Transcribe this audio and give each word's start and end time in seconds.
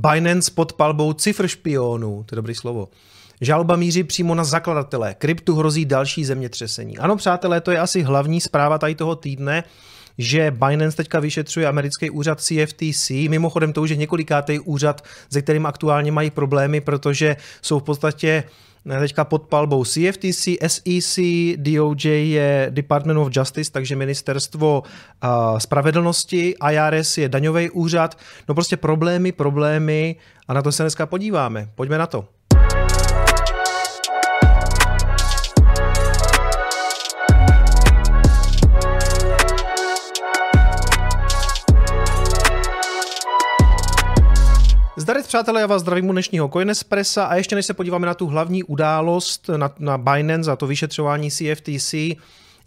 Binance 0.00 0.50
pod 0.54 0.72
palbou 0.72 1.12
cifr 1.12 1.48
špionů, 1.48 2.24
to 2.26 2.34
je 2.34 2.36
dobrý 2.36 2.54
slovo. 2.54 2.88
Žalba 3.40 3.76
míří 3.76 4.04
přímo 4.04 4.34
na 4.34 4.44
zakladatele. 4.44 5.14
Kryptu 5.18 5.54
hrozí 5.54 5.84
další 5.84 6.24
zemětřesení. 6.24 6.98
Ano, 6.98 7.16
přátelé, 7.16 7.60
to 7.60 7.70
je 7.70 7.78
asi 7.78 8.02
hlavní 8.02 8.40
zpráva 8.40 8.78
tady 8.78 8.94
toho 8.94 9.16
týdne 9.16 9.64
že 10.18 10.50
Binance 10.50 10.96
teďka 10.96 11.20
vyšetřuje 11.20 11.66
americký 11.66 12.10
úřad 12.10 12.40
CFTC. 12.40 13.10
Mimochodem 13.10 13.72
to 13.72 13.82
už 13.82 13.90
je 13.90 13.96
několikátý 13.96 14.58
úřad, 14.58 15.04
se 15.32 15.42
kterým 15.42 15.66
aktuálně 15.66 16.12
mají 16.12 16.30
problémy, 16.30 16.80
protože 16.80 17.36
jsou 17.62 17.78
v 17.78 17.82
podstatě 17.82 18.28
eh, 18.28 18.50
teďka 18.84 19.24
pod 19.24 19.42
palbou 19.42 19.84
CFTC, 19.84 20.48
SEC, 20.66 21.18
DOJ 21.56 22.04
je 22.04 22.66
Department 22.70 23.18
of 23.18 23.28
Justice, 23.36 23.72
takže 23.72 23.96
ministerstvo 23.96 24.82
uh, 24.82 25.58
spravedlnosti, 25.58 26.54
IRS 26.70 27.18
je 27.18 27.28
daňový 27.28 27.70
úřad. 27.70 28.18
No 28.48 28.54
prostě 28.54 28.76
problémy, 28.76 29.32
problémy 29.32 30.16
a 30.48 30.54
na 30.54 30.62
to 30.62 30.72
se 30.72 30.82
dneska 30.82 31.06
podíváme. 31.06 31.68
Pojďme 31.74 31.98
na 31.98 32.06
to. 32.06 32.39
Zdarec 45.10 45.26
přátelé, 45.26 45.60
já 45.60 45.66
vás 45.66 45.82
zdravím 45.82 46.08
u 46.08 46.12
dnešního 46.12 46.48
Coinespressa 46.48 47.24
a 47.24 47.34
ještě 47.34 47.54
než 47.54 47.66
se 47.66 47.74
podíváme 47.74 48.06
na 48.06 48.14
tu 48.14 48.26
hlavní 48.26 48.62
událost 48.62 49.50
na, 49.56 49.70
na 49.78 49.98
Binance 49.98 50.50
a 50.50 50.56
to 50.56 50.66
vyšetřování 50.66 51.30
CFTC, 51.30 51.94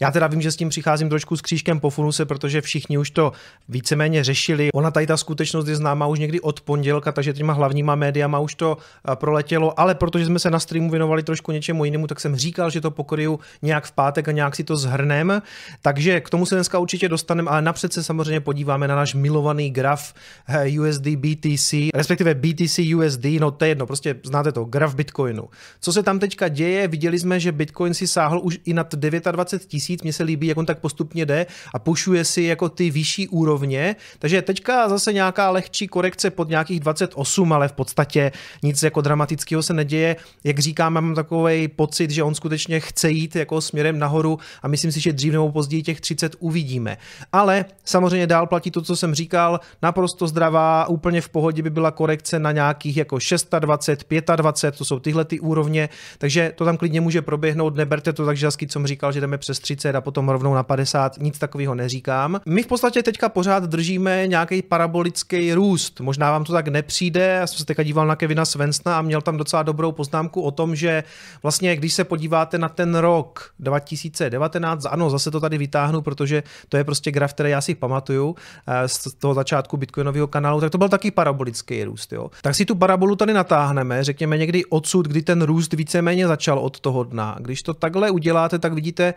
já 0.00 0.10
teda 0.10 0.26
vím, 0.26 0.42
že 0.42 0.52
s 0.52 0.56
tím 0.56 0.68
přicházím 0.68 1.08
trošku 1.08 1.36
s 1.36 1.40
křížkem 1.40 1.80
po 1.80 1.90
funuse, 1.90 2.24
protože 2.24 2.60
všichni 2.60 2.98
už 2.98 3.10
to 3.10 3.32
víceméně 3.68 4.24
řešili. 4.24 4.70
Ona 4.74 4.90
tady 4.90 5.06
ta 5.06 5.16
skutečnost 5.16 5.68
je 5.68 5.76
známá 5.76 6.06
už 6.06 6.18
někdy 6.18 6.40
od 6.40 6.60
pondělka, 6.60 7.12
takže 7.12 7.32
těma 7.32 7.52
hlavníma 7.52 7.94
médiama 7.94 8.38
už 8.38 8.54
to 8.54 8.76
eh, 8.78 9.16
proletělo, 9.16 9.80
ale 9.80 9.94
protože 9.94 10.26
jsme 10.26 10.38
se 10.38 10.50
na 10.50 10.60
streamu 10.60 10.90
věnovali 10.90 11.22
trošku 11.22 11.52
něčemu 11.52 11.84
jinému, 11.84 12.06
tak 12.06 12.20
jsem 12.20 12.36
říkal, 12.36 12.70
že 12.70 12.80
to 12.80 12.90
pokryju 12.90 13.40
nějak 13.62 13.84
v 13.84 13.92
pátek 13.92 14.28
a 14.28 14.32
nějak 14.32 14.56
si 14.56 14.64
to 14.64 14.76
zhrnem. 14.76 15.42
Takže 15.82 16.20
k 16.20 16.30
tomu 16.30 16.46
se 16.46 16.54
dneska 16.54 16.78
určitě 16.78 17.08
dostaneme, 17.08 17.50
ale 17.50 17.62
napřed 17.62 17.92
se 17.92 18.02
samozřejmě 18.02 18.40
podíváme 18.40 18.88
na 18.88 18.96
náš 18.96 19.14
milovaný 19.14 19.70
graf 19.70 20.14
eh, 20.48 20.80
USD 20.80 21.06
BTC, 21.06 21.74
respektive 21.94 22.34
BTC 22.34 22.78
USD, 22.96 23.24
no 23.40 23.50
to 23.50 23.64
je 23.64 23.68
jedno, 23.68 23.86
prostě 23.86 24.14
znáte 24.24 24.52
to, 24.52 24.64
graf 24.64 24.94
Bitcoinu. 24.94 25.48
Co 25.80 25.92
se 25.92 26.02
tam 26.02 26.18
teďka 26.18 26.48
děje? 26.48 26.88
Viděli 26.88 27.18
jsme, 27.18 27.40
že 27.40 27.52
Bitcoin 27.52 27.94
si 27.94 28.06
sáhl 28.06 28.40
už 28.42 28.58
i 28.64 28.74
nad 28.74 28.94
29 28.94 29.68
tisíc 29.68 29.83
tisíc, 29.84 30.02
mně 30.02 30.12
se 30.12 30.22
líbí, 30.22 30.46
jak 30.46 30.58
on 30.58 30.66
tak 30.66 30.78
postupně 30.78 31.26
jde 31.26 31.46
a 31.74 31.78
pušuje 31.78 32.24
si 32.24 32.42
jako 32.42 32.68
ty 32.68 32.90
vyšší 32.90 33.28
úrovně, 33.28 33.96
takže 34.18 34.42
teďka 34.42 34.88
zase 34.88 35.12
nějaká 35.12 35.50
lehčí 35.50 35.86
korekce 35.86 36.30
pod 36.30 36.48
nějakých 36.48 36.80
28, 36.80 37.52
ale 37.52 37.68
v 37.68 37.72
podstatě 37.72 38.32
nic 38.62 38.82
jako 38.82 39.00
dramatického 39.00 39.62
se 39.62 39.74
neděje. 39.74 40.16
Jak 40.44 40.58
říkám, 40.58 40.92
mám 40.92 41.14
takový 41.14 41.68
pocit, 41.68 42.10
že 42.10 42.22
on 42.22 42.34
skutečně 42.34 42.80
chce 42.80 43.10
jít 43.10 43.36
jako 43.36 43.60
směrem 43.60 43.98
nahoru 43.98 44.38
a 44.62 44.68
myslím 44.68 44.92
si, 44.92 45.00
že 45.00 45.12
dřív 45.12 45.32
nebo 45.32 45.52
později 45.52 45.82
těch 45.82 46.00
30 46.00 46.36
uvidíme. 46.38 46.96
Ale 47.32 47.64
samozřejmě 47.84 48.26
dál 48.26 48.46
platí 48.46 48.70
to, 48.70 48.82
co 48.82 48.96
jsem 48.96 49.14
říkal, 49.14 49.60
naprosto 49.82 50.26
zdravá, 50.26 50.88
úplně 50.88 51.20
v 51.20 51.28
pohodě 51.28 51.62
by 51.62 51.70
byla 51.70 51.90
korekce 51.90 52.38
na 52.38 52.52
nějakých 52.52 52.96
jako 52.96 53.18
26, 53.58 54.06
25, 54.36 54.78
to 54.78 54.84
jsou 54.84 54.98
tyhle 54.98 55.24
ty 55.24 55.40
úrovně, 55.40 55.88
takže 56.18 56.52
to 56.54 56.64
tam 56.64 56.76
klidně 56.76 57.00
může 57.00 57.22
proběhnout, 57.22 57.76
neberte 57.76 58.12
to 58.12 58.26
tak 58.26 58.38
co 58.38 58.50
jsem 58.72 58.86
říkal, 58.86 59.12
že 59.12 59.20
jdeme 59.20 59.38
přes 59.38 59.58
30 59.58 59.73
a 59.94 60.00
potom 60.00 60.28
rovnou 60.28 60.54
na 60.54 60.62
50, 60.62 61.18
nic 61.20 61.38
takového 61.38 61.74
neříkám. 61.74 62.40
My 62.46 62.62
v 62.62 62.66
podstatě 62.66 63.02
teďka 63.02 63.28
pořád 63.28 63.64
držíme 63.64 64.26
nějaký 64.26 64.62
parabolický 64.62 65.54
růst. 65.54 66.00
Možná 66.00 66.30
vám 66.30 66.44
to 66.44 66.52
tak 66.52 66.68
nepřijde, 66.68 67.20
já 67.40 67.46
jsem 67.46 67.58
se 67.58 67.64
teďka 67.64 67.82
díval 67.82 68.06
na 68.06 68.16
Kevina 68.16 68.44
Svensna 68.44 68.98
a 68.98 69.02
měl 69.02 69.22
tam 69.22 69.36
docela 69.36 69.62
dobrou 69.62 69.92
poznámku 69.92 70.42
o 70.42 70.50
tom, 70.50 70.76
že 70.76 71.04
vlastně 71.42 71.76
když 71.76 71.94
se 71.94 72.04
podíváte 72.04 72.58
na 72.58 72.68
ten 72.68 72.94
rok 72.94 73.50
2019, 73.58 74.86
ano, 74.90 75.10
zase 75.10 75.30
to 75.30 75.40
tady 75.40 75.58
vytáhnu, 75.58 76.00
protože 76.02 76.42
to 76.68 76.76
je 76.76 76.84
prostě 76.84 77.10
graf, 77.10 77.34
který 77.34 77.50
já 77.50 77.60
si 77.60 77.74
pamatuju 77.74 78.36
eh, 78.66 78.88
z 78.88 79.14
toho 79.18 79.34
začátku 79.34 79.76
Bitcoinového 79.76 80.26
kanálu, 80.26 80.60
tak 80.60 80.70
to 80.70 80.78
byl 80.78 80.88
taky 80.88 81.10
parabolický 81.10 81.84
růst. 81.84 82.12
Jo. 82.12 82.30
Tak 82.42 82.54
si 82.54 82.64
tu 82.64 82.74
parabolu 82.74 83.16
tady 83.16 83.32
natáhneme, 83.32 84.04
řekněme 84.04 84.38
někdy 84.38 84.64
odsud, 84.64 85.08
kdy 85.08 85.22
ten 85.22 85.42
růst 85.42 85.72
víceméně 85.72 86.28
začal 86.28 86.58
od 86.58 86.80
toho 86.80 87.04
dna. 87.04 87.36
Když 87.40 87.62
to 87.62 87.74
takhle 87.74 88.10
uděláte, 88.10 88.58
tak 88.58 88.72
vidíte, 88.72 89.14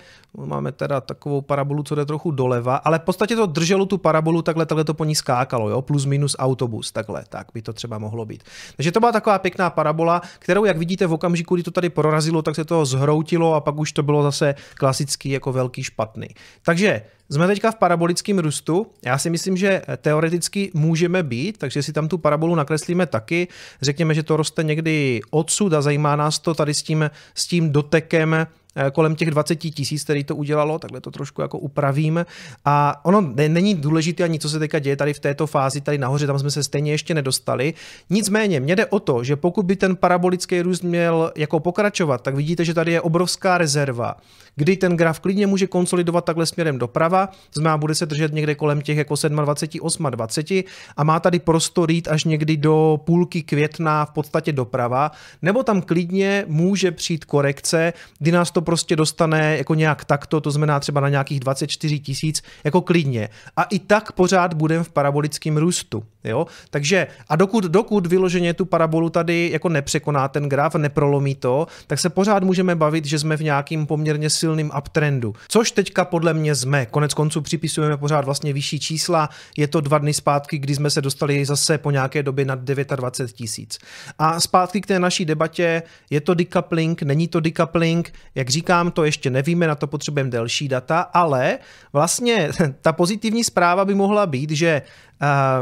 máme 0.47 0.71
teda 0.71 1.01
takovou 1.01 1.41
parabolu, 1.41 1.83
co 1.83 1.95
jde 1.95 2.05
trochu 2.05 2.31
doleva, 2.31 2.75
ale 2.75 2.99
v 2.99 3.01
podstatě 3.01 3.35
to 3.35 3.45
drželo 3.45 3.85
tu 3.85 3.97
parabolu, 3.97 4.41
takhle, 4.41 4.65
takhle 4.65 4.83
to 4.83 4.93
po 4.93 5.05
ní 5.05 5.15
skákalo, 5.15 5.69
jo? 5.69 5.81
plus 5.81 6.05
minus 6.05 6.35
autobus, 6.39 6.91
takhle, 6.91 7.23
tak 7.29 7.47
by 7.53 7.61
to 7.61 7.73
třeba 7.73 7.97
mohlo 7.97 8.25
být. 8.25 8.43
Takže 8.75 8.91
to 8.91 8.99
byla 8.99 9.11
taková 9.11 9.39
pěkná 9.39 9.69
parabola, 9.69 10.21
kterou, 10.39 10.65
jak 10.65 10.77
vidíte, 10.77 11.07
v 11.07 11.13
okamžiku, 11.13 11.55
kdy 11.55 11.63
to 11.63 11.71
tady 11.71 11.89
prorazilo, 11.89 12.41
tak 12.41 12.55
se 12.55 12.65
to 12.65 12.85
zhroutilo 12.85 13.53
a 13.53 13.61
pak 13.61 13.77
už 13.77 13.91
to 13.91 14.03
bylo 14.03 14.23
zase 14.23 14.55
klasický 14.75 15.29
jako 15.29 15.53
velký 15.53 15.83
špatný. 15.83 16.27
Takže 16.65 17.01
jsme 17.29 17.47
teďka 17.47 17.71
v 17.71 17.75
parabolickém 17.75 18.39
růstu. 18.39 18.87
Já 19.05 19.17
si 19.17 19.29
myslím, 19.29 19.57
že 19.57 19.81
teoreticky 19.97 20.71
můžeme 20.73 21.23
být, 21.23 21.57
takže 21.57 21.83
si 21.83 21.93
tam 21.93 22.07
tu 22.07 22.17
parabolu 22.17 22.55
nakreslíme 22.55 23.05
taky. 23.05 23.47
Řekněme, 23.81 24.13
že 24.13 24.23
to 24.23 24.37
roste 24.37 24.63
někdy 24.63 25.21
odsud 25.29 25.73
a 25.73 25.81
zajímá 25.81 26.15
nás 26.15 26.39
to 26.39 26.53
tady 26.53 26.73
s 26.73 26.83
tím, 26.83 27.09
s 27.35 27.47
tím 27.47 27.71
dotekem 27.71 28.47
kolem 28.91 29.15
těch 29.15 29.31
20 29.31 29.55
tisíc, 29.55 30.03
který 30.03 30.23
to 30.23 30.35
udělalo, 30.35 30.79
takhle 30.79 31.01
to 31.01 31.11
trošku 31.11 31.41
jako 31.41 31.59
upravím. 31.59 32.25
A 32.65 33.05
ono 33.05 33.21
není 33.47 33.75
důležité 33.75 34.23
ani, 34.23 34.39
co 34.39 34.49
se 34.49 34.59
teďka 34.59 34.79
děje 34.79 34.95
tady 34.95 35.13
v 35.13 35.19
této 35.19 35.47
fázi, 35.47 35.81
tady 35.81 35.97
nahoře, 35.97 36.27
tam 36.27 36.39
jsme 36.39 36.51
se 36.51 36.63
stejně 36.63 36.91
ještě 36.91 37.13
nedostali. 37.13 37.73
Nicméně, 38.09 38.59
mně 38.59 38.75
jde 38.75 38.85
o 38.85 38.99
to, 38.99 39.23
že 39.23 39.35
pokud 39.35 39.65
by 39.65 39.75
ten 39.75 39.95
parabolický 39.95 40.61
růst 40.61 40.81
měl 40.81 41.31
jako 41.35 41.59
pokračovat, 41.59 42.21
tak 42.21 42.35
vidíte, 42.35 42.65
že 42.65 42.73
tady 42.73 42.91
je 42.91 43.01
obrovská 43.01 43.57
rezerva, 43.57 44.15
kdy 44.55 44.77
ten 44.77 44.97
graf 44.97 45.19
klidně 45.19 45.47
může 45.47 45.67
konsolidovat 45.67 46.25
takhle 46.25 46.45
směrem 46.45 46.77
doprava, 46.77 47.29
znamená, 47.53 47.77
bude 47.77 47.95
se 47.95 48.05
držet 48.05 48.33
někde 48.33 48.55
kolem 48.55 48.81
těch 48.81 48.97
jako 48.97 49.15
27, 49.29 50.11
28 50.11 50.63
a 50.97 51.03
má 51.03 51.19
tady 51.19 51.39
prostor 51.39 51.91
jít 51.91 52.07
až 52.07 52.23
někdy 52.23 52.57
do 52.57 52.99
půlky 53.03 53.43
května 53.43 54.05
v 54.05 54.11
podstatě 54.11 54.51
doprava, 54.51 55.11
nebo 55.41 55.63
tam 55.63 55.81
klidně 55.81 56.45
může 56.47 56.91
přijít 56.91 57.25
korekce, 57.25 57.93
kdy 58.19 58.31
nás 58.31 58.51
to 58.51 58.61
prostě 58.67 58.95
dostane 58.95 59.57
jako 59.57 59.75
nějak 59.75 60.05
takto, 60.05 60.41
to 60.41 60.51
znamená 60.51 60.79
třeba 60.79 61.01
na 61.01 61.09
nějakých 61.09 61.39
24 61.39 61.99
tisíc, 61.99 62.43
jako 62.63 62.81
klidně. 62.81 63.29
A 63.57 63.63
i 63.63 63.79
tak 63.79 64.11
pořád 64.11 64.53
budeme 64.53 64.83
v 64.83 64.89
parabolickém 64.89 65.57
růstu. 65.57 66.03
Jo? 66.29 66.47
Takže 66.69 67.07
a 67.29 67.35
dokud, 67.35 67.63
dokud 67.63 68.07
vyloženě 68.07 68.53
tu 68.53 68.65
parabolu 68.65 69.09
tady 69.09 69.49
jako 69.53 69.69
nepřekoná 69.69 70.27
ten 70.27 70.49
graf, 70.49 70.75
neprolomí 70.75 71.35
to, 71.35 71.67
tak 71.87 71.99
se 71.99 72.09
pořád 72.09 72.43
můžeme 72.43 72.75
bavit, 72.75 73.05
že 73.05 73.19
jsme 73.19 73.37
v 73.37 73.43
nějakým 73.43 73.85
poměrně 73.85 74.29
silným 74.29 74.71
uptrendu. 74.77 75.35
Což 75.47 75.71
teďka 75.71 76.05
podle 76.05 76.33
mě 76.33 76.55
jsme. 76.55 76.85
Konec 76.85 77.13
konců 77.13 77.41
připisujeme 77.41 77.97
pořád 77.97 78.25
vlastně 78.25 78.53
vyšší 78.53 78.79
čísla. 78.79 79.29
Je 79.57 79.67
to 79.67 79.81
dva 79.81 79.97
dny 79.97 80.13
zpátky, 80.13 80.57
kdy 80.57 80.75
jsme 80.75 80.89
se 80.89 81.01
dostali 81.01 81.45
zase 81.45 81.77
po 81.77 81.91
nějaké 81.91 82.23
době 82.23 82.45
nad 82.45 82.59
29 82.59 83.35
tisíc. 83.35 83.79
A 84.19 84.39
zpátky 84.39 84.81
k 84.81 84.85
té 84.85 84.99
naší 84.99 85.25
debatě, 85.25 85.83
je 86.09 86.21
to 86.21 86.33
decoupling, 86.33 87.03
není 87.03 87.27
to 87.27 87.39
decoupling, 87.39 88.13
jak 88.35 88.49
říkám, 88.49 88.91
to 88.91 89.03
ještě 89.03 89.29
nevíme, 89.29 89.67
na 89.67 89.75
to 89.75 89.87
potřebujeme 89.87 90.29
delší 90.29 90.67
data, 90.67 91.01
ale 91.01 91.59
vlastně 91.93 92.49
ta 92.81 92.93
pozitivní 92.93 93.43
zpráva 93.43 93.85
by 93.85 93.95
mohla 93.95 94.25
být, 94.25 94.51
že 94.51 94.81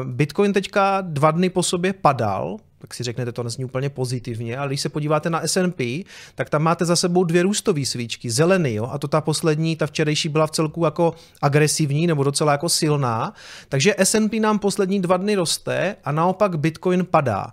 Bitcoin 0.04 0.54
teďka 0.54 1.02
dva 1.02 1.32
dny 1.32 1.50
po 1.50 1.64
sobě 1.64 1.94
padal, 1.94 2.58
tak 2.78 2.94
si 2.94 3.04
řeknete, 3.04 3.32
to 3.32 3.44
nezní 3.44 3.66
úplně 3.66 3.90
pozitivně, 3.90 4.58
ale 4.58 4.68
když 4.68 4.82
se 4.82 4.90
podíváte 4.90 5.30
na 5.30 5.48
S&P, 5.48 6.04
tak 6.36 6.50
tam 6.50 6.64
máte 6.64 6.86
za 6.86 6.96
sebou 6.96 7.24
dvě 7.24 7.44
růstové 7.44 7.86
svíčky, 7.86 8.32
zelený, 8.32 8.74
jo, 8.74 8.90
a 8.92 8.98
to 8.98 9.08
ta 9.08 9.22
poslední, 9.22 9.76
ta 9.76 9.88
včerejší 9.88 10.30
byla 10.30 10.48
v 10.48 10.52
celku 10.52 10.86
jako 10.86 11.14
agresivní 11.42 12.08
nebo 12.08 12.24
docela 12.24 12.52
jako 12.52 12.70
silná, 12.70 13.34
takže 13.70 13.96
S&P 13.98 14.40
nám 14.40 14.60
poslední 14.60 15.02
dva 15.02 15.18
dny 15.18 15.36
roste 15.36 15.96
a 16.04 16.12
naopak 16.12 16.60
Bitcoin 16.60 17.06
padá 17.06 17.48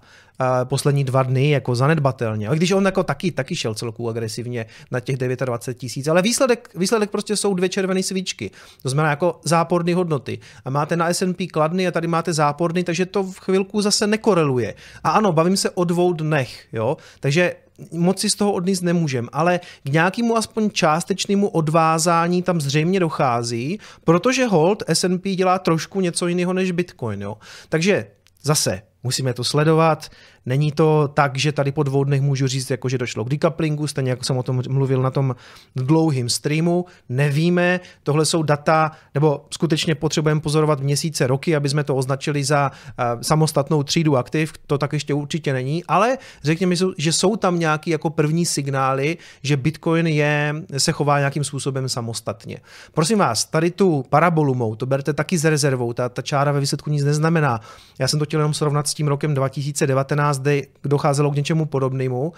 poslední 0.65 1.05
dva 1.05 1.23
dny 1.23 1.51
jako 1.51 1.75
zanedbatelně. 1.75 2.49
A 2.49 2.55
když 2.55 2.73
on 2.73 2.85
jako 2.85 3.03
taky, 3.03 3.31
taky 3.31 3.57
šel 3.57 3.75
celku 3.75 4.09
agresivně 4.09 4.67
na 4.91 5.01
těch 5.01 5.17
29 5.17 5.79
tisíc, 5.79 6.09
ale 6.09 6.23
výsledek, 6.23 6.69
výsledek 6.75 7.11
prostě 7.11 7.37
jsou 7.37 7.55
dvě 7.55 7.69
červené 7.69 8.03
svíčky. 8.03 8.51
To 8.83 8.89
znamená 8.89 9.11
jako 9.11 9.41
záporné 9.45 9.95
hodnoty. 9.95 10.39
A 10.65 10.71
máte 10.71 10.97
na 10.97 11.09
S&P 11.09 11.47
kladny 11.47 11.87
a 11.87 11.91
tady 11.91 12.07
máte 12.07 12.33
záporný, 12.33 12.85
takže 12.85 13.07
to 13.07 13.23
v 13.23 13.39
chvilku 13.39 13.83
zase 13.83 14.07
nekoreluje. 14.07 14.75
A 15.05 15.11
ano, 15.11 15.33
bavím 15.33 15.57
se 15.57 15.71
o 15.71 15.85
dvou 15.85 16.13
dnech, 16.13 16.67
jo. 16.73 16.97
Takže 17.21 17.55
moc 17.93 18.21
si 18.21 18.31
z 18.31 18.35
toho 18.35 18.53
odníst 18.53 18.83
nemůžem, 18.83 19.29
ale 19.33 19.61
k 19.85 19.89
nějakému 19.89 20.37
aspoň 20.37 20.71
částečnému 20.71 21.49
odvázání 21.49 22.43
tam 22.43 22.61
zřejmě 22.61 23.01
dochází, 23.01 23.79
protože 24.05 24.47
hold 24.47 24.83
S&P 24.87 25.35
dělá 25.35 25.59
trošku 25.59 26.01
něco 26.01 26.27
jiného 26.27 26.53
než 26.53 26.71
Bitcoin, 26.71 27.23
jo. 27.23 27.37
Takže 27.69 28.07
zase 28.43 28.83
musíme 29.03 29.35
to 29.35 29.45
sledovat. 29.45 30.09
Není 30.47 30.73
to 30.73 31.09
tak, 31.15 31.39
že 31.39 31.53
tady 31.53 31.73
po 31.73 31.83
dvou 31.83 32.05
dnech 32.05 32.21
můžu 32.21 32.47
říct, 32.47 32.71
jako 32.71 32.89
že 32.89 32.99
došlo 32.99 33.25
k 33.25 33.29
decouplingu, 33.29 33.87
stejně 33.87 34.11
jako 34.11 34.25
jsem 34.25 34.37
o 34.37 34.43
tom 34.43 34.63
mluvil 34.69 35.03
na 35.03 35.11
tom 35.11 35.37
dlouhým 35.77 36.29
streamu. 36.29 36.85
Nevíme, 37.09 37.81
tohle 38.03 38.27
jsou 38.27 38.43
data, 38.43 38.91
nebo 39.15 39.45
skutečně 39.51 39.95
potřebujeme 39.95 40.41
pozorovat 40.41 40.81
měsíce, 40.81 41.27
roky, 41.27 41.57
aby 41.57 41.69
jsme 41.69 41.85
to 41.85 41.97
označili 41.97 42.45
za 42.45 42.71
uh, 42.71 43.21
samostatnou 43.21 43.83
třídu 43.83 44.17
aktiv, 44.17 44.53
to 44.67 44.79
tak 44.79 44.93
ještě 44.93 45.15
určitě 45.15 45.53
není, 45.53 45.85
ale 45.85 46.19
řekněme, 46.43 46.75
že 46.99 47.13
jsou 47.13 47.37
tam 47.37 47.59
nějaký 47.59 47.91
jako 47.91 48.11
první 48.11 48.47
signály, 48.47 49.17
že 49.43 49.57
Bitcoin 49.57 50.07
je, 50.07 50.55
se 50.79 50.93
chová 50.93 51.19
nějakým 51.19 51.45
způsobem 51.45 51.89
samostatně. 51.89 52.59
Prosím 52.95 53.19
vás, 53.19 53.45
tady 53.45 53.71
tu 53.71 54.05
parabolu 54.09 54.55
mou, 54.55 54.75
to 54.75 54.87
berte 54.87 55.13
taky 55.13 55.39
s 55.39 55.45
rezervou, 55.45 55.93
ta, 55.93 56.09
ta 56.09 56.23
čára 56.23 56.53
ve 56.53 56.61
výsledku 56.61 56.91
nic 56.91 57.05
neznamená. 57.05 57.61
Já 57.99 58.09
jsem 58.09 58.19
to 58.19 58.25
chtěl 58.25 58.41
jenom 58.41 58.55
srovnat 58.55 58.89
s 58.89 58.95
tím 58.95 59.09
rokem 59.09 59.35
2019, 59.35 60.32
kde 60.39 60.63
docházelo 60.85 61.31
k 61.31 61.37
něčemu 61.37 61.67
podobnému, 61.67 62.33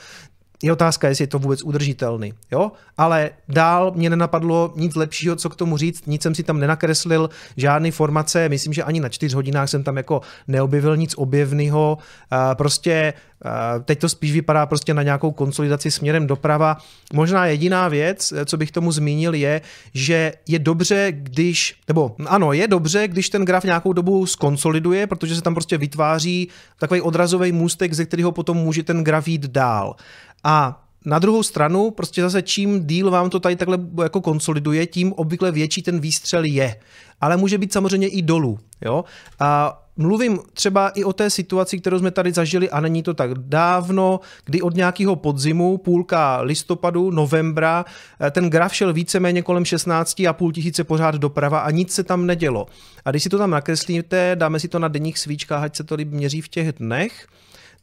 je 0.64 0.72
otázka, 0.72 1.08
jestli 1.08 1.22
je 1.22 1.26
to 1.26 1.38
vůbec 1.38 1.62
udržitelný. 1.62 2.32
Jo? 2.52 2.72
Ale 2.96 3.30
dál 3.48 3.92
mě 3.94 4.10
nenapadlo 4.10 4.72
nic 4.76 4.94
lepšího, 4.94 5.36
co 5.36 5.50
k 5.50 5.56
tomu 5.56 5.76
říct, 5.76 6.06
nic 6.06 6.22
jsem 6.22 6.34
si 6.34 6.42
tam 6.42 6.60
nenakreslil, 6.60 7.30
žádný 7.56 7.90
formace, 7.90 8.48
myslím, 8.48 8.72
že 8.72 8.82
ani 8.82 9.00
na 9.00 9.08
čtyř 9.08 9.34
hodinách 9.34 9.68
jsem 9.68 9.84
tam 9.84 9.96
jako 9.96 10.20
neobjevil 10.48 10.96
nic 10.96 11.14
objevného. 11.16 11.98
Prostě 12.54 13.12
teď 13.84 14.00
to 14.00 14.08
spíš 14.08 14.32
vypadá 14.32 14.66
prostě 14.66 14.94
na 14.94 15.02
nějakou 15.02 15.32
konsolidaci 15.32 15.90
směrem 15.90 16.26
doprava. 16.26 16.76
Možná 17.12 17.46
jediná 17.46 17.88
věc, 17.88 18.32
co 18.44 18.56
bych 18.56 18.72
tomu 18.72 18.92
zmínil, 18.92 19.34
je, 19.34 19.60
že 19.94 20.32
je 20.48 20.58
dobře, 20.58 21.08
když, 21.12 21.76
nebo 21.88 22.16
ano, 22.26 22.52
je 22.52 22.68
dobře, 22.68 23.08
když 23.08 23.28
ten 23.28 23.44
graf 23.44 23.64
nějakou 23.64 23.92
dobu 23.92 24.26
skonsoliduje, 24.26 25.06
protože 25.06 25.34
se 25.34 25.42
tam 25.42 25.54
prostě 25.54 25.78
vytváří 25.78 26.48
takový 26.78 27.00
odrazový 27.00 27.52
můstek, 27.52 27.94
ze 27.94 28.04
kterého 28.04 28.32
potom 28.32 28.56
může 28.56 28.82
ten 28.82 29.04
graf 29.04 29.28
jít 29.28 29.46
dál. 29.46 29.96
A 30.44 30.84
na 31.04 31.18
druhou 31.18 31.42
stranu, 31.42 31.90
prostě 31.90 32.22
zase 32.22 32.42
čím 32.42 32.86
díl 32.86 33.10
vám 33.10 33.30
to 33.30 33.40
tady 33.40 33.56
takhle 33.56 33.78
jako 34.02 34.20
konsoliduje, 34.20 34.86
tím 34.86 35.12
obvykle 35.12 35.52
větší 35.52 35.82
ten 35.82 36.00
výstřel 36.00 36.44
je. 36.44 36.76
Ale 37.20 37.36
může 37.36 37.58
být 37.58 37.72
samozřejmě 37.72 38.08
i 38.08 38.22
dolů. 38.22 38.58
Jo? 38.84 39.04
A 39.40 39.80
mluvím 39.96 40.38
třeba 40.52 40.88
i 40.88 41.04
o 41.04 41.12
té 41.12 41.30
situaci, 41.30 41.78
kterou 41.78 41.98
jsme 41.98 42.10
tady 42.10 42.32
zažili 42.32 42.70
a 42.70 42.80
není 42.80 43.02
to 43.02 43.14
tak 43.14 43.34
dávno, 43.34 44.20
kdy 44.44 44.62
od 44.62 44.74
nějakého 44.74 45.16
podzimu, 45.16 45.78
půlka 45.78 46.40
listopadu, 46.40 47.10
novembra, 47.10 47.84
eh, 48.20 48.30
ten 48.30 48.50
graf 48.50 48.74
šel 48.74 48.92
víceméně 48.92 49.42
kolem 49.42 49.64
16,5 49.64 50.52
tisíce 50.52 50.84
pořád 50.84 51.14
doprava 51.14 51.58
a 51.58 51.70
nic 51.70 51.92
se 51.92 52.04
tam 52.04 52.26
nedělo. 52.26 52.66
A 53.04 53.10
když 53.10 53.22
si 53.22 53.28
to 53.28 53.38
tam 53.38 53.50
nakreslíte, 53.50 54.32
dáme 54.34 54.60
si 54.60 54.68
to 54.68 54.78
na 54.78 54.88
denních 54.88 55.18
svíčkách, 55.18 55.62
ať 55.62 55.76
se 55.76 55.84
to 55.84 55.94
líp 55.94 56.10
měří 56.10 56.40
v 56.40 56.48
těch 56.48 56.72
dnech, 56.72 57.26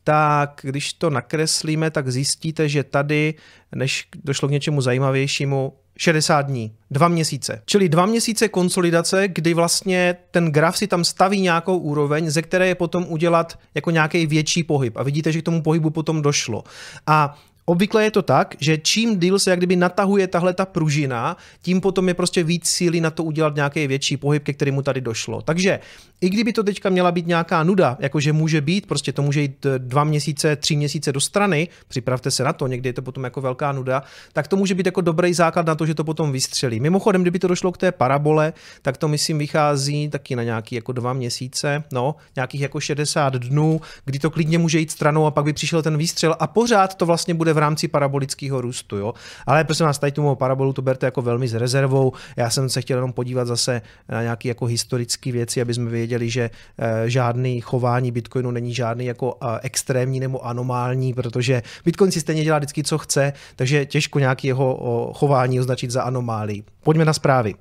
tak 0.04 0.60
když 0.64 0.94
to 0.94 1.10
nakreslíme, 1.10 1.92
tak 1.92 2.10
zjistíte, 2.10 2.70
že 2.70 2.84
tady, 2.84 3.34
než 3.76 4.08
došlo 4.24 4.48
k 4.48 4.52
něčemu 4.52 4.82
zajímavějšímu, 4.82 5.74
60 5.98 6.42
dní, 6.42 6.76
dva 6.92 7.08
měsíce. 7.08 7.62
Čili 7.66 7.90
dva 7.90 8.06
měsíce 8.06 8.48
konsolidace, 8.48 9.28
kdy 9.28 9.54
vlastně 9.54 10.16
ten 10.32 10.52
graf 10.52 10.78
si 10.78 10.88
tam 10.88 11.04
staví 11.04 11.42
nějakou 11.42 11.78
úroveň, 11.78 12.30
ze 12.30 12.42
které 12.42 12.68
je 12.68 12.76
potom 12.76 13.06
udělat 13.10 13.60
jako 13.76 13.92
nějaký 13.92 14.26
větší 14.26 14.64
pohyb. 14.64 14.98
A 14.98 15.04
vidíte, 15.04 15.32
že 15.32 15.42
k 15.42 15.46
tomu 15.46 15.62
pohybu 15.62 15.90
potom 15.90 16.22
došlo. 16.22 16.64
A 17.08 17.38
Obvykle 17.72 18.04
je 18.04 18.12
to 18.12 18.22
tak, 18.22 18.56
že 18.60 18.78
čím 18.78 19.20
díl 19.20 19.40
se 19.40 19.50
jak 19.50 19.60
kdyby 19.60 19.76
natahuje 19.76 20.28
tahle 20.28 20.54
ta 20.54 20.66
pružina, 20.66 21.38
tím 21.62 21.82
potom 21.82 22.08
je 22.08 22.14
prostě 22.14 22.44
víc 22.44 22.68
síly 22.68 23.02
na 23.02 23.12
to 23.12 23.24
udělat 23.24 23.56
nějaký 23.56 23.88
větší 23.88 24.18
pohyb, 24.18 24.44
ke 24.44 24.54
kterému 24.54 24.82
tady 24.82 25.02
došlo. 25.02 25.42
Takže 25.42 25.80
i 26.22 26.30
kdyby 26.30 26.54
to 26.54 26.64
teďka 26.64 26.90
měla 26.90 27.12
být 27.12 27.28
nějaká 27.28 27.64
nuda, 27.64 27.98
jakože 28.00 28.34
může 28.34 28.62
být, 28.62 28.86
prostě 28.86 29.14
to 29.14 29.22
může 29.22 29.42
jít 29.42 29.66
dva 29.78 30.04
měsíce, 30.04 30.56
tři 30.56 30.76
měsíce 30.76 31.12
do 31.12 31.20
strany, 31.20 31.68
připravte 31.88 32.32
se 32.32 32.44
na 32.44 32.54
to, 32.54 32.68
někdy 32.68 32.90
je 32.90 32.94
to 32.94 33.02
potom 33.02 33.24
jako 33.24 33.42
velká 33.42 33.72
nuda, 33.72 34.04
tak 34.34 34.48
to 34.48 34.56
může 34.56 34.76
být 34.76 34.86
jako 34.86 35.02
dobrý 35.02 35.34
základ 35.34 35.66
na 35.66 35.76
to, 35.76 35.86
že 35.86 35.96
to 35.96 36.04
potom 36.04 36.32
vystřelí. 36.32 36.80
Mimochodem, 36.80 37.22
kdyby 37.22 37.40
to 37.40 37.48
došlo 37.48 37.72
k 37.72 37.78
té 37.78 37.92
parabole, 37.92 38.54
tak 38.82 38.98
to 38.98 39.08
myslím 39.08 39.38
vychází 39.38 40.10
taky 40.10 40.36
na 40.36 40.44
nějaký 40.44 40.76
jako 40.76 40.92
dva 40.92 41.14
měsíce, 41.14 41.84
no, 41.92 42.16
nějakých 42.36 42.62
jako 42.62 42.80
60 42.80 43.36
dnů, 43.36 43.82
kdy 44.06 44.20
to 44.20 44.30
klidně 44.30 44.58
může 44.58 44.80
jít 44.80 44.92
stranou 44.92 45.26
a 45.26 45.32
pak 45.32 45.46
by 45.46 45.54
přišel 45.54 45.82
ten 45.82 45.98
výstřel 45.98 46.36
a 46.40 46.48
pořád 46.48 46.96
to 46.96 47.06
vlastně 47.06 47.34
bude 47.34 47.54
v 47.54 47.61
rámci 47.62 47.88
parabolického 47.88 48.62
růstu. 48.62 48.98
Jo? 48.98 49.14
Ale 49.46 49.64
prosím 49.64 49.86
vás, 49.86 50.00
tady 50.00 50.12
tu 50.12 50.36
parabolu 50.36 50.74
to 50.74 50.82
berte 50.82 51.06
jako 51.08 51.22
velmi 51.22 51.48
s 51.48 51.54
rezervou. 51.54 52.14
Já 52.38 52.50
jsem 52.50 52.70
se 52.70 52.82
chtěl 52.82 52.98
jenom 52.98 53.14
podívat 53.14 53.46
zase 53.48 53.82
na 54.10 54.22
nějaké 54.22 54.48
jako 54.48 54.66
historické 54.66 55.32
věci, 55.32 55.62
aby 55.62 55.74
jsme 55.74 55.90
věděli, 55.90 56.30
že 56.30 56.50
e, 56.80 57.10
žádný 57.10 57.62
chování 57.62 58.12
Bitcoinu 58.12 58.52
není 58.52 58.74
žádný 58.74 59.06
jako 59.06 59.38
e, 59.42 59.60
extrémní 59.62 60.20
nebo 60.20 60.46
anomální, 60.46 61.14
protože 61.14 61.62
Bitcoin 61.86 62.12
si 62.12 62.20
stejně 62.20 62.44
dělá 62.44 62.58
vždycky, 62.58 62.84
co 62.84 62.98
chce, 62.98 63.34
takže 63.56 63.86
těžko 63.86 64.20
nějaký 64.20 64.48
jeho 64.48 65.12
chování 65.16 65.60
označit 65.60 65.92
za 65.92 66.04
anomálii. 66.04 66.64
Pojďme 66.84 67.06
na 67.06 67.14
zprávy. 67.14 67.54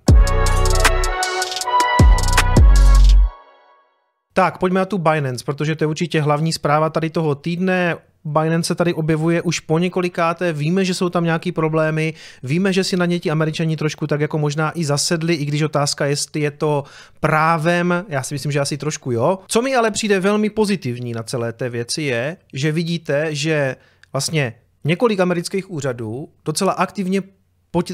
Tak, 4.32 4.58
pojďme 4.58 4.80
na 4.80 4.86
tu 4.86 4.98
Binance, 4.98 5.44
protože 5.44 5.76
to 5.76 5.84
je 5.84 5.88
určitě 5.88 6.22
hlavní 6.22 6.52
zpráva 6.52 6.90
tady 6.90 7.10
toho 7.10 7.34
týdne. 7.34 7.96
Binance 8.24 8.66
se 8.66 8.74
tady 8.74 8.94
objevuje 8.94 9.42
už 9.42 9.60
po 9.60 9.78
několikáté, 9.78 10.52
víme, 10.52 10.84
že 10.84 10.94
jsou 10.94 11.08
tam 11.08 11.24
nějaký 11.24 11.52
problémy, 11.52 12.14
víme, 12.42 12.72
že 12.72 12.84
si 12.84 12.96
na 12.96 13.06
ně 13.06 13.18
ti 13.20 13.30
američani 13.30 13.76
trošku 13.76 14.06
tak 14.06 14.20
jako 14.20 14.38
možná 14.38 14.78
i 14.78 14.84
zasedli, 14.84 15.34
i 15.34 15.44
když 15.44 15.62
otázka, 15.62 16.06
jestli 16.06 16.40
je 16.40 16.50
to 16.50 16.84
právem, 17.20 18.04
já 18.08 18.22
si 18.22 18.34
myslím, 18.34 18.52
že 18.52 18.60
asi 18.60 18.76
trošku 18.78 19.12
jo. 19.12 19.38
Co 19.46 19.62
mi 19.62 19.74
ale 19.74 19.90
přijde 19.90 20.20
velmi 20.20 20.50
pozitivní 20.50 21.12
na 21.12 21.22
celé 21.22 21.52
té 21.52 21.68
věci 21.68 22.02
je, 22.02 22.36
že 22.52 22.72
vidíte, 22.72 23.34
že 23.34 23.76
vlastně 24.12 24.54
několik 24.84 25.20
amerických 25.20 25.70
úřadů 25.70 26.28
docela 26.44 26.72
aktivně 26.72 27.22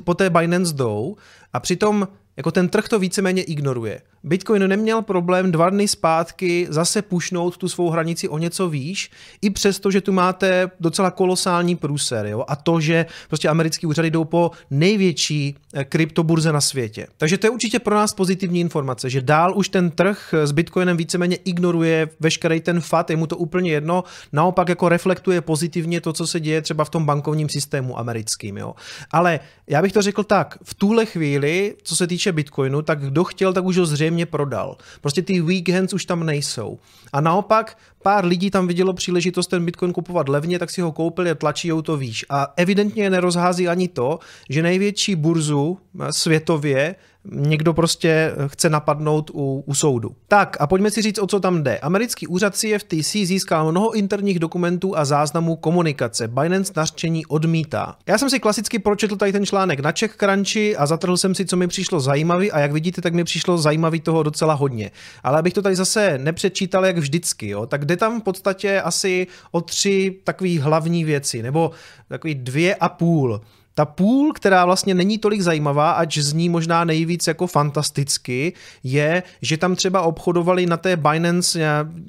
po, 0.05 0.15
té 0.15 0.31
Binance 0.31 0.75
jdou 0.75 1.17
a 1.53 1.61
přitom 1.61 2.09
jako 2.37 2.51
ten 2.51 2.69
trh 2.69 2.89
to 2.89 2.99
víceméně 2.99 3.43
ignoruje. 3.43 4.01
Bitcoin 4.27 4.69
neměl 4.69 5.03
problém 5.03 5.53
dva 5.53 5.71
dny 5.71 5.89
zpátky 5.89 6.67
zase 6.71 7.03
pušnout 7.03 7.57
tu 7.57 7.69
svou 7.69 7.91
hranici 7.91 8.29
o 8.29 8.39
něco 8.39 8.69
výš, 8.69 9.11
i 9.43 9.51
přesto, 9.51 9.91
že 9.91 10.01
tu 10.01 10.13
máte 10.13 10.71
docela 10.81 11.11
kolosální 11.11 11.77
průser. 11.77 12.27
Jo? 12.27 12.45
A 12.49 12.57
to, 12.57 12.81
že 12.81 13.07
prostě 13.29 13.49
americký 13.49 13.87
úřady 13.87 14.11
jdou 14.11 14.25
po 14.25 14.51
největší 14.71 15.57
eh, 15.75 15.85
kryptoburze 15.85 16.53
na 16.53 16.61
světě. 16.61 17.07
Takže 17.17 17.39
to 17.39 17.47
je 17.47 17.51
určitě 17.51 17.79
pro 17.79 17.95
nás 17.95 18.15
pozitivní 18.15 18.61
informace, 18.61 19.11
že 19.11 19.21
dál 19.21 19.53
už 19.57 19.69
ten 19.69 19.91
trh 19.91 20.35
s 20.45 20.53
Bitcoinem 20.53 20.97
víceméně 20.97 21.37
ignoruje 21.37 22.09
veškerý 22.21 22.61
ten 22.61 22.81
fat, 22.81 23.11
je 23.11 23.17
mu 23.17 23.27
to 23.27 23.37
úplně 23.37 23.71
jedno, 23.71 24.05
naopak 24.33 24.69
jako 24.69 24.89
reflektuje 24.89 25.41
pozitivně 25.41 26.01
to, 26.01 26.13
co 26.13 26.27
se 26.27 26.41
děje 26.41 26.63
třeba 26.63 26.85
v 26.85 26.91
tom 26.91 27.07
bankovním 27.07 27.49
systému 27.49 27.99
americkým. 27.99 28.57
Jo? 28.57 28.75
Ale 29.11 29.41
já 29.67 29.83
bych 29.83 29.93
to 29.93 30.03
řekl 30.03 30.25
tak, 30.25 30.59
v 30.63 30.75
tuhle 30.75 31.07
chvíli, 31.07 31.75
co 31.83 31.97
se 31.97 32.07
týče 32.07 32.33
Bitcoinu, 32.33 32.83
tak 32.83 33.01
kdo 33.01 33.25
chtěl, 33.25 33.53
tak 33.53 33.65
už 33.65 33.79
ho 33.79 33.87
zřejmě 33.87 34.16
zřejmě 34.17 34.27
prodal. 34.27 34.77
Prostě 35.01 35.23
ty 35.23 35.41
weekends 35.41 35.93
už 35.93 36.05
tam 36.05 36.27
nejsou. 36.27 36.79
A 37.13 37.21
naopak 37.21 37.79
pár 38.03 38.25
lidí 38.25 38.51
tam 38.51 38.67
vidělo 38.67 38.93
příležitost 38.93 39.47
ten 39.47 39.65
Bitcoin 39.65 39.93
kupovat 39.93 40.29
levně, 40.29 40.59
tak 40.59 40.71
si 40.71 40.81
ho 40.81 40.93
koupili 40.93 41.31
a 41.31 41.35
tlačí 41.35 41.71
to 41.83 41.97
výš. 41.97 42.25
A 42.31 42.53
evidentně 42.57 43.11
nerozhází 43.11 43.69
ani 43.69 43.89
to, 43.89 44.19
že 44.49 44.63
největší 44.63 45.15
burzu 45.15 45.79
světově 46.11 46.97
někdo 47.33 47.75
prostě 47.75 48.33
chce 48.47 48.71
napadnout 48.71 49.31
u, 49.35 49.65
u 49.67 49.75
soudu. 49.75 50.17
Tak 50.29 50.57
a 50.61 50.67
pojďme 50.67 50.91
si 50.91 51.03
říct, 51.03 51.19
o 51.19 51.27
co 51.27 51.41
tam 51.41 51.63
jde. 51.63 51.79
Americký 51.79 52.27
úřad 52.27 52.57
CFTC 52.57 53.13
získal 53.13 53.71
mnoho 53.71 53.93
interních 53.93 54.39
dokumentů 54.39 54.99
a 54.99 55.05
záznamů 55.05 55.57
komunikace. 55.57 56.29
Binance 56.29 56.73
nařčení 56.77 57.27
odmítá. 57.27 57.97
Já 58.07 58.19
jsem 58.19 58.31
si 58.31 58.41
klasicky 58.41 58.79
pročetl 58.79 59.17
tady 59.17 59.33
ten 59.33 59.47
článek 59.47 59.81
na 59.81 59.93
Czech 59.93 60.17
Crunchy 60.17 60.77
a 60.77 60.87
zatrhl 60.87 61.17
jsem 61.17 61.35
si, 61.35 61.47
co 61.47 61.57
mi 61.57 61.69
přišlo 61.69 62.01
zajímavý 62.01 62.53
a 62.53 62.59
jak 62.59 62.73
vidíte, 62.73 63.03
tak 63.03 63.15
mi 63.15 63.25
přišlo 63.25 63.59
zajímavý 63.59 64.01
toho 64.01 64.23
docela 64.23 64.55
hodně. 64.55 64.91
Ale 65.23 65.39
abych 65.39 65.53
to 65.53 65.63
tady 65.63 65.77
zase 65.77 66.19
nepřečítal 66.19 66.87
jak 66.87 66.99
vždycky, 66.99 67.49
jo, 67.49 67.67
tak 67.67 67.85
jde 67.85 67.97
tam 67.97 68.21
v 68.21 68.25
podstatě 68.25 68.81
asi 68.81 69.27
o 69.51 69.61
tři 69.61 70.17
takové 70.25 70.61
hlavní 70.61 71.05
věci, 71.05 71.43
nebo 71.43 71.71
takový 72.09 72.35
dvě 72.35 72.75
a 72.75 72.89
půl. 72.89 73.41
Ta 73.79 73.85
půl, 73.85 74.33
která 74.33 74.65
vlastně 74.65 74.95
není 74.95 75.19
tolik 75.19 75.41
zajímavá, 75.41 75.91
ať 75.91 76.19
zní 76.19 76.49
možná 76.49 76.85
nejvíc 76.85 77.27
jako 77.27 77.47
fantasticky, 77.47 78.53
je, 78.83 79.23
že 79.43 79.57
tam 79.57 79.77
třeba 79.77 80.03
obchodovali 80.03 80.67
na 80.67 80.77
té 80.77 80.97
Binance 80.97 81.59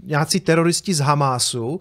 nějací 0.04 0.40
teroristi 0.40 0.94
z 0.94 1.00
Hamásu, 1.00 1.80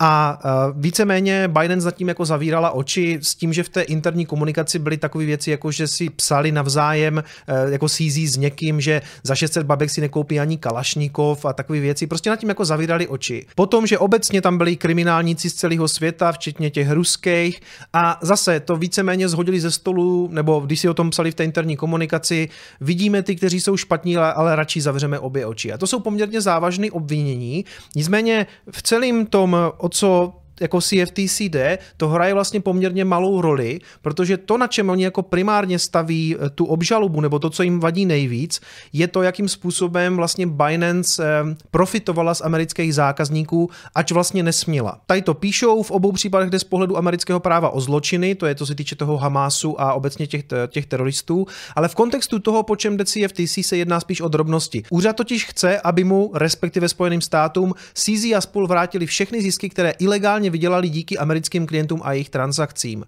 A 0.00 0.38
víceméně 0.72 1.48
Biden 1.48 1.80
zatím 1.80 2.08
jako 2.08 2.24
zavírala 2.24 2.70
oči 2.70 3.18
s 3.22 3.34
tím, 3.34 3.52
že 3.52 3.62
v 3.62 3.68
té 3.68 3.82
interní 3.82 4.26
komunikaci 4.26 4.78
byly 4.78 4.96
takové 4.96 5.24
věci, 5.24 5.50
jako 5.50 5.70
že 5.70 5.88
si 5.88 6.10
psali 6.10 6.52
navzájem 6.52 7.24
jako 7.70 7.88
CZ 7.88 8.16
s 8.16 8.36
někým, 8.36 8.80
že 8.80 9.02
za 9.22 9.34
600 9.34 9.66
babek 9.66 9.90
si 9.90 10.00
nekoupí 10.00 10.40
ani 10.40 10.58
Kalašníkov 10.58 11.44
a 11.44 11.52
takové 11.52 11.80
věci. 11.80 12.06
Prostě 12.06 12.30
nad 12.30 12.36
tím 12.36 12.48
jako 12.48 12.64
zavírali 12.64 13.08
oči. 13.08 13.46
Potom, 13.54 13.86
že 13.86 13.98
obecně 13.98 14.42
tam 14.42 14.58
byli 14.58 14.76
kriminálníci 14.76 15.50
z 15.50 15.54
celého 15.54 15.88
světa, 15.88 16.32
včetně 16.32 16.70
těch 16.70 16.90
ruských 16.90 17.60
a 17.92 18.18
zase 18.22 18.60
to 18.60 18.76
víceméně 18.76 19.28
zhodili 19.28 19.60
ze 19.60 19.70
stolu, 19.70 20.28
nebo 20.32 20.60
když 20.60 20.80
si 20.80 20.88
o 20.88 20.94
tom 20.94 21.10
psali 21.10 21.30
v 21.30 21.34
té 21.34 21.44
interní 21.44 21.76
komunikaci, 21.76 22.48
vidíme 22.80 23.22
ty, 23.22 23.36
kteří 23.36 23.60
jsou 23.60 23.76
špatní, 23.76 24.16
ale 24.16 24.56
radši 24.56 24.80
zavřeme 24.80 25.18
obě 25.18 25.46
oči. 25.46 25.72
A 25.72 25.78
to 25.78 25.86
jsou 25.86 26.00
poměrně 26.00 26.40
závažné 26.40 26.90
obvinění. 26.90 27.64
Nicméně 27.94 28.46
v 28.70 28.82
celém 28.82 29.26
tom, 29.26 29.56
o 29.86 29.88
co 29.88 30.42
jako 30.60 30.80
CFTC 30.80 31.40
jde, 31.40 31.78
to 31.96 32.08
hraje 32.08 32.34
vlastně 32.34 32.60
poměrně 32.60 33.04
malou 33.04 33.40
roli, 33.40 33.78
protože 34.02 34.36
to, 34.36 34.58
na 34.58 34.66
čem 34.66 34.90
oni 34.90 35.04
jako 35.04 35.22
primárně 35.22 35.78
staví 35.78 36.36
eh, 36.36 36.50
tu 36.50 36.64
obžalobu, 36.64 37.20
nebo 37.20 37.38
to, 37.38 37.50
co 37.50 37.62
jim 37.62 37.80
vadí 37.80 38.06
nejvíc, 38.06 38.60
je 38.92 39.08
to, 39.08 39.22
jakým 39.22 39.48
způsobem 39.48 40.16
vlastně 40.16 40.46
Binance 40.46 41.24
eh, 41.24 41.56
profitovala 41.70 42.34
z 42.34 42.40
amerických 42.40 42.94
zákazníků, 42.94 43.70
ač 43.94 44.12
vlastně 44.12 44.42
nesměla. 44.42 45.00
Tady 45.06 45.22
to 45.22 45.34
píšou 45.34 45.82
v 45.82 45.90
obou 45.90 46.12
případech, 46.12 46.48
kde 46.48 46.58
z 46.58 46.64
pohledu 46.64 46.96
amerického 46.96 47.40
práva 47.40 47.70
o 47.70 47.80
zločiny, 47.80 48.34
to 48.34 48.46
je 48.46 48.54
to 48.54 48.66
se 48.66 48.74
týče 48.74 48.96
toho 48.96 49.16
Hamásu 49.16 49.80
a 49.80 49.94
obecně 49.94 50.26
těch, 50.26 50.44
těch 50.68 50.86
teroristů, 50.86 51.46
ale 51.76 51.88
v 51.88 51.94
kontextu 51.94 52.38
toho, 52.38 52.62
po 52.62 52.76
čem 52.76 52.96
jde 52.96 53.04
CFTC, 53.04 53.58
se 53.62 53.76
jedná 53.76 54.00
spíš 54.00 54.20
o 54.20 54.28
drobnosti. 54.28 54.82
Úřad 54.90 55.16
totiž 55.16 55.46
chce, 55.46 55.80
aby 55.80 56.04
mu, 56.04 56.30
respektive 56.34 56.88
Spojeným 56.88 57.20
státům, 57.20 57.74
CZ 57.94 58.24
a 58.36 58.40
spol 58.40 58.66
vrátili 58.66 59.06
všechny 59.06 59.42
zisky, 59.42 59.68
které 59.68 59.90
ilegálně 59.98 60.45
reálně 60.46 60.50
vydělali 60.50 60.88
díky 60.88 61.18
americkým 61.18 61.66
klientům 61.66 62.00
a 62.04 62.12
jejich 62.12 62.30
transakcím. 62.30 63.04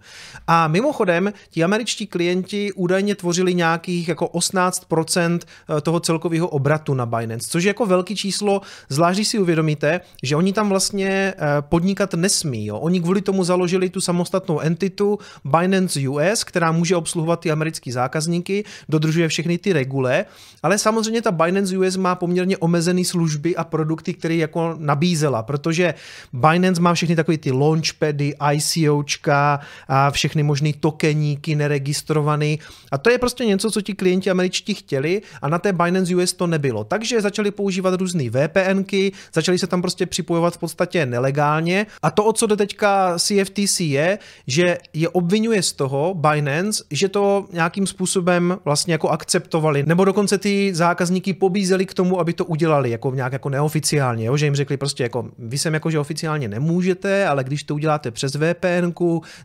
A 0.46 0.68
mimochodem, 0.68 1.32
ti 1.50 1.64
američtí 1.64 2.06
klienti 2.06 2.72
údajně 2.72 3.14
tvořili 3.14 3.54
nějakých 3.54 4.08
jako 4.08 4.26
18% 4.26 5.40
eh, 5.40 5.80
toho 5.80 6.00
celkového 6.00 6.48
obratu 6.48 6.94
na 6.94 7.06
Binance, 7.06 7.48
což 7.50 7.64
je 7.64 7.70
jako 7.70 7.86
velký 7.86 8.16
číslo, 8.16 8.60
zvlášť 8.88 9.24
si 9.24 9.38
uvědomíte, 9.38 10.00
že 10.22 10.36
oni 10.36 10.52
tam 10.52 10.68
vlastně 10.68 11.08
eh, 11.08 11.62
podnikat 11.68 12.14
nesmí. 12.14 12.66
Jo. 12.66 12.78
Oni 12.78 13.00
kvůli 13.00 13.22
tomu 13.22 13.44
založili 13.44 13.90
tu 13.90 14.00
samostatnou 14.00 14.60
entitu 14.60 15.18
Binance 15.44 16.00
US, 16.08 16.44
která 16.44 16.72
může 16.72 16.96
obsluhovat 16.96 17.40
ty 17.40 17.50
americké 17.50 17.92
zákazníky, 17.92 18.64
dodržuje 18.88 19.28
všechny 19.28 19.58
ty 19.58 19.72
regule, 19.72 20.24
ale 20.62 20.78
samozřejmě 20.78 21.22
ta 21.22 21.30
Binance 21.30 21.78
US 21.78 21.96
má 21.96 22.14
poměrně 22.14 22.56
omezené 22.58 23.04
služby 23.04 23.56
a 23.56 23.64
produkty, 23.64 24.14
které 24.14 24.34
jako 24.34 24.74
nabízela, 24.78 25.42
protože 25.42 25.94
Binance 26.32 26.80
má 26.80 26.94
všechny 26.94 27.16
tak 27.16 27.27
takový 27.28 27.38
ty 27.38 27.52
launchpady, 27.52 28.34
ICOčka 28.52 29.60
a 29.88 30.10
všechny 30.10 30.42
možný 30.42 30.72
tokeníky 30.72 31.54
neregistrovaný. 31.54 32.58
A 32.92 32.98
to 32.98 33.10
je 33.10 33.18
prostě 33.18 33.44
něco, 33.44 33.70
co 33.70 33.80
ti 33.80 33.94
klienti 33.94 34.30
američtí 34.30 34.74
chtěli 34.74 35.22
a 35.42 35.48
na 35.48 35.58
té 35.58 35.72
Binance 35.72 36.16
US 36.16 36.32
to 36.32 36.46
nebylo. 36.46 36.84
Takže 36.84 37.20
začali 37.20 37.50
používat 37.50 38.00
různé 38.00 38.24
VPNky, 38.30 39.12
začali 39.34 39.58
se 39.58 39.66
tam 39.66 39.82
prostě 39.82 40.06
připojovat 40.06 40.54
v 40.54 40.58
podstatě 40.58 41.06
nelegálně. 41.06 41.86
A 42.02 42.10
to, 42.10 42.24
o 42.24 42.32
co 42.32 42.46
jde 42.46 42.56
teďka 42.56 43.18
CFTC 43.18 43.80
je, 43.80 44.18
že 44.46 44.78
je 44.92 45.08
obvinuje 45.08 45.62
z 45.62 45.72
toho 45.72 46.14
Binance, 46.14 46.84
že 46.90 47.08
to 47.08 47.46
nějakým 47.52 47.86
způsobem 47.86 48.58
vlastně 48.64 48.94
jako 48.94 49.08
akceptovali, 49.08 49.84
nebo 49.86 50.04
dokonce 50.04 50.38
ty 50.38 50.74
zákazníky 50.74 51.32
pobízeli 51.32 51.86
k 51.86 51.94
tomu, 51.94 52.20
aby 52.20 52.32
to 52.32 52.44
udělali 52.44 52.90
jako 52.90 53.14
nějak 53.14 53.32
jako 53.32 53.48
neoficiálně, 53.48 54.24
jo? 54.24 54.36
že 54.36 54.46
jim 54.46 54.54
řekli 54.54 54.76
prostě 54.76 55.02
jako 55.02 55.28
vy 55.38 55.58
sem 55.58 55.74
jako, 55.74 55.90
že 55.90 55.98
oficiálně 55.98 56.48
nemůžete, 56.48 57.17
ale 57.26 57.44
když 57.44 57.62
to 57.62 57.74
uděláte 57.74 58.10
přes 58.10 58.32
VPN, 58.34 58.92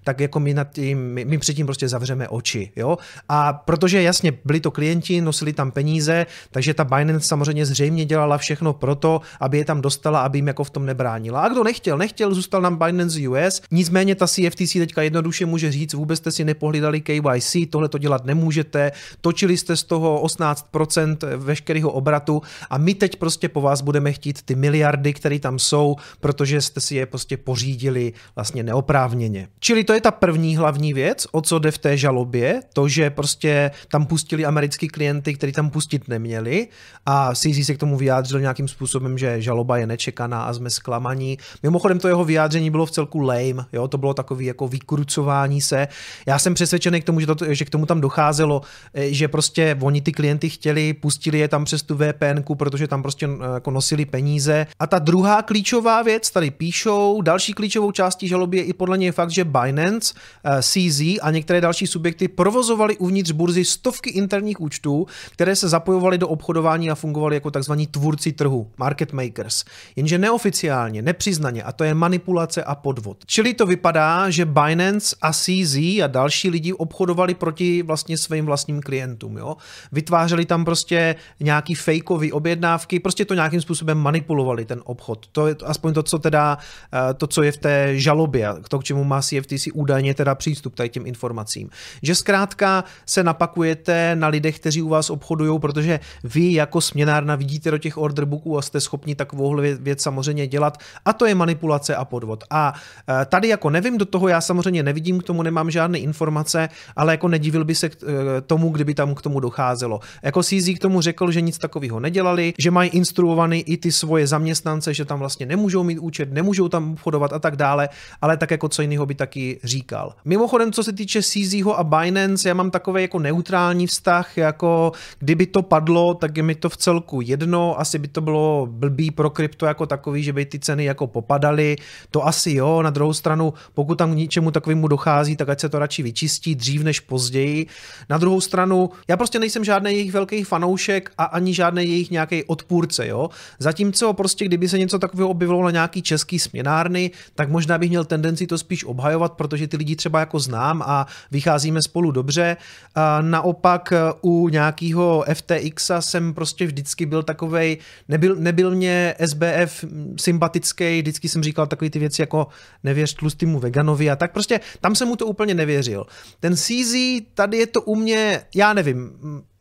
tak 0.04 0.20
jako 0.20 0.40
my, 0.40 0.54
nad 0.54 0.72
tím, 0.72 1.14
my, 1.14 1.26
my 1.26 1.38
předtím 1.38 1.66
prostě 1.66 1.88
zavřeme 1.88 2.28
oči. 2.28 2.72
Jo? 2.76 2.98
A 3.30 3.54
protože 3.54 4.02
jasně 4.02 4.34
byli 4.46 4.60
to 4.60 4.72
klienti, 4.72 5.22
nosili 5.22 5.54
tam 5.54 5.72
peníze, 5.72 6.26
takže 6.52 6.74
ta 6.74 6.84
Binance 6.84 7.28
samozřejmě 7.28 7.66
zřejmě 7.66 8.06
dělala 8.06 8.38
všechno 8.38 8.74
proto, 8.74 9.22
aby 9.40 9.58
je 9.58 9.66
tam 9.66 9.82
dostala, 9.82 10.22
aby 10.22 10.38
jim 10.38 10.48
jako 10.48 10.64
v 10.64 10.70
tom 10.70 10.86
nebránila. 10.86 11.42
A 11.42 11.50
kdo 11.50 11.64
nechtěl, 11.64 11.98
nechtěl, 11.98 12.34
zůstal 12.34 12.62
nám 12.62 12.76
Binance 12.78 13.30
US. 13.30 13.62
Nicméně 13.72 14.16
ta 14.16 14.28
CFTC 14.28 14.74
teďka 14.74 15.02
jednoduše 15.02 15.46
může 15.46 15.72
říct, 15.72 15.94
vůbec 15.94 16.20
jste 16.20 16.32
si 16.32 16.46
nepohlídali 16.46 17.02
KYC, 17.02 17.56
tohle 17.70 17.90
to 17.90 17.98
dělat 17.98 18.26
nemůžete, 18.26 18.92
točili 19.22 19.58
jste 19.58 19.78
z 19.78 19.84
toho 19.84 20.24
18% 20.24 21.18
veškerého 21.38 21.92
obratu 21.92 22.42
a 22.70 22.78
my 22.78 22.94
teď 22.94 23.16
prostě 23.16 23.50
po 23.50 23.62
vás 23.62 23.82
budeme 23.82 24.14
chtít 24.14 24.42
ty 24.42 24.56
miliardy, 24.56 25.14
které 25.14 25.40
tam 25.40 25.60
jsou, 25.60 25.96
protože 26.20 26.62
jste 26.62 26.82
si 26.82 26.96
je 26.96 27.06
prostě 27.06 27.38
pořídili 27.38 27.63
řídili 27.64 28.14
vlastně 28.36 28.64
neoprávněně. 28.64 29.48
Čili 29.60 29.84
to 29.84 29.94
je 29.94 30.02
ta 30.02 30.12
první 30.12 30.58
hlavní 30.58 30.94
věc, 30.94 31.28
o 31.32 31.42
co 31.42 31.60
jde 31.60 31.72
v 31.72 31.78
té 31.78 31.98
žalobě, 31.98 32.62
to, 32.74 32.88
že 32.88 33.10
prostě 33.10 33.72
tam 33.92 34.06
pustili 34.06 34.46
americký 34.46 34.88
klienty, 34.88 35.34
který 35.34 35.52
tam 35.52 35.70
pustit 35.70 36.08
neměli 36.08 36.68
a 37.06 37.36
CZ 37.36 37.66
se 37.66 37.74
k 37.74 37.78
tomu 37.78 37.98
vyjádřil 37.98 38.40
nějakým 38.40 38.68
způsobem, 38.68 39.18
že 39.18 39.42
žaloba 39.42 39.78
je 39.78 39.88
nečekaná 39.88 40.44
a 40.44 40.54
jsme 40.54 40.70
zklamaní. 40.70 41.38
Mimochodem 41.64 42.00
to 42.00 42.08
jeho 42.08 42.26
vyjádření 42.26 42.70
bylo 42.70 42.86
v 42.86 42.92
celku 42.92 43.20
lame, 43.20 43.66
jo, 43.74 43.88
to 43.88 43.98
bylo 43.98 44.14
takový 44.14 44.46
jako 44.46 44.68
vykrucování 44.68 45.62
se. 45.62 45.88
Já 46.28 46.40
jsem 46.40 46.54
přesvědčený 46.54 47.02
k 47.02 47.04
tomu, 47.04 47.20
že, 47.20 47.28
to, 47.28 47.54
že 47.54 47.66
k 47.66 47.70
tomu 47.70 47.86
tam 47.86 48.02
docházelo, 48.02 48.62
eh, 48.94 49.14
že 49.14 49.28
prostě 49.28 49.78
oni 49.82 50.02
ty 50.02 50.12
klienty 50.12 50.50
chtěli, 50.50 50.94
pustili 50.94 51.40
je 51.40 51.48
tam 51.48 51.66
přes 51.66 51.84
tu 51.84 51.96
VPN, 51.96 52.44
protože 52.58 52.88
tam 52.88 53.02
prostě 53.02 53.26
eh, 53.28 53.54
jako 53.54 53.72
nosili 53.72 54.06
peníze. 54.06 54.68
A 54.80 54.88
ta 54.88 55.00
druhá 55.00 55.42
klíčová 55.42 56.02
věc, 56.04 56.32
tady 56.32 56.52
píšou, 56.52 57.22
další 57.22 57.53
klíčovou 57.54 57.92
částí 57.92 58.28
žaloby 58.28 58.58
je 58.58 58.64
i 58.64 58.74
podle 58.74 58.98
něj 58.98 59.12
fakt, 59.12 59.32
že 59.32 59.44
Binance, 59.44 60.14
eh, 60.44 60.62
CZ 60.62 61.02
a 61.22 61.32
některé 61.32 61.62
další 61.62 61.88
subjekty 61.88 62.28
provozovali 62.28 62.98
uvnitř 62.98 63.32
burzy 63.32 63.66
stovky 63.66 64.10
interních 64.10 64.62
účtů, 64.62 65.08
které 65.32 65.56
se 65.56 65.70
zapojovaly 65.70 66.18
do 66.18 66.28
obchodování 66.28 66.92
a 66.92 66.96
fungovaly 66.96 67.36
jako 67.36 67.52
tzv. 67.52 67.74
tvůrci 67.92 68.32
trhu, 68.32 68.72
market 68.78 69.14
makers. 69.14 69.64
Jenže 69.96 70.18
neoficiálně, 70.18 71.02
nepřiznaně, 71.02 71.64
a 71.64 71.72
to 71.72 71.84
je 71.84 71.94
manipulace 71.94 72.64
a 72.64 72.76
podvod. 72.76 73.18
Čili 73.26 73.54
to 73.54 73.66
vypadá, 73.66 74.30
že 74.30 74.46
Binance 74.46 75.16
a 75.22 75.34
CZ 75.34 75.76
a 75.76 76.08
další 76.08 76.50
lidi 76.50 76.74
obchodovali 76.74 77.34
proti 77.34 77.84
vlastně 77.84 78.18
svým 78.18 78.46
vlastním 78.46 78.82
klientům. 78.82 79.38
Jo? 79.38 79.58
Vytvářeli 79.92 80.46
tam 80.46 80.66
prostě 80.66 81.16
nějaký 81.40 81.76
fejkový 81.76 82.32
objednávky, 82.32 83.00
prostě 83.00 83.26
to 83.26 83.34
nějakým 83.34 83.62
způsobem 83.62 83.98
manipulovali 83.98 84.66
ten 84.66 84.82
obchod. 84.84 85.28
To 85.32 85.48
je 85.48 85.56
aspoň 85.66 85.94
to, 85.94 86.04
co 86.04 86.20
teda, 86.20 86.58
eh, 86.94 87.14
to, 87.14 87.28
co 87.28 87.43
je 87.44 87.52
v 87.52 87.58
té 87.58 88.00
žalobě, 88.00 88.50
to, 88.70 88.80
k 88.80 88.84
čemu 88.84 89.04
má 89.04 89.22
CFTC 89.22 89.68
údajně 89.74 90.14
teda 90.14 90.36
přístup 90.36 90.76
tady 90.76 90.90
těm 90.90 91.08
informacím. 91.08 91.70
Že 92.04 92.16
zkrátka 92.16 92.84
se 93.06 93.24
napakujete 93.24 94.16
na 94.16 94.28
lidech, 94.28 94.60
kteří 94.60 94.82
u 94.82 94.90
vás 94.90 95.10
obchodují, 95.10 95.60
protože 95.60 96.00
vy 96.24 96.54
jako 96.54 96.82
směnárna 96.82 97.36
vidíte 97.36 97.72
do 97.72 97.78
těch 97.78 97.98
orderbooků 97.98 98.58
a 98.58 98.62
jste 98.62 98.82
schopni 98.82 99.16
takovou 99.16 99.56
věc 99.80 100.02
samozřejmě 100.02 100.48
dělat 100.48 100.78
a 101.06 101.14
to 101.14 101.26
je 101.26 101.36
manipulace 101.36 101.96
a 101.96 102.06
podvod. 102.06 102.44
A 102.50 102.74
e, 103.22 103.26
tady 103.26 103.48
jako 103.48 103.70
nevím 103.70 103.98
do 103.98 104.06
toho, 104.06 104.28
já 104.28 104.42
samozřejmě 104.42 104.84
nevidím 104.84 105.20
k 105.20 105.24
tomu, 105.24 105.44
nemám 105.44 105.72
žádné 105.72 106.00
informace, 106.00 106.70
ale 106.96 107.14
jako 107.14 107.28
nedivil 107.28 107.66
by 107.66 107.76
se 107.76 107.90
k 107.90 107.96
e, 108.04 108.42
tomu, 108.42 108.70
kdyby 108.70 108.94
tam 108.94 109.16
k 109.16 109.22
tomu 109.22 109.40
docházelo. 109.40 110.00
Jako 110.24 110.44
CZ 110.44 110.70
k 110.76 110.80
tomu 110.80 111.02
řekl, 111.02 111.32
že 111.32 111.42
nic 111.42 111.58
takového 111.58 112.00
nedělali, 112.00 112.54
že 112.60 112.72
mají 112.72 112.90
instruovaný 112.90 113.62
i 113.62 113.78
ty 113.78 113.92
svoje 113.92 114.28
zaměstnance, 114.28 114.94
že 114.94 115.06
tam 115.06 115.20
vlastně 115.20 115.46
nemůžou 115.46 115.84
mít 115.84 116.00
účet, 116.00 116.34
nemůžou 116.34 116.70
tam 116.70 116.92
obchodovat 116.92 117.33
a 117.34 117.40
tak 117.40 117.56
dále, 117.56 117.90
ale 118.22 118.38
tak 118.38 118.52
jako 118.52 118.70
co 118.70 118.82
jiného 118.82 119.06
by 119.06 119.16
taky 119.16 119.60
říkal. 119.64 120.16
Mimochodem, 120.26 120.72
co 120.72 120.84
se 120.84 120.94
týče 120.94 121.22
CZho 121.22 121.80
a 121.80 121.84
Binance, 121.84 122.50
já 122.50 122.54
mám 122.54 122.72
takový 122.72 123.02
jako 123.02 123.20
neutrální 123.20 123.88
vztah, 123.88 124.38
jako 124.38 124.92
kdyby 125.20 125.46
to 125.46 125.62
padlo, 125.62 126.14
tak 126.14 126.38
je 126.38 126.44
mi 126.44 126.56
to 126.56 126.70
v 126.70 126.78
celku 126.78 127.22
jedno, 127.22 127.80
asi 127.80 128.00
by 128.00 128.08
to 128.08 128.22
bylo 128.22 128.68
blbý 128.72 129.12
pro 129.12 129.30
krypto 129.30 129.66
jako 129.66 129.86
takový, 129.86 130.24
že 130.24 130.34
by 130.34 130.46
ty 130.46 130.60
ceny 130.60 130.86
jako 130.86 131.08
popadaly, 131.08 131.76
to 132.12 132.28
asi 132.28 132.52
jo, 132.52 132.82
na 132.82 132.90
druhou 132.90 133.14
stranu, 133.14 133.54
pokud 133.74 133.96
tam 133.96 134.12
k 134.12 134.18
ničemu 134.18 134.52
takovému 134.52 134.88
dochází, 134.88 135.36
tak 135.36 135.50
ať 135.50 135.60
se 135.60 135.70
to 135.70 135.80
radši 135.80 136.04
vyčistí 136.04 136.56
dřív 136.56 136.84
než 136.84 137.00
později. 137.00 137.68
Na 138.10 138.18
druhou 138.18 138.42
stranu, 138.42 138.90
já 139.08 139.18
prostě 139.18 139.40
nejsem 139.40 139.64
žádný 139.64 139.92
jejich 139.92 140.12
velký 140.12 140.44
fanoušek 140.44 141.12
a 141.18 141.24
ani 141.24 141.54
žádný 141.54 141.84
jejich 141.84 142.12
nějaký 142.12 142.44
odpůrce, 142.44 143.08
jo. 143.08 143.30
Zatímco 143.60 144.14
prostě, 144.14 144.46
kdyby 144.46 144.70
se 144.70 144.80
něco 144.80 145.00
takového 145.00 145.30
objevilo 145.30 145.64
na 145.64 145.72
nějaký 145.72 146.02
český 146.02 146.40
směnárny, 146.40 147.12
tak 147.36 147.50
možná 147.50 147.78
bych 147.78 147.90
měl 147.90 148.06
tendenci 148.06 148.48
to 148.48 148.58
spíš 148.58 148.86
obhajovat, 148.86 149.34
protože 149.34 149.68
ty 149.68 149.78
lidi 149.78 149.96
třeba 149.96 150.20
jako 150.20 150.40
znám 150.40 150.82
a 150.86 151.08
vycházíme 151.32 151.82
spolu 151.82 152.12
dobře. 152.12 152.58
A 152.96 153.22
naopak 153.22 153.92
e, 153.92 153.98
u 154.22 154.50
nějakého 154.50 155.26
FTX 155.34 155.92
jsem 156.00 156.34
prostě 156.34 156.66
vždycky 156.66 157.06
byl 157.06 157.24
takovej, 157.24 157.78
nebyl, 158.08 158.36
nebyl 158.36 158.76
mě 158.76 159.16
SBF 159.26 159.86
sympatický, 160.20 161.02
vždycky 161.02 161.30
jsem 161.30 161.44
říkal 161.44 161.68
takové 161.68 161.90
ty 161.90 162.00
věci 162.00 162.22
jako 162.22 162.48
nevěř 162.84 163.14
tlustýmu 163.14 163.60
veganovi 163.60 164.10
a 164.10 164.16
tak 164.16 164.32
prostě 164.32 164.60
tam 164.82 164.96
jsem 164.96 165.08
mu 165.08 165.16
to 165.16 165.26
úplně 165.26 165.54
nevěřil. 165.54 166.06
Ten 166.40 166.56
CZ, 166.56 166.94
tady 167.34 167.58
je 167.58 167.68
to 167.68 167.82
u 167.82 167.96
mě, 167.96 168.42
já 168.56 168.74
nevím, 168.74 169.12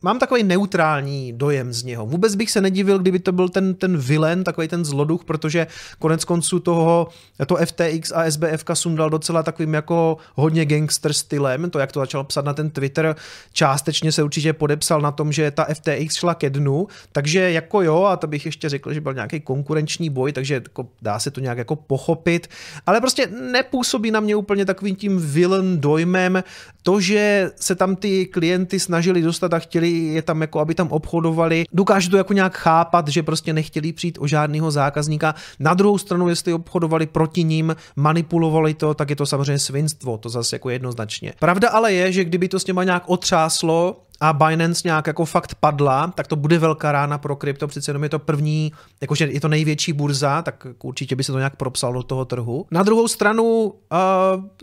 mám 0.03 0.19
takový 0.19 0.43
neutrální 0.43 1.33
dojem 1.33 1.73
z 1.73 1.83
něho. 1.83 2.05
Vůbec 2.05 2.35
bych 2.35 2.51
se 2.51 2.61
nedivil, 2.61 2.99
kdyby 2.99 3.19
to 3.19 3.31
byl 3.31 3.49
ten, 3.49 3.73
ten 3.73 3.97
vilen, 3.97 4.43
takový 4.43 4.67
ten 4.67 4.85
zloduch, 4.85 5.23
protože 5.23 5.67
konec 5.99 6.25
konců 6.25 6.59
toho, 6.59 7.07
to 7.47 7.55
FTX 7.55 8.11
a 8.11 8.31
SBF 8.31 8.63
sundal 8.73 9.09
docela 9.09 9.43
takovým 9.43 9.73
jako 9.73 10.17
hodně 10.35 10.65
gangster 10.65 11.13
stylem, 11.13 11.69
to 11.69 11.79
jak 11.79 11.91
to 11.91 11.99
začal 11.99 12.23
psat 12.23 12.45
na 12.45 12.53
ten 12.53 12.69
Twitter, 12.69 13.15
částečně 13.53 14.11
se 14.11 14.23
určitě 14.23 14.53
podepsal 14.53 15.01
na 15.01 15.11
tom, 15.11 15.31
že 15.31 15.51
ta 15.51 15.65
FTX 15.73 16.15
šla 16.15 16.35
ke 16.35 16.49
dnu, 16.49 16.87
takže 17.11 17.51
jako 17.51 17.81
jo, 17.81 18.03
a 18.03 18.17
to 18.17 18.27
bych 18.27 18.45
ještě 18.45 18.69
řekl, 18.69 18.93
že 18.93 19.01
byl 19.01 19.13
nějaký 19.13 19.39
konkurenční 19.39 20.09
boj, 20.09 20.31
takže 20.31 20.53
jako 20.53 20.87
dá 21.01 21.19
se 21.19 21.31
to 21.31 21.41
nějak 21.41 21.57
jako 21.57 21.75
pochopit, 21.75 22.47
ale 22.85 23.01
prostě 23.01 23.27
nepůsobí 23.27 24.11
na 24.11 24.19
mě 24.19 24.35
úplně 24.35 24.65
takovým 24.65 24.95
tím 24.95 25.19
villain 25.19 25.81
dojmem. 25.81 26.43
To, 26.83 26.99
že 26.99 27.51
se 27.55 27.75
tam 27.75 27.95
ty 27.95 28.25
klienty 28.25 28.79
snažili 28.79 29.21
dostat 29.21 29.53
a 29.53 29.59
chtěli 29.59 29.92
je 29.93 30.21
tam 30.21 30.41
jako, 30.41 30.59
aby 30.59 30.75
tam 30.75 30.87
obchodovali. 30.87 31.65
Dokážu 31.73 32.09
to 32.09 32.17
jako 32.17 32.33
nějak 32.33 32.57
chápat, 32.57 33.07
že 33.07 33.23
prostě 33.23 33.53
nechtěli 33.53 33.93
přijít 33.93 34.17
o 34.21 34.27
žádného 34.27 34.71
zákazníka. 34.71 35.35
Na 35.59 35.73
druhou 35.73 35.97
stranu, 35.97 36.29
jestli 36.29 36.53
obchodovali 36.53 37.05
proti 37.05 37.43
ním, 37.43 37.75
manipulovali 37.95 38.73
to, 38.73 38.93
tak 38.93 39.09
je 39.09 39.15
to 39.15 39.25
samozřejmě 39.25 39.59
svinstvo, 39.59 40.17
to 40.17 40.29
zase 40.29 40.55
jako 40.55 40.69
jednoznačně. 40.69 41.33
Pravda 41.39 41.69
ale 41.69 41.93
je, 41.93 42.11
že 42.11 42.25
kdyby 42.25 42.47
to 42.47 42.59
s 42.59 42.67
něma 42.67 42.83
nějak 42.83 43.03
otřáslo, 43.07 44.02
a 44.21 44.33
Binance 44.33 44.81
nějak 44.85 45.07
jako 45.07 45.25
fakt 45.25 45.55
padla, 45.55 46.07
tak 46.15 46.27
to 46.27 46.35
bude 46.35 46.59
velká 46.59 46.91
rána 46.91 47.17
pro 47.17 47.35
krypto, 47.35 47.67
přece 47.67 47.89
jenom 47.89 48.03
je 48.03 48.09
to 48.09 48.19
první, 48.19 48.71
jakože 49.01 49.25
je 49.25 49.41
to 49.41 49.47
největší 49.47 49.93
burza, 49.93 50.41
tak 50.41 50.67
určitě 50.83 51.15
by 51.15 51.23
se 51.23 51.31
to 51.31 51.37
nějak 51.37 51.55
propsalo 51.55 51.93
do 51.93 52.03
toho 52.03 52.25
trhu. 52.25 52.65
Na 52.71 52.83
druhou 52.83 53.07
stranu, 53.07 53.43
uh, 53.43 53.71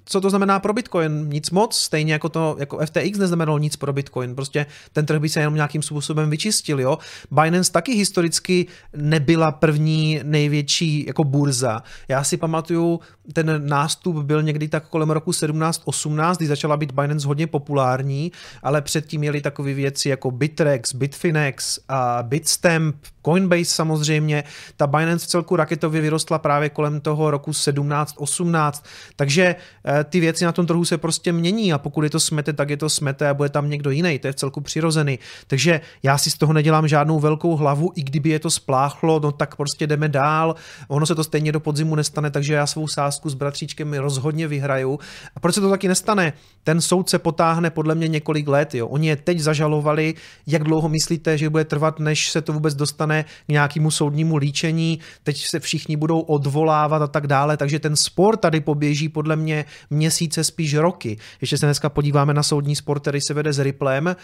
co 0.04 0.20
to 0.20 0.30
znamená 0.30 0.60
pro 0.60 0.72
Bitcoin? 0.72 1.28
Nic 1.28 1.50
moc, 1.50 1.76
stejně 1.76 2.12
jako 2.12 2.28
to, 2.28 2.56
jako 2.58 2.78
FTX 2.86 3.18
neznamenalo 3.18 3.58
nic 3.58 3.76
pro 3.76 3.92
Bitcoin, 3.92 4.34
prostě 4.34 4.66
ten 4.92 5.06
trh 5.06 5.20
by 5.20 5.28
se 5.28 5.40
jenom 5.40 5.54
nějakým 5.54 5.82
způsobem 5.82 6.30
vyčistil, 6.30 6.80
jo. 6.80 6.98
Binance 7.30 7.72
taky 7.72 7.92
historicky 7.92 8.66
nebyla 8.96 9.52
první 9.52 10.20
největší 10.22 11.04
jako 11.06 11.24
burza. 11.24 11.82
Já 12.08 12.24
si 12.24 12.36
pamatuju, 12.36 13.00
ten 13.32 13.68
nástup 13.68 14.16
byl 14.16 14.42
někdy 14.42 14.68
tak 14.68 14.88
kolem 14.88 15.10
roku 15.10 15.30
17-18, 15.30 16.36
kdy 16.36 16.46
začala 16.46 16.76
být 16.76 16.92
Binance 16.92 17.26
hodně 17.26 17.46
populární, 17.46 18.32
ale 18.62 18.82
předtím 18.82 19.20
měli 19.20 19.40
takové 19.40 19.74
věci 19.74 20.08
jako 20.08 20.30
Bitrex, 20.30 20.94
Bitfinex 20.94 21.78
a 21.88 22.22
Bitstamp, 22.22 22.96
Coinbase 23.24 23.64
samozřejmě. 23.64 24.44
Ta 24.76 24.86
Binance 24.86 25.26
v 25.26 25.28
celku 25.28 25.56
raketově 25.56 26.00
vyrostla 26.00 26.38
právě 26.38 26.68
kolem 26.68 27.00
toho 27.00 27.30
roku 27.30 27.50
17-18, 27.50 28.72
takže 29.16 29.56
eh, 29.84 30.04
ty 30.04 30.20
věci 30.20 30.44
na 30.44 30.52
tom 30.52 30.66
trhu 30.66 30.84
se 30.84 30.98
prostě 30.98 31.32
mění 31.32 31.72
a 31.72 31.78
pokud 31.78 32.02
je 32.02 32.10
to 32.10 32.20
smete, 32.20 32.52
tak 32.52 32.70
je 32.70 32.76
to 32.76 32.88
smete 32.88 33.28
a 33.28 33.34
bude 33.34 33.48
tam 33.48 33.70
někdo 33.70 33.90
jiný, 33.90 34.18
to 34.18 34.26
je 34.26 34.32
v 34.32 34.36
celku 34.36 34.60
přirozený. 34.60 35.18
Takže 35.46 35.80
já 36.02 36.18
si 36.18 36.30
z 36.30 36.34
toho 36.34 36.52
nedělám 36.52 36.88
žádnou 36.88 37.20
velkou 37.20 37.56
hlavu, 37.56 37.92
i 37.94 38.02
kdyby 38.02 38.30
je 38.30 38.38
to 38.38 38.50
spláchlo, 38.50 39.20
no 39.20 39.32
tak 39.32 39.56
prostě 39.56 39.86
jdeme 39.86 40.08
dál. 40.08 40.54
Ono 40.88 41.06
se 41.06 41.14
to 41.14 41.24
stejně 41.24 41.52
do 41.52 41.60
podzimu 41.60 41.94
nestane, 41.94 42.30
takže 42.30 42.54
já 42.54 42.66
svou 42.66 42.88
sázku 42.88 43.19
s 43.28 43.34
bratříčkem 43.34 43.92
rozhodně 43.92 44.48
vyhraju. 44.48 44.98
A 45.36 45.40
proč 45.40 45.54
se 45.54 45.60
to 45.60 45.70
taky 45.70 45.88
nestane? 45.88 46.32
Ten 46.64 46.80
soud 46.80 47.10
se 47.10 47.18
potáhne 47.18 47.70
podle 47.70 47.94
mě 47.94 48.08
několik 48.08 48.48
let. 48.48 48.74
Jo. 48.74 48.86
Oni 48.86 49.08
je 49.08 49.16
teď 49.16 49.38
zažalovali. 49.38 50.14
Jak 50.46 50.64
dlouho 50.64 50.88
myslíte, 50.88 51.38
že 51.38 51.50
bude 51.50 51.64
trvat, 51.64 51.98
než 51.98 52.30
se 52.30 52.42
to 52.42 52.52
vůbec 52.52 52.74
dostane 52.74 53.24
k 53.46 53.48
nějakému 53.48 53.90
soudnímu 53.90 54.36
líčení? 54.36 54.98
Teď 55.22 55.46
se 55.46 55.60
všichni 55.60 55.96
budou 55.96 56.20
odvolávat 56.20 57.02
a 57.02 57.06
tak 57.06 57.26
dále, 57.26 57.56
takže 57.56 57.78
ten 57.78 57.96
spor 57.96 58.36
tady 58.36 58.60
poběží 58.60 59.08
podle 59.08 59.36
mě 59.36 59.64
měsíce, 59.90 60.44
spíš 60.44 60.74
roky. 60.74 61.16
Ještě 61.40 61.58
se 61.58 61.66
dneska 61.66 61.88
podíváme 61.88 62.34
na 62.34 62.42
soudní 62.42 62.76
spor, 62.76 63.00
který 63.00 63.20
se 63.20 63.34
vede 63.34 63.52
s 63.52 63.58
Ripplem 63.58 64.06
uh, 64.06 64.14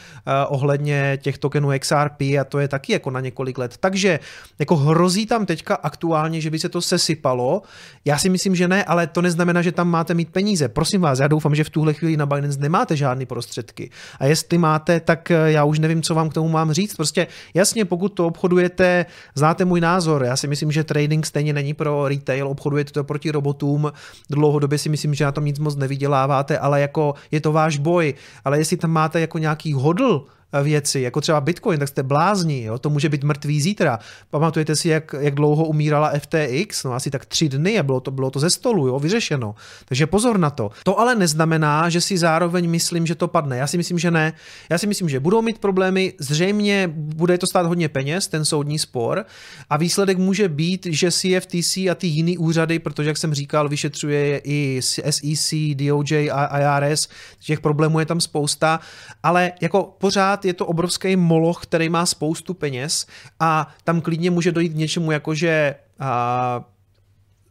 ohledně 0.48 1.18
těch 1.22 1.38
tokenů 1.38 1.70
XRP 1.78 2.20
a 2.20 2.44
to 2.48 2.58
je 2.58 2.68
taky 2.68 2.92
jako 2.92 3.10
na 3.10 3.20
několik 3.20 3.58
let. 3.58 3.76
Takže 3.80 4.20
jako 4.58 4.76
hrozí 4.76 5.26
tam 5.26 5.46
teďka 5.46 5.74
aktuálně, 5.74 6.40
že 6.40 6.50
by 6.50 6.58
se 6.58 6.68
to 6.68 6.82
sesypalo. 6.82 7.62
Já 8.04 8.18
si 8.18 8.28
myslím, 8.28 8.54
že 8.54 8.68
ne, 8.68 8.84
ale 8.86 9.06
to 9.06 9.22
neznamená, 9.22 9.62
že 9.62 9.72
tam 9.72 9.88
máte 9.88 10.14
mít 10.14 10.30
peníze. 10.30 10.68
Prosím 10.68 11.00
vás, 11.00 11.18
já 11.18 11.28
doufám, 11.28 11.54
že 11.54 11.64
v 11.64 11.70
tuhle 11.70 11.92
chvíli 11.92 12.16
na 12.16 12.26
Binance 12.26 12.60
nemáte 12.60 12.96
žádné 12.96 13.26
prostředky. 13.26 13.90
A 14.20 14.26
jestli 14.26 14.58
máte, 14.58 15.00
tak 15.00 15.30
eh, 15.30 15.52
já 15.52 15.64
už 15.64 15.78
nevím, 15.78 16.02
co 16.02 16.14
vám 16.14 16.28
k 16.28 16.34
tomu 16.34 16.48
mám 16.48 16.72
říct. 16.72 16.94
Prostě 16.94 17.26
jasně, 17.54 17.84
pokud 17.84 18.08
to 18.08 18.26
obchodujete, 18.26 19.06
znáte 19.34 19.64
můj 19.64 19.80
názor. 19.80 20.24
Já 20.24 20.36
si 20.36 20.46
myslím, 20.46 20.72
že 20.72 20.84
trading 20.84 21.26
stejně 21.26 21.52
není 21.52 21.74
pro 21.74 22.08
retail, 22.08 22.48
obchodujete 22.48 22.92
to 22.92 23.04
proti 23.04 23.30
robotům. 23.30 23.92
Dlouhodobě 24.30 24.78
si 24.78 24.88
myslím, 24.88 25.14
že 25.14 25.24
na 25.24 25.32
tom 25.32 25.44
nic 25.44 25.58
moc 25.58 25.76
nevyděláváte, 25.76 26.58
ale 26.58 26.80
jako 26.80 27.14
je 27.30 27.40
to 27.40 27.52
váš 27.52 27.78
boj. 27.78 28.14
Ale 28.44 28.58
jestli 28.58 28.76
tam 28.76 28.90
máte 28.90 29.20
jako 29.20 29.38
nějaký 29.38 29.72
hodl, 29.72 30.26
věci, 30.62 31.00
jako 31.00 31.20
třeba 31.20 31.40
Bitcoin, 31.40 31.78
tak 31.78 31.88
jste 31.88 32.02
blázni, 32.02 32.62
jo? 32.62 32.78
to 32.78 32.90
může 32.90 33.08
být 33.08 33.24
mrtvý 33.24 33.60
zítra. 33.60 33.98
Pamatujete 34.30 34.76
si, 34.76 34.88
jak, 34.88 35.14
jak 35.20 35.34
dlouho 35.34 35.64
umírala 35.64 36.12
FTX? 36.18 36.84
No 36.84 36.94
asi 36.94 37.10
tak 37.10 37.26
tři 37.26 37.48
dny 37.48 37.78
a 37.78 37.82
bylo 37.82 38.00
to, 38.00 38.10
bylo 38.10 38.30
to 38.30 38.40
ze 38.40 38.50
stolu, 38.50 38.86
jo? 38.86 38.98
vyřešeno. 38.98 39.54
Takže 39.84 40.06
pozor 40.06 40.38
na 40.38 40.50
to. 40.50 40.70
To 40.84 41.00
ale 41.00 41.14
neznamená, 41.14 41.88
že 41.88 42.00
si 42.00 42.18
zároveň 42.18 42.70
myslím, 42.70 43.06
že 43.06 43.14
to 43.14 43.28
padne. 43.28 43.56
Já 43.56 43.66
si 43.66 43.76
myslím, 43.76 43.98
že 43.98 44.10
ne. 44.10 44.32
Já 44.70 44.78
si 44.78 44.86
myslím, 44.86 45.08
že 45.08 45.20
budou 45.20 45.42
mít 45.42 45.58
problémy, 45.58 46.12
zřejmě 46.18 46.90
bude 46.92 47.38
to 47.38 47.46
stát 47.46 47.66
hodně 47.66 47.88
peněz, 47.88 48.28
ten 48.28 48.44
soudní 48.44 48.78
spor, 48.78 49.24
a 49.70 49.76
výsledek 49.76 50.18
může 50.18 50.48
být, 50.48 50.86
že 50.90 51.10
CFTC 51.10 51.76
a 51.76 51.94
ty 51.94 52.06
jiný 52.06 52.38
úřady, 52.38 52.78
protože 52.78 53.10
jak 53.10 53.16
jsem 53.16 53.34
říkal, 53.34 53.68
vyšetřuje 53.68 54.40
i 54.44 54.80
SEC, 54.82 55.54
DOJ 55.74 56.30
a 56.32 56.58
IRS, 56.58 57.08
těch 57.40 57.60
problémů 57.60 58.00
je 58.00 58.06
tam 58.06 58.20
spousta, 58.20 58.80
ale 59.22 59.52
jako 59.60 59.94
pořád 59.98 60.35
je 60.44 60.54
to 60.54 60.66
obrovský 60.66 61.16
moloch, 61.16 61.62
který 61.62 61.88
má 61.88 62.06
spoustu 62.06 62.54
peněz 62.54 63.06
a 63.40 63.74
tam 63.84 64.00
klidně 64.00 64.30
může 64.30 64.52
dojít 64.52 64.68
k 64.68 64.76
něčemu 64.76 65.12
jako, 65.12 65.34
že 65.34 65.74
a, 65.98 66.64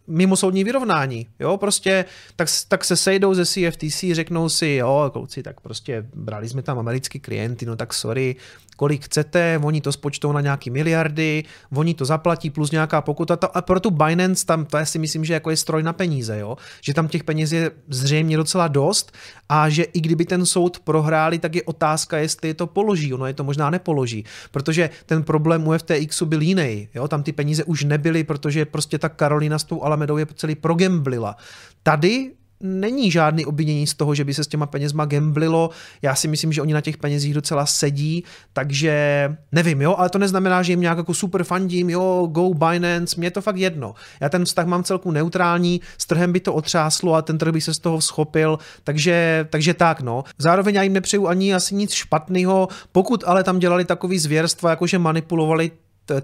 mimo 0.08 0.36
soudní 0.36 0.64
vyrovnání, 0.64 1.28
jo, 1.40 1.58
prostě 1.58 2.06
tak, 2.36 2.48
tak 2.68 2.86
se 2.86 2.96
sejdou 2.96 3.34
ze 3.34 3.46
CFTC, 3.46 4.06
řeknou 4.12 4.50
si, 4.50 4.68
jo, 4.68 5.10
kluci, 5.14 5.44
tak 5.44 5.62
prostě 5.62 6.06
brali 6.16 6.50
jsme 6.50 6.62
tam 6.62 6.80
americký 6.80 7.20
klienty, 7.20 7.66
no 7.66 7.76
tak 7.76 7.94
sorry, 7.94 8.36
kolik 8.76 9.06
chcete, 9.06 9.60
oni 9.64 9.82
to 9.82 9.92
spočtou 9.92 10.32
na 10.32 10.42
nějaký 10.42 10.70
miliardy, 10.70 11.44
oni 11.76 11.94
to 11.94 12.06
zaplatí 12.06 12.50
plus 12.50 12.72
nějaká 12.72 13.02
pokuta. 13.02 13.38
A 13.54 13.62
pro 13.62 13.80
tu 13.80 13.92
Binance 13.92 14.46
tam, 14.46 14.66
to 14.66 14.78
já 14.78 14.86
si 14.86 15.00
myslím, 15.00 15.26
že 15.26 15.34
jako 15.34 15.50
je 15.50 15.58
stroj 15.58 15.84
na 15.84 15.94
peníze, 15.94 16.40
jo? 16.40 16.58
že 16.82 16.94
tam 16.94 17.08
těch 17.08 17.24
peněz 17.24 17.52
je 17.52 17.72
zřejmě 17.88 18.38
docela 18.38 18.68
dost 18.68 19.12
a 19.50 19.70
že 19.70 19.84
i 19.84 20.02
kdyby 20.02 20.26
ten 20.26 20.46
soud 20.46 20.80
prohráli, 20.80 21.40
tak 21.40 21.56
je 21.56 21.64
otázka, 21.64 22.18
jestli 22.18 22.48
je 22.48 22.54
to 22.54 22.68
položí. 22.68 23.14
Ono 23.14 23.26
je 23.26 23.34
to 23.34 23.44
možná 23.44 23.70
nepoloží, 23.70 24.26
protože 24.52 24.90
ten 25.06 25.24
problém 25.24 25.68
u 25.68 25.78
FTXu 25.78 26.26
byl 26.26 26.42
jiný. 26.42 26.90
Jo? 26.96 27.08
Tam 27.08 27.24
ty 27.24 27.32
peníze 27.32 27.64
už 27.64 27.84
nebyly, 27.84 28.24
protože 28.24 28.66
prostě 28.66 29.00
ta 29.00 29.10
Karolina 29.10 29.60
s 29.60 29.64
tou 29.64 29.84
Alamedou 29.84 30.18
je 30.18 30.28
celý 30.36 30.56
progemblila. 30.56 31.36
Tady 31.84 32.32
není 32.60 33.12
žádný 33.12 33.46
obvinění 33.46 33.88
z 33.88 33.94
toho, 33.94 34.16
že 34.16 34.24
by 34.24 34.34
se 34.34 34.44
s 34.44 34.48
těma 34.48 34.66
penězma 34.66 35.06
gamblilo. 35.06 35.70
Já 36.02 36.16
si 36.16 36.28
myslím, 36.28 36.54
že 36.54 36.62
oni 36.62 36.74
na 36.74 36.82
těch 36.82 36.98
penězích 36.98 37.34
docela 37.34 37.66
sedí, 37.66 38.24
takže 38.54 39.36
nevím, 39.52 39.82
jo, 39.82 39.96
ale 39.98 40.10
to 40.10 40.18
neznamená, 40.18 40.64
že 40.64 40.72
jim 40.72 40.82
nějak 40.82 40.98
jako 40.98 41.14
super 41.14 41.44
fandím, 41.44 41.90
jo, 41.90 42.28
go 42.32 42.54
Binance, 42.54 43.16
mě 43.18 43.28
je 43.28 43.32
to 43.32 43.42
fakt 43.42 43.58
jedno. 43.58 43.94
Já 44.20 44.30
ten 44.30 44.46
vztah 44.46 44.66
mám 44.66 44.84
celku 44.84 45.12
neutrální, 45.12 45.82
s 45.98 46.06
trhem 46.06 46.34
by 46.34 46.40
to 46.40 46.54
otřáslo 46.54 47.14
a 47.14 47.22
ten 47.22 47.38
trh 47.38 47.54
by 47.54 47.62
se 47.62 47.74
z 47.74 47.80
toho 47.80 48.02
schopil, 48.02 48.60
takže, 48.84 49.48
takže 49.50 49.74
tak, 49.74 50.02
no. 50.02 50.24
Zároveň 50.38 50.76
já 50.76 50.84
jim 50.84 50.94
nepřeju 50.94 51.28
ani 51.28 51.54
asi 51.54 51.76
nic 51.76 51.94
špatného, 51.94 52.68
pokud 52.92 53.24
ale 53.28 53.44
tam 53.44 53.60
dělali 53.60 53.86
takový 53.86 54.20
zvěrstva, 54.20 54.70
jakože 54.70 55.00
manipulovali 55.00 55.72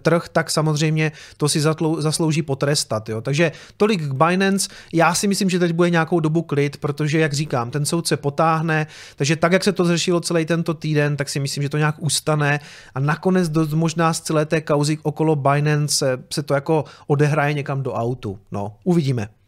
trh, 0.01 0.29
tak 0.31 0.51
samozřejmě 0.51 1.11
to 1.37 1.49
si 1.49 1.61
zaslouží 1.99 2.41
potrestat. 2.41 3.09
Jo. 3.09 3.21
Takže 3.21 3.51
tolik 3.77 4.01
k 4.01 4.13
Binance. 4.13 4.69
Já 4.93 5.13
si 5.13 5.27
myslím, 5.27 5.49
že 5.49 5.59
teď 5.59 5.71
bude 5.71 5.89
nějakou 5.89 6.19
dobu 6.19 6.41
klid, 6.41 6.77
protože, 6.77 7.19
jak 7.19 7.33
říkám, 7.33 7.71
ten 7.71 7.85
soud 7.85 8.07
se 8.07 8.17
potáhne, 8.17 8.87
takže 9.15 9.35
tak, 9.35 9.51
jak 9.51 9.63
se 9.63 9.71
to 9.71 9.85
zřešilo 9.85 10.21
celý 10.21 10.45
tento 10.45 10.73
týden, 10.73 11.17
tak 11.17 11.29
si 11.29 11.39
myslím, 11.39 11.63
že 11.63 11.69
to 11.69 11.77
nějak 11.77 11.95
ustane 11.99 12.59
a 12.95 12.99
nakonec 12.99 13.49
dost 13.49 13.73
možná 13.73 14.13
z 14.13 14.21
celé 14.21 14.45
té 14.45 14.61
kauzy 14.61 14.97
okolo 15.03 15.35
Binance 15.35 16.23
se 16.33 16.43
to 16.43 16.53
jako 16.53 16.85
odehraje 17.07 17.53
někam 17.53 17.83
do 17.83 17.93
autu. 17.93 18.39
No, 18.51 18.75
uvidíme. 18.83 19.40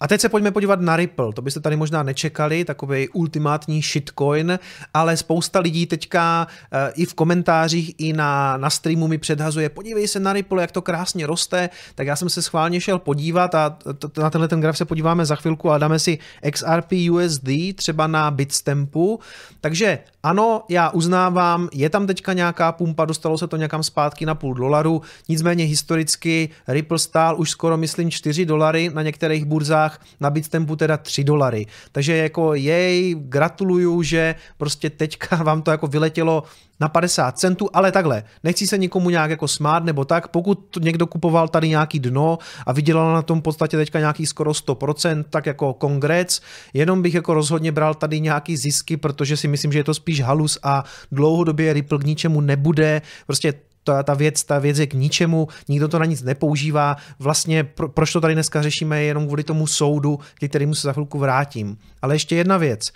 A 0.00 0.08
teď 0.08 0.20
se 0.20 0.28
pojďme 0.28 0.50
podívat 0.50 0.80
na 0.80 0.96
Ripple. 0.96 1.32
To 1.32 1.42
byste 1.42 1.60
tady 1.60 1.76
možná 1.76 2.02
nečekali, 2.02 2.64
takový 2.64 3.08
ultimátní 3.08 3.82
shitcoin, 3.82 4.58
ale 4.94 5.16
spousta 5.16 5.60
lidí 5.60 5.86
teďka 5.86 6.46
uh, 6.46 6.78
i 6.94 7.06
v 7.06 7.14
komentářích, 7.14 7.94
i 7.98 8.12
na, 8.12 8.56
na 8.56 8.70
streamu 8.70 9.08
mi 9.08 9.18
předhazuje, 9.18 9.68
podívej 9.68 10.08
se 10.08 10.20
na 10.20 10.32
Ripple, 10.32 10.62
jak 10.62 10.72
to 10.72 10.82
krásně 10.82 11.26
roste, 11.26 11.70
tak 11.94 12.06
já 12.06 12.16
jsem 12.16 12.28
se 12.28 12.42
schválně 12.42 12.80
šel 12.80 12.98
podívat 12.98 13.54
a 13.54 13.70
to, 13.98 14.22
na 14.22 14.30
tenhle 14.30 14.48
ten 14.48 14.60
graf 14.60 14.76
se 14.76 14.84
podíváme 14.84 15.26
za 15.26 15.36
chvilku 15.36 15.70
a 15.70 15.78
dáme 15.78 15.98
si 15.98 16.18
XRP 16.50 16.92
USD 17.10 17.48
třeba 17.74 18.06
na 18.06 18.30
Bitstampu. 18.30 19.20
Takže 19.60 19.98
ano, 20.22 20.62
já 20.68 20.90
uznávám, 20.90 21.68
je 21.72 21.90
tam 21.90 22.06
teďka 22.06 22.32
nějaká 22.32 22.72
pumpa, 22.72 23.04
dostalo 23.04 23.38
se 23.38 23.46
to 23.46 23.56
někam 23.56 23.82
zpátky 23.82 24.26
na 24.26 24.34
půl 24.34 24.54
dolaru, 24.54 25.02
nicméně 25.28 25.64
historicky 25.64 26.48
Ripple 26.68 26.98
stál 26.98 27.40
už 27.40 27.50
skoro 27.50 27.76
myslím 27.76 28.10
4 28.10 28.46
dolary 28.46 28.90
na 28.94 29.02
některých 29.02 29.44
burzách, 29.44 29.89
dolarách, 29.90 30.00
na 30.20 30.30
Bitstampu 30.30 30.76
teda 30.76 30.96
3 30.96 31.24
dolary. 31.24 31.66
Takže 31.92 32.16
jako 32.16 32.54
jej 32.54 33.14
gratuluju, 33.18 34.02
že 34.02 34.34
prostě 34.56 34.90
teďka 34.90 35.36
vám 35.42 35.62
to 35.62 35.70
jako 35.70 35.86
vyletělo 35.86 36.42
na 36.80 36.88
50 36.88 37.38
centů, 37.38 37.68
ale 37.72 37.92
takhle, 37.92 38.24
nechci 38.44 38.66
se 38.66 38.78
nikomu 38.78 39.10
nějak 39.10 39.30
jako 39.30 39.48
smát 39.48 39.84
nebo 39.84 40.04
tak, 40.04 40.28
pokud 40.28 40.78
někdo 40.80 41.06
kupoval 41.06 41.48
tady 41.48 41.68
nějaký 41.68 42.00
dno 42.00 42.38
a 42.66 42.72
vydělal 42.72 43.12
na 43.14 43.22
tom 43.22 43.40
v 43.40 43.42
podstatě 43.42 43.76
teďka 43.76 43.98
nějaký 43.98 44.26
skoro 44.26 44.52
100%, 44.52 45.24
tak 45.30 45.46
jako 45.46 45.74
kongrec, 45.74 46.40
jenom 46.72 47.02
bych 47.02 47.14
jako 47.14 47.34
rozhodně 47.34 47.72
bral 47.72 47.94
tady 47.94 48.20
nějaký 48.20 48.56
zisky, 48.56 48.96
protože 48.96 49.36
si 49.36 49.48
myslím, 49.48 49.72
že 49.72 49.78
je 49.78 49.84
to 49.84 49.94
spíš 49.94 50.20
halus 50.20 50.58
a 50.62 50.84
dlouhodobě 51.12 51.72
Ripple 51.72 51.98
k 51.98 52.04
ničemu 52.04 52.40
nebude, 52.40 53.02
prostě 53.26 53.52
ta, 53.84 54.02
ta, 54.02 54.14
věc, 54.14 54.44
ta 54.44 54.58
věc 54.58 54.78
je 54.78 54.86
k 54.86 54.94
ničemu, 54.94 55.48
nikdo 55.68 55.88
to 55.88 55.98
na 55.98 56.04
nic 56.04 56.22
nepoužívá. 56.22 56.96
Vlastně 57.18 57.64
pro, 57.64 57.88
proč 57.88 58.12
to 58.12 58.20
tady 58.20 58.34
dneska 58.34 58.62
řešíme 58.62 59.00
je 59.00 59.06
jenom 59.06 59.26
kvůli 59.26 59.44
tomu 59.44 59.66
soudu, 59.66 60.18
k 60.34 60.48
kterému 60.48 60.74
se 60.74 60.86
za 60.86 60.92
chvilku 60.92 61.18
vrátím. 61.18 61.78
Ale 62.02 62.14
ještě 62.14 62.36
jedna 62.36 62.56
věc. 62.56 62.92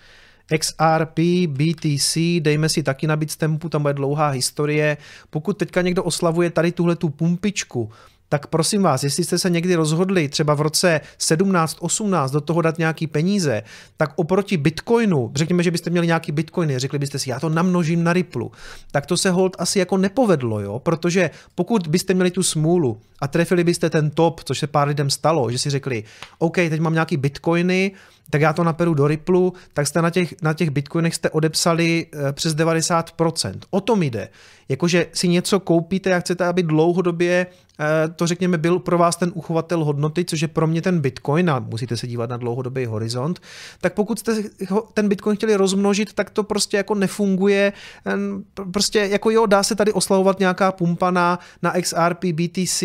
XRP, 0.58 1.18
BTC, 1.48 2.16
dejme 2.40 2.68
si 2.68 2.82
taky 2.82 3.06
na 3.06 3.16
Bitstampu, 3.16 3.68
tam 3.68 3.82
bude 3.82 3.94
dlouhá 3.94 4.28
historie. 4.28 4.96
Pokud 5.30 5.58
teďka 5.58 5.82
někdo 5.82 6.04
oslavuje 6.04 6.50
tady 6.50 6.72
tuhle 6.72 6.96
tu 6.96 7.08
pumpičku, 7.08 7.90
tak 8.34 8.46
prosím 8.46 8.82
vás, 8.82 9.04
jestli 9.04 9.24
jste 9.24 9.38
se 9.38 9.50
někdy 9.50 9.74
rozhodli 9.74 10.28
třeba 10.28 10.54
v 10.54 10.60
roce 10.60 11.00
17-18 11.18 12.30
do 12.30 12.40
toho 12.40 12.62
dát 12.62 12.78
nějaký 12.78 13.06
peníze, 13.06 13.62
tak 13.96 14.12
oproti 14.16 14.56
Bitcoinu, 14.56 15.30
řekněme, 15.34 15.62
že 15.62 15.70
byste 15.70 15.90
měli 15.90 16.06
nějaký 16.06 16.32
Bitcoiny, 16.32 16.78
řekli 16.78 16.98
byste 16.98 17.18
si, 17.18 17.30
já 17.30 17.40
to 17.40 17.48
namnožím 17.48 18.04
na 18.04 18.12
Ripple, 18.12 18.44
tak 18.90 19.06
to 19.06 19.16
se 19.16 19.30
hold 19.30 19.56
asi 19.58 19.78
jako 19.78 19.96
nepovedlo, 19.96 20.60
jo? 20.60 20.78
protože 20.78 21.30
pokud 21.54 21.86
byste 21.86 22.14
měli 22.14 22.30
tu 22.30 22.42
smůlu 22.42 23.00
a 23.20 23.28
trefili 23.28 23.64
byste 23.64 23.90
ten 23.90 24.10
top, 24.10 24.40
což 24.44 24.58
se 24.58 24.66
pár 24.66 24.88
lidem 24.88 25.10
stalo, 25.10 25.50
že 25.50 25.58
si 25.58 25.70
řekli, 25.70 26.04
OK, 26.38 26.54
teď 26.54 26.80
mám 26.80 26.92
nějaký 26.92 27.16
Bitcoiny, 27.16 27.92
tak 28.30 28.40
já 28.40 28.52
to 28.52 28.64
naperu 28.64 28.94
do 28.94 29.06
Ripple, 29.06 29.50
tak 29.72 29.86
jste 29.86 30.02
na 30.02 30.10
těch, 30.10 30.34
na 30.42 30.54
těch 30.54 30.70
bitcoinech 30.70 31.14
jste 31.14 31.30
odepsali 31.30 32.06
eh, 32.12 32.32
přes 32.32 32.56
90%. 32.56 33.58
O 33.70 33.80
tom 33.80 34.02
jde. 34.02 34.28
Jakože 34.68 35.06
si 35.12 35.28
něco 35.28 35.60
koupíte 35.60 36.14
a 36.14 36.20
chcete, 36.20 36.46
aby 36.46 36.62
dlouhodobě 36.62 37.46
eh, 37.80 38.08
to 38.08 38.26
řekněme 38.26 38.58
byl 38.58 38.78
pro 38.78 38.98
vás 38.98 39.16
ten 39.16 39.32
uchovatel 39.34 39.84
hodnoty, 39.84 40.24
což 40.24 40.40
je 40.40 40.48
pro 40.48 40.66
mě 40.66 40.82
ten 40.82 41.00
bitcoin 41.00 41.50
a 41.50 41.58
musíte 41.58 41.96
se 41.96 42.06
dívat 42.06 42.30
na 42.30 42.36
dlouhodobý 42.36 42.86
horizont, 42.86 43.40
tak 43.80 43.94
pokud 43.94 44.18
jste 44.18 44.42
ten 44.94 45.08
bitcoin 45.08 45.36
chtěli 45.36 45.56
rozmnožit, 45.56 46.12
tak 46.12 46.30
to 46.30 46.42
prostě 46.42 46.76
jako 46.76 46.94
nefunguje. 46.94 47.72
Prostě 48.72 48.98
jako 48.98 49.30
jo, 49.30 49.46
dá 49.46 49.62
se 49.62 49.74
tady 49.74 49.92
oslavovat 49.92 50.38
nějaká 50.38 50.72
pumpa 50.72 51.10
na, 51.10 51.38
na 51.62 51.72
XRP, 51.80 52.24
BTC, 52.24 52.82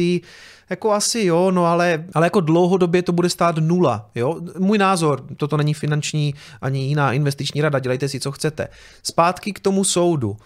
jako 0.70 0.92
asi 0.92 1.24
jo, 1.24 1.52
no 1.52 1.66
ale, 1.66 2.06
ale 2.14 2.26
jako 2.26 2.42
dlouhodobě 2.42 3.02
to 3.02 3.12
bude 3.12 3.30
stát 3.30 3.56
nula, 3.58 4.10
jo. 4.16 4.40
Můj 4.60 4.78
názor, 4.78 5.24
toto 5.38 5.58
není 5.58 5.74
finanční 5.74 6.36
ani 6.62 6.80
jiná 6.80 7.14
investiční 7.14 7.62
rada, 7.62 7.80
dělejte 7.80 8.10
si, 8.10 8.20
co 8.20 8.32
chcete. 8.32 8.68
Zpátky 9.04 9.54
k 9.54 9.60
tomu 9.60 9.84
soudu. 9.84 10.38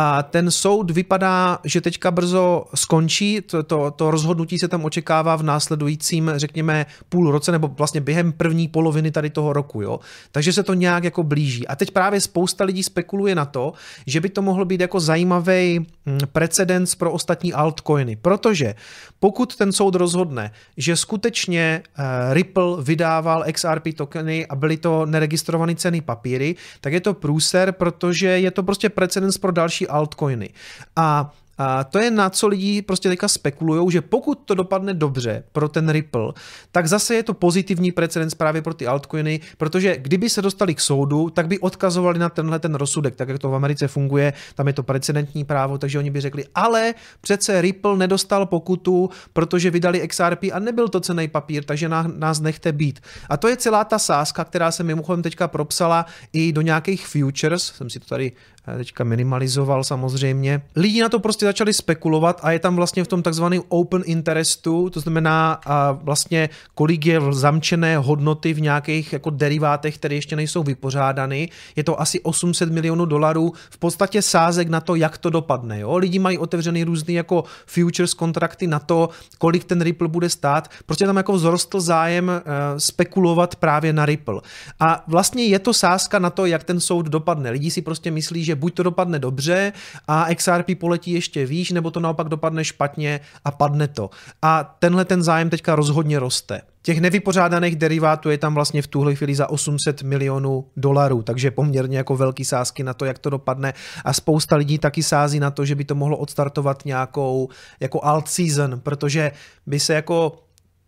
A 0.00 0.22
ten 0.22 0.50
soud 0.50 0.90
vypadá, 0.90 1.58
že 1.64 1.80
teďka 1.80 2.10
brzo 2.10 2.64
skončí, 2.74 3.40
to, 3.40 3.62
to, 3.62 3.90
to 3.90 4.10
rozhodnutí 4.10 4.58
se 4.58 4.68
tam 4.68 4.84
očekává 4.84 5.36
v 5.36 5.42
následujícím, 5.42 6.32
řekněme, 6.36 6.86
půl 7.08 7.30
roce, 7.30 7.52
nebo 7.52 7.68
vlastně 7.68 8.00
během 8.00 8.32
první 8.32 8.68
poloviny 8.68 9.10
tady 9.10 9.30
toho 9.30 9.52
roku, 9.52 9.82
jo. 9.82 10.00
Takže 10.32 10.52
se 10.52 10.62
to 10.62 10.74
nějak 10.74 11.04
jako 11.04 11.22
blíží. 11.22 11.66
A 11.66 11.76
teď 11.76 11.90
právě 11.90 12.20
spousta 12.20 12.64
lidí 12.64 12.82
spekuluje 12.82 13.34
na 13.34 13.44
to, 13.44 13.72
že 14.06 14.20
by 14.20 14.28
to 14.28 14.42
mohlo 14.42 14.64
být 14.64 14.80
jako 14.80 15.00
zajímavý 15.00 15.86
hm, 16.06 16.18
precedens 16.32 16.94
pro 16.94 17.12
ostatní 17.12 17.52
altcoiny, 17.52 18.16
protože 18.16 18.74
pokud 19.20 19.56
ten 19.56 19.72
soud 19.72 19.94
rozhodne, 19.94 20.50
že 20.76 20.96
skutečně 20.96 21.82
uh, 21.98 22.04
Ripple 22.34 22.82
vydával 22.82 23.44
XRP 23.52 23.84
tokeny 23.96 24.46
a 24.46 24.56
byly 24.56 24.76
to 24.76 25.06
neregistrované 25.06 25.74
ceny 25.74 26.00
papíry, 26.00 26.56
tak 26.80 26.92
je 26.92 27.00
to 27.00 27.14
průser, 27.14 27.72
protože 27.72 28.26
je 28.26 28.50
to 28.50 28.62
prostě 28.62 28.88
precedens 28.88 29.38
pro 29.38 29.52
další 29.52 29.87
altcoiny. 29.88 30.50
A 30.96 31.34
a 31.58 31.84
to 31.84 31.98
je 31.98 32.10
na 32.10 32.30
co 32.30 32.48
lidi 32.48 32.82
prostě 32.82 33.08
teďka 33.08 33.28
spekulují, 33.28 33.90
že 33.90 34.00
pokud 34.00 34.38
to 34.44 34.54
dopadne 34.54 34.94
dobře 34.94 35.44
pro 35.52 35.68
ten 35.68 35.88
Ripple, 35.88 36.32
tak 36.72 36.88
zase 36.88 37.14
je 37.14 37.22
to 37.22 37.34
pozitivní 37.34 37.92
precedens 37.92 38.34
právě 38.34 38.62
pro 38.62 38.74
ty 38.74 38.86
altcoiny, 38.86 39.40
protože 39.56 39.96
kdyby 39.96 40.30
se 40.30 40.42
dostali 40.42 40.74
k 40.74 40.80
soudu, 40.80 41.30
tak 41.30 41.46
by 41.48 41.58
odkazovali 41.58 42.18
na 42.18 42.28
tenhle 42.28 42.58
ten 42.58 42.74
rozsudek, 42.74 43.16
tak 43.16 43.28
jak 43.28 43.38
to 43.38 43.50
v 43.50 43.54
Americe 43.54 43.88
funguje, 43.88 44.32
tam 44.54 44.66
je 44.66 44.72
to 44.72 44.82
precedentní 44.82 45.44
právo, 45.44 45.78
takže 45.78 45.98
oni 45.98 46.10
by 46.10 46.20
řekli, 46.20 46.44
ale 46.54 46.94
přece 47.20 47.60
Ripple 47.60 47.96
nedostal 47.96 48.46
pokutu, 48.46 49.10
protože 49.32 49.70
vydali 49.70 50.08
XRP 50.08 50.44
a 50.52 50.58
nebyl 50.58 50.88
to 50.88 51.00
cený 51.00 51.28
papír, 51.28 51.64
takže 51.64 51.88
nás 52.16 52.40
nechte 52.40 52.72
být. 52.72 53.00
A 53.28 53.36
to 53.36 53.48
je 53.48 53.56
celá 53.56 53.84
ta 53.84 53.98
sázka, 53.98 54.44
která 54.44 54.70
se 54.70 54.82
mimochodem 54.82 55.22
teďka 55.22 55.48
propsala 55.48 56.06
i 56.32 56.52
do 56.52 56.60
nějakých 56.60 57.06
futures, 57.06 57.62
jsem 57.62 57.90
si 57.90 58.00
to 58.00 58.06
tady 58.06 58.32
teďka 58.76 59.04
minimalizoval 59.04 59.84
samozřejmě. 59.84 60.62
Lidi 60.76 61.02
na 61.02 61.08
to 61.08 61.18
prostě 61.18 61.46
začali 61.46 61.72
spekulovat 61.72 62.40
a 62.42 62.52
je 62.52 62.58
tam 62.58 62.76
vlastně 62.76 63.04
v 63.04 63.08
tom 63.08 63.22
takzvaném 63.22 63.62
open 63.68 64.02
interestu, 64.06 64.90
to 64.90 65.00
znamená 65.00 65.60
vlastně 66.02 66.48
kolik 66.74 67.06
je 67.06 67.20
zamčené 67.30 67.98
hodnoty 67.98 68.52
v 68.52 68.60
nějakých 68.60 69.12
jako 69.12 69.30
derivátech, 69.30 69.94
které 69.98 70.14
ještě 70.14 70.36
nejsou 70.36 70.62
vypořádány. 70.62 71.48
Je 71.76 71.84
to 71.84 72.00
asi 72.00 72.20
800 72.20 72.72
milionů 72.72 73.04
dolarů, 73.04 73.52
v 73.70 73.78
podstatě 73.78 74.22
sázek 74.22 74.68
na 74.68 74.80
to, 74.80 74.94
jak 74.94 75.18
to 75.18 75.30
dopadne. 75.30 75.80
Jo? 75.80 75.96
Lidi 75.96 76.18
mají 76.18 76.38
otevřený 76.38 76.84
různý 76.84 77.14
jako 77.14 77.44
futures 77.66 78.14
kontrakty 78.14 78.66
na 78.66 78.78
to, 78.78 79.08
kolik 79.38 79.64
ten 79.64 79.80
Ripple 79.80 80.08
bude 80.08 80.30
stát. 80.30 80.68
Prostě 80.86 81.06
tam 81.06 81.16
jako 81.16 81.32
vzrostl 81.32 81.80
zájem 81.80 82.28
uh, 82.28 82.78
spekulovat 82.78 83.56
právě 83.56 83.92
na 83.92 84.06
Ripple. 84.06 84.40
A 84.80 85.04
vlastně 85.06 85.44
je 85.44 85.58
to 85.58 85.74
sázka 85.74 86.18
na 86.18 86.30
to, 86.30 86.46
jak 86.46 86.64
ten 86.64 86.80
soud 86.80 87.06
dopadne. 87.06 87.50
Lidi 87.50 87.70
si 87.70 87.82
prostě 87.82 88.10
myslí, 88.10 88.44
že 88.44 88.54
buď 88.58 88.74
to 88.74 88.82
dopadne 88.82 89.18
dobře 89.18 89.72
a 90.08 90.34
XRP 90.34 90.66
poletí 90.80 91.12
ještě 91.12 91.46
výš, 91.46 91.70
nebo 91.70 91.90
to 91.90 92.00
naopak 92.00 92.28
dopadne 92.28 92.64
špatně 92.64 93.20
a 93.44 93.50
padne 93.50 93.88
to. 93.88 94.10
A 94.42 94.76
tenhle 94.78 95.04
ten 95.04 95.22
zájem 95.22 95.50
teďka 95.50 95.74
rozhodně 95.74 96.18
roste. 96.18 96.60
Těch 96.82 97.00
nevypořádaných 97.00 97.76
derivátů 97.76 98.30
je 98.30 98.38
tam 98.38 98.54
vlastně 98.54 98.82
v 98.82 98.86
tuhle 98.86 99.14
chvíli 99.14 99.34
za 99.34 99.50
800 99.50 100.02
milionů 100.02 100.64
dolarů, 100.76 101.22
takže 101.22 101.50
poměrně 101.50 101.96
jako 101.96 102.16
velký 102.16 102.44
sázky 102.44 102.82
na 102.82 102.94
to, 102.94 103.04
jak 103.04 103.18
to 103.18 103.30
dopadne 103.30 103.74
a 104.04 104.12
spousta 104.12 104.56
lidí 104.56 104.78
taky 104.78 105.02
sází 105.02 105.40
na 105.40 105.50
to, 105.50 105.64
že 105.64 105.74
by 105.74 105.84
to 105.84 105.94
mohlo 105.94 106.16
odstartovat 106.16 106.84
nějakou 106.84 107.48
jako 107.80 108.04
alt 108.04 108.28
season, 108.28 108.80
protože 108.80 109.32
by 109.66 109.80
se 109.80 109.94
jako 109.94 110.38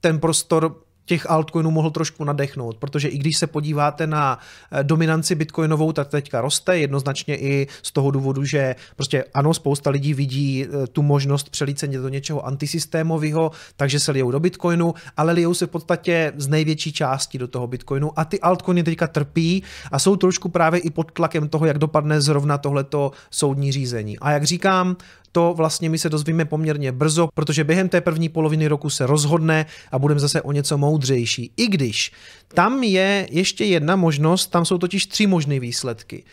ten 0.00 0.18
prostor 0.18 0.76
těch 1.10 1.30
altcoinů 1.30 1.70
mohl 1.70 1.90
trošku 1.90 2.24
nadechnout, 2.24 2.76
protože 2.76 3.08
i 3.08 3.18
když 3.18 3.36
se 3.36 3.46
podíváte 3.46 4.06
na 4.06 4.38
eh, 4.38 4.84
dominanci 4.84 5.34
bitcoinovou, 5.34 5.92
tak 5.92 6.08
teďka 6.08 6.40
roste 6.40 6.78
jednoznačně 6.78 7.36
i 7.36 7.66
z 7.82 7.92
toho 7.92 8.10
důvodu, 8.10 8.44
že 8.44 8.76
prostě 8.96 9.24
ano, 9.34 9.54
spousta 9.54 9.90
lidí 9.90 10.14
vidí 10.14 10.64
eh, 10.64 10.86
tu 10.86 11.02
možnost 11.02 11.50
přelít 11.50 11.78
se 11.78 11.86
do 11.86 12.08
něčeho 12.08 12.46
antisystémového, 12.46 13.50
takže 13.76 14.00
se 14.00 14.12
lijou 14.12 14.30
do 14.30 14.40
bitcoinu, 14.40 14.94
ale 15.16 15.32
lijou 15.32 15.54
se 15.54 15.66
v 15.66 15.70
podstatě 15.70 16.32
z 16.36 16.48
největší 16.48 16.92
části 16.92 17.38
do 17.38 17.48
toho 17.48 17.66
bitcoinu 17.66 18.14
a 18.16 18.24
ty 18.24 18.40
altcoiny 18.40 18.82
teďka 18.82 19.06
trpí 19.06 19.62
a 19.92 19.98
jsou 19.98 20.16
trošku 20.16 20.48
právě 20.48 20.80
i 20.80 20.90
pod 20.90 21.12
tlakem 21.12 21.48
toho, 21.48 21.66
jak 21.66 21.78
dopadne 21.78 22.20
zrovna 22.20 22.58
tohleto 22.58 23.10
soudní 23.30 23.72
řízení. 23.72 24.18
A 24.18 24.30
jak 24.30 24.44
říkám, 24.44 24.96
to 25.32 25.54
vlastně 25.56 25.90
my 25.90 25.98
se 25.98 26.08
dozvíme 26.08 26.44
poměrně 26.44 26.92
brzo, 26.92 27.28
protože 27.34 27.64
během 27.64 27.88
té 27.88 28.00
první 28.00 28.28
poloviny 28.28 28.66
roku 28.66 28.90
se 28.90 29.06
rozhodne 29.06 29.66
a 29.92 29.98
budeme 29.98 30.20
zase 30.20 30.42
o 30.42 30.52
něco 30.52 30.78
moudřejší. 30.78 31.52
I 31.56 31.66
když 31.66 32.12
tam 32.54 32.82
je 32.82 33.28
ještě 33.30 33.64
jedna 33.64 33.96
možnost, 33.96 34.46
tam 34.46 34.64
jsou 34.64 34.78
totiž 34.78 35.06
tři 35.06 35.26
možné 35.26 35.60
výsledky. 35.60 36.24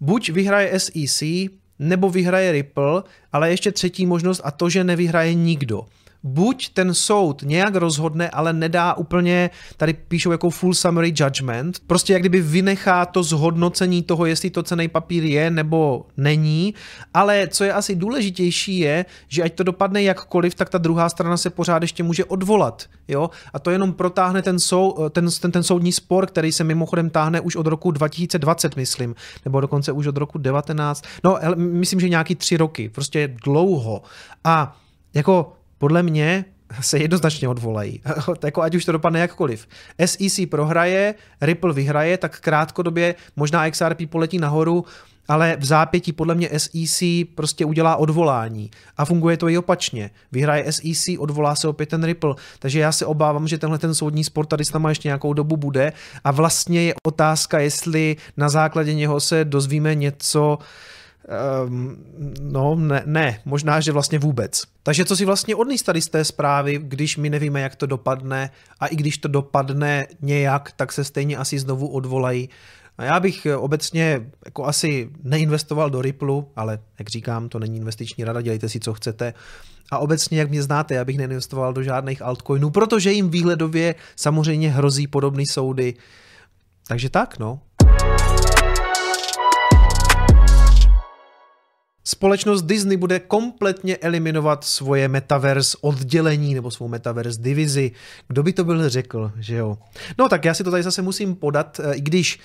Buď 0.00 0.30
vyhraje 0.30 0.80
SEC, 0.80 1.22
nebo 1.78 2.10
vyhraje 2.10 2.52
Ripple, 2.52 3.02
ale 3.32 3.50
ještě 3.50 3.72
třetí 3.72 4.06
možnost 4.06 4.40
a 4.44 4.50
to, 4.50 4.68
že 4.68 4.84
nevyhraje 4.84 5.34
nikdo 5.34 5.86
buď 6.22 6.68
ten 6.68 6.94
soud 6.94 7.42
nějak 7.42 7.74
rozhodne, 7.74 8.30
ale 8.30 8.52
nedá 8.52 8.94
úplně, 8.94 9.50
tady 9.76 9.92
píšou 9.92 10.32
jako 10.32 10.50
full 10.50 10.74
summary 10.74 11.14
judgment, 11.16 11.78
prostě 11.86 12.12
jak 12.12 12.22
kdyby 12.22 12.40
vynechá 12.40 13.06
to 13.06 13.22
zhodnocení 13.22 14.02
toho, 14.02 14.26
jestli 14.26 14.50
to 14.50 14.62
cený 14.62 14.88
papír 14.88 15.24
je 15.24 15.50
nebo 15.50 16.06
není, 16.16 16.74
ale 17.14 17.48
co 17.48 17.64
je 17.64 17.72
asi 17.72 17.96
důležitější 17.96 18.78
je, 18.78 19.04
že 19.28 19.42
ať 19.42 19.54
to 19.54 19.62
dopadne 19.62 20.02
jakkoliv, 20.02 20.54
tak 20.54 20.70
ta 20.70 20.78
druhá 20.78 21.08
strana 21.08 21.36
se 21.36 21.50
pořád 21.50 21.82
ještě 21.82 22.02
může 22.02 22.24
odvolat, 22.24 22.84
jo, 23.08 23.30
a 23.52 23.58
to 23.58 23.70
jenom 23.70 23.92
protáhne 23.92 24.42
ten, 24.42 24.58
sou, 24.58 25.08
ten, 25.10 25.28
ten, 25.40 25.52
ten 25.52 25.62
soudní 25.62 25.92
spor, 25.92 26.26
který 26.26 26.52
se 26.52 26.64
mimochodem 26.64 27.10
táhne 27.10 27.40
už 27.40 27.56
od 27.56 27.66
roku 27.66 27.90
2020, 27.90 28.76
myslím, 28.76 29.14
nebo 29.44 29.60
dokonce 29.60 29.92
už 29.92 30.06
od 30.06 30.16
roku 30.16 30.38
19, 30.38 31.04
no, 31.24 31.38
myslím, 31.56 32.00
že 32.00 32.08
nějaký 32.08 32.34
tři 32.34 32.56
roky, 32.56 32.88
prostě 32.88 33.36
dlouho. 33.44 34.02
A 34.44 34.76
jako 35.14 35.52
podle 35.82 36.02
mě 36.02 36.44
se 36.80 36.98
jednoznačně 36.98 37.48
odvolají. 37.48 38.00
jako 38.44 38.62
ať 38.62 38.74
už 38.74 38.84
to 38.84 38.92
dopadne 38.92 39.20
jakkoliv. 39.20 39.68
SEC 40.06 40.40
prohraje, 40.50 41.14
Ripple 41.40 41.72
vyhraje, 41.72 42.18
tak 42.18 42.40
krátkodobě 42.40 43.14
možná 43.36 43.70
XRP 43.70 44.10
poletí 44.10 44.38
nahoru, 44.38 44.84
ale 45.28 45.56
v 45.60 45.64
zápětí 45.64 46.12
podle 46.12 46.34
mě 46.34 46.50
SEC 46.56 47.02
prostě 47.34 47.64
udělá 47.64 47.96
odvolání 47.96 48.70
a 48.96 49.04
funguje 49.04 49.36
to 49.36 49.48
i 49.48 49.58
opačně. 49.58 50.10
Vyhraje 50.32 50.72
SEC, 50.72 51.08
odvolá 51.18 51.54
se 51.54 51.68
opět 51.68 51.88
ten 51.88 52.04
Ripple, 52.04 52.34
takže 52.58 52.78
já 52.80 52.92
se 52.92 53.06
obávám, 53.06 53.48
že 53.48 53.58
tenhle 53.58 53.78
ten 53.78 53.94
soudní 53.94 54.24
sport 54.24 54.46
tady 54.46 54.64
s 54.64 54.72
náma 54.72 54.88
ještě 54.88 55.08
nějakou 55.08 55.32
dobu 55.32 55.56
bude 55.56 55.92
a 56.24 56.30
vlastně 56.30 56.82
je 56.82 56.94
otázka, 57.06 57.58
jestli 57.58 58.16
na 58.36 58.48
základě 58.48 58.94
něho 58.94 59.20
se 59.20 59.44
dozvíme 59.44 59.94
něco, 59.94 60.58
Um, 61.66 62.04
no, 62.40 62.74
ne, 62.74 63.02
ne, 63.06 63.40
možná, 63.44 63.80
že 63.80 63.92
vlastně 63.92 64.18
vůbec. 64.18 64.62
Takže 64.82 65.04
co 65.04 65.16
si 65.16 65.24
vlastně 65.24 65.56
odníst 65.56 65.86
tady 65.86 66.00
z 66.00 66.08
té 66.08 66.24
zprávy, 66.24 66.78
když 66.82 67.16
my 67.16 67.30
nevíme, 67.30 67.60
jak 67.60 67.76
to 67.76 67.86
dopadne 67.86 68.50
a 68.80 68.86
i 68.86 68.96
když 68.96 69.18
to 69.18 69.28
dopadne 69.28 70.06
nějak, 70.20 70.72
tak 70.76 70.92
se 70.92 71.04
stejně 71.04 71.36
asi 71.36 71.58
znovu 71.58 71.88
odvolají 71.88 72.48
a 72.98 73.04
já 73.04 73.20
bych 73.20 73.46
eh, 73.46 73.56
obecně 73.56 74.30
jako 74.44 74.64
asi 74.64 75.10
neinvestoval 75.22 75.90
do 75.90 76.02
Ripple, 76.02 76.42
ale 76.56 76.78
jak 76.98 77.08
říkám, 77.08 77.48
to 77.48 77.58
není 77.58 77.76
investiční 77.76 78.24
rada, 78.24 78.40
dělejte 78.40 78.68
si, 78.68 78.80
co 78.80 78.94
chcete. 78.94 79.34
A 79.90 79.98
obecně, 79.98 80.38
jak 80.38 80.50
mě 80.50 80.62
znáte, 80.62 80.94
já 80.94 81.04
bych 81.04 81.18
neinvestoval 81.18 81.72
do 81.72 81.82
žádných 81.82 82.22
altcoinů, 82.22 82.70
protože 82.70 83.12
jim 83.12 83.30
výhledově 83.30 83.94
samozřejmě 84.16 84.70
hrozí 84.70 85.06
podobné 85.06 85.42
soudy. 85.46 85.94
Takže 86.88 87.10
tak, 87.10 87.38
no. 87.38 87.60
Společnost 92.12 92.62
Disney 92.62 92.96
bude 92.96 93.20
kompletně 93.20 93.96
eliminovat 93.96 94.64
svoje 94.64 95.08
metaverse 95.08 95.78
oddělení 95.80 96.54
nebo 96.54 96.70
svou 96.70 96.88
metaverse 96.88 97.42
divizi. 97.42 97.90
Kdo 98.28 98.42
by 98.42 98.52
to 98.52 98.64
byl 98.64 98.88
řekl, 98.88 99.32
že 99.38 99.56
jo? 99.56 99.78
No 100.18 100.28
tak 100.28 100.44
já 100.44 100.54
si 100.54 100.64
to 100.64 100.70
tady 100.70 100.82
zase 100.82 101.02
musím 101.02 101.34
podat, 101.34 101.80
eh, 101.80 101.94
i 101.94 102.00
když 102.00 102.40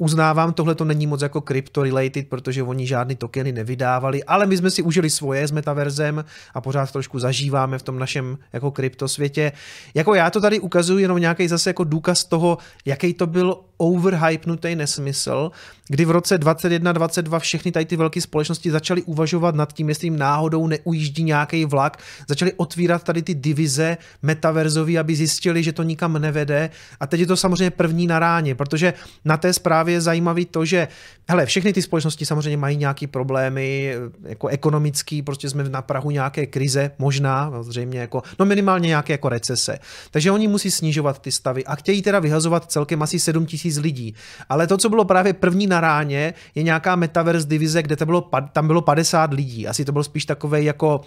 Uznávám, 0.00 0.52
tohle 0.52 0.74
to 0.74 0.84
není 0.84 1.06
moc 1.06 1.22
jako 1.22 1.40
crypto 1.40 1.82
related, 1.82 2.28
protože 2.28 2.62
oni 2.62 2.86
žádný 2.86 3.16
tokeny 3.16 3.52
nevydávali, 3.52 4.24
ale 4.24 4.46
my 4.46 4.56
jsme 4.56 4.70
si 4.70 4.82
užili 4.82 5.10
svoje 5.10 5.48
s 5.48 5.50
metaverzem 5.50 6.24
a 6.54 6.60
pořád 6.60 6.92
trošku 6.92 7.18
zažíváme 7.18 7.78
v 7.78 7.82
tom 7.82 7.98
našem 7.98 8.38
jako 8.52 8.70
krypto 8.70 9.08
světě. 9.08 9.52
Jako 9.94 10.14
já 10.14 10.30
to 10.30 10.40
tady 10.40 10.60
ukazuju 10.60 10.98
jenom 10.98 11.20
nějaký 11.20 11.48
zase 11.48 11.70
jako 11.70 11.84
důkaz 11.84 12.24
toho, 12.24 12.58
jaký 12.84 13.14
to 13.14 13.26
byl 13.26 13.56
overhypnutý 13.80 14.74
nesmysl, 14.74 15.50
kdy 15.88 16.04
v 16.04 16.10
roce 16.10 16.40
21-22 16.40 17.38
všechny 17.40 17.72
tady 17.72 17.84
ty 17.84 17.96
velké 17.96 18.20
společnosti 18.20 18.70
začaly 18.70 19.02
uvažovat 19.02 19.54
nad 19.54 19.72
tím, 19.72 19.88
jestli 19.88 20.06
jim 20.06 20.18
náhodou 20.18 20.66
neujíždí 20.66 21.22
nějaký 21.24 21.64
vlak, 21.64 21.98
začaly 22.28 22.52
otvírat 22.56 23.02
tady 23.02 23.22
ty 23.22 23.34
divize 23.34 23.96
metaverzový, 24.22 24.98
aby 24.98 25.16
zjistili, 25.16 25.62
že 25.62 25.72
to 25.72 25.82
nikam 25.82 26.18
nevede 26.18 26.70
a 27.00 27.06
teď 27.06 27.20
je 27.20 27.26
to 27.26 27.36
samozřejmě 27.36 27.70
první 27.70 28.06
na 28.06 28.18
ráně, 28.18 28.54
protože 28.54 28.94
na 29.24 29.36
té 29.36 29.52
zprávě 29.52 29.94
je 29.94 30.00
zajímavý 30.00 30.46
to, 30.46 30.64
že 30.64 30.88
hele, 31.28 31.46
všechny 31.46 31.72
ty 31.72 31.82
společnosti 31.82 32.26
samozřejmě 32.26 32.56
mají 32.56 32.76
nějaké 32.76 33.06
problémy 33.06 33.94
jako 34.22 34.48
ekonomický, 34.48 35.22
prostě 35.22 35.50
jsme 35.50 35.68
na 35.68 35.82
Prahu 35.82 36.10
nějaké 36.10 36.46
krize, 36.46 36.90
možná, 36.98 37.52
zřejmě 37.62 38.00
jako, 38.00 38.22
no 38.38 38.46
minimálně 38.46 38.88
nějaké 38.88 39.12
jako 39.12 39.28
recese. 39.28 39.78
Takže 40.10 40.30
oni 40.30 40.48
musí 40.48 40.70
snižovat 40.70 41.18
ty 41.18 41.32
stavy 41.32 41.64
a 41.64 41.74
chtějí 41.74 42.02
teda 42.02 42.18
vyhazovat 42.18 42.70
celkem 42.70 43.02
asi 43.02 43.18
7 43.18 43.46
tisíc 43.70 43.82
lidí. 43.82 44.14
Ale 44.48 44.66
to, 44.66 44.76
co 44.76 44.88
bylo 44.88 45.04
právě 45.04 45.32
první 45.32 45.66
na 45.66 45.80
ráně, 45.80 46.34
je 46.54 46.62
nějaká 46.62 46.96
metaverse 46.96 47.48
divize, 47.48 47.82
kde 47.82 47.96
to 47.96 48.06
bylo, 48.06 48.30
tam 48.52 48.66
bylo 48.66 48.82
50 48.82 49.34
lidí. 49.34 49.68
Asi 49.68 49.84
to 49.84 49.92
bylo 49.92 50.04
spíš 50.04 50.24
takové 50.24 50.62
jako 50.62 51.00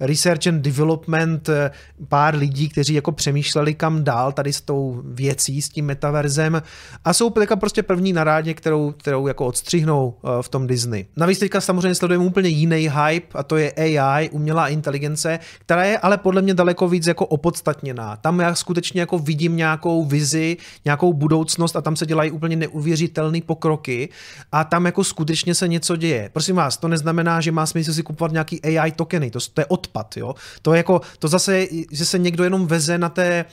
research 0.00 0.46
and 0.46 0.60
development 0.60 1.48
eh, 1.48 1.70
pár 2.08 2.34
lidí, 2.34 2.68
kteří 2.68 2.94
jako 2.94 3.12
přemýšleli 3.12 3.74
kam 3.74 4.04
dál 4.04 4.32
tady 4.32 4.52
s 4.52 4.60
tou 4.60 5.02
věcí, 5.04 5.62
s 5.62 5.68
tím 5.68 5.86
metaverzem 5.86 6.62
a 7.04 7.12
jsou 7.12 7.30
teďka 7.30 7.56
prostě 7.56 7.82
první 7.82 8.12
na 8.12 8.24
rádě, 8.24 8.54
kterou, 8.54 8.92
kterou 8.92 9.26
jako 9.26 9.46
odstřihnou 9.46 10.14
eh, 10.24 10.28
v 10.42 10.48
tom 10.48 10.66
Disney. 10.66 11.06
Navíc 11.16 11.38
teďka 11.38 11.60
samozřejmě 11.60 11.94
sledujeme 11.94 12.24
úplně 12.24 12.48
jiný 12.48 12.88
hype 12.88 13.38
a 13.38 13.42
to 13.42 13.56
je 13.56 13.72
AI, 13.72 14.30
umělá 14.30 14.68
inteligence, 14.68 15.38
která 15.58 15.84
je 15.84 15.98
ale 15.98 16.18
podle 16.18 16.42
mě 16.42 16.54
daleko 16.54 16.88
víc 16.88 17.06
jako 17.06 17.26
opodstatněná. 17.26 18.16
Tam 18.16 18.40
já 18.40 18.54
skutečně 18.54 19.00
jako 19.00 19.18
vidím 19.18 19.56
nějakou 19.56 20.04
vizi, 20.04 20.56
nějakou 20.84 21.12
budoucnost 21.12 21.76
a 21.76 21.80
tam 21.80 21.96
se 21.96 22.06
dělají 22.06 22.30
úplně 22.30 22.56
neuvěřitelné 22.56 23.40
pokroky 23.46 24.08
a 24.52 24.64
tam 24.64 24.86
jako 24.86 25.04
skutečně 25.04 25.54
se 25.54 25.68
něco 25.68 25.96
děje. 25.96 26.30
Prosím 26.32 26.56
vás, 26.56 26.76
to 26.76 26.88
neznamená, 26.88 27.40
že 27.40 27.52
má 27.52 27.66
smysl 27.66 27.92
si 27.92 28.02
kupovat 28.02 28.32
nějaký 28.32 28.62
AI 28.62 28.92
tokeny, 28.92 29.30
to, 29.30 29.38
to 29.54 29.60
je 29.60 29.66
od 29.66 29.89
odpad. 29.90 30.16
Jo? 30.16 30.34
To, 30.62 30.74
jako, 30.74 31.00
to 31.18 31.28
zase, 31.28 31.66
že 31.90 32.04
se 32.04 32.18
někdo 32.18 32.44
jenom 32.44 32.66
veze 32.66 32.98
na 32.98 33.08
té, 33.08 33.44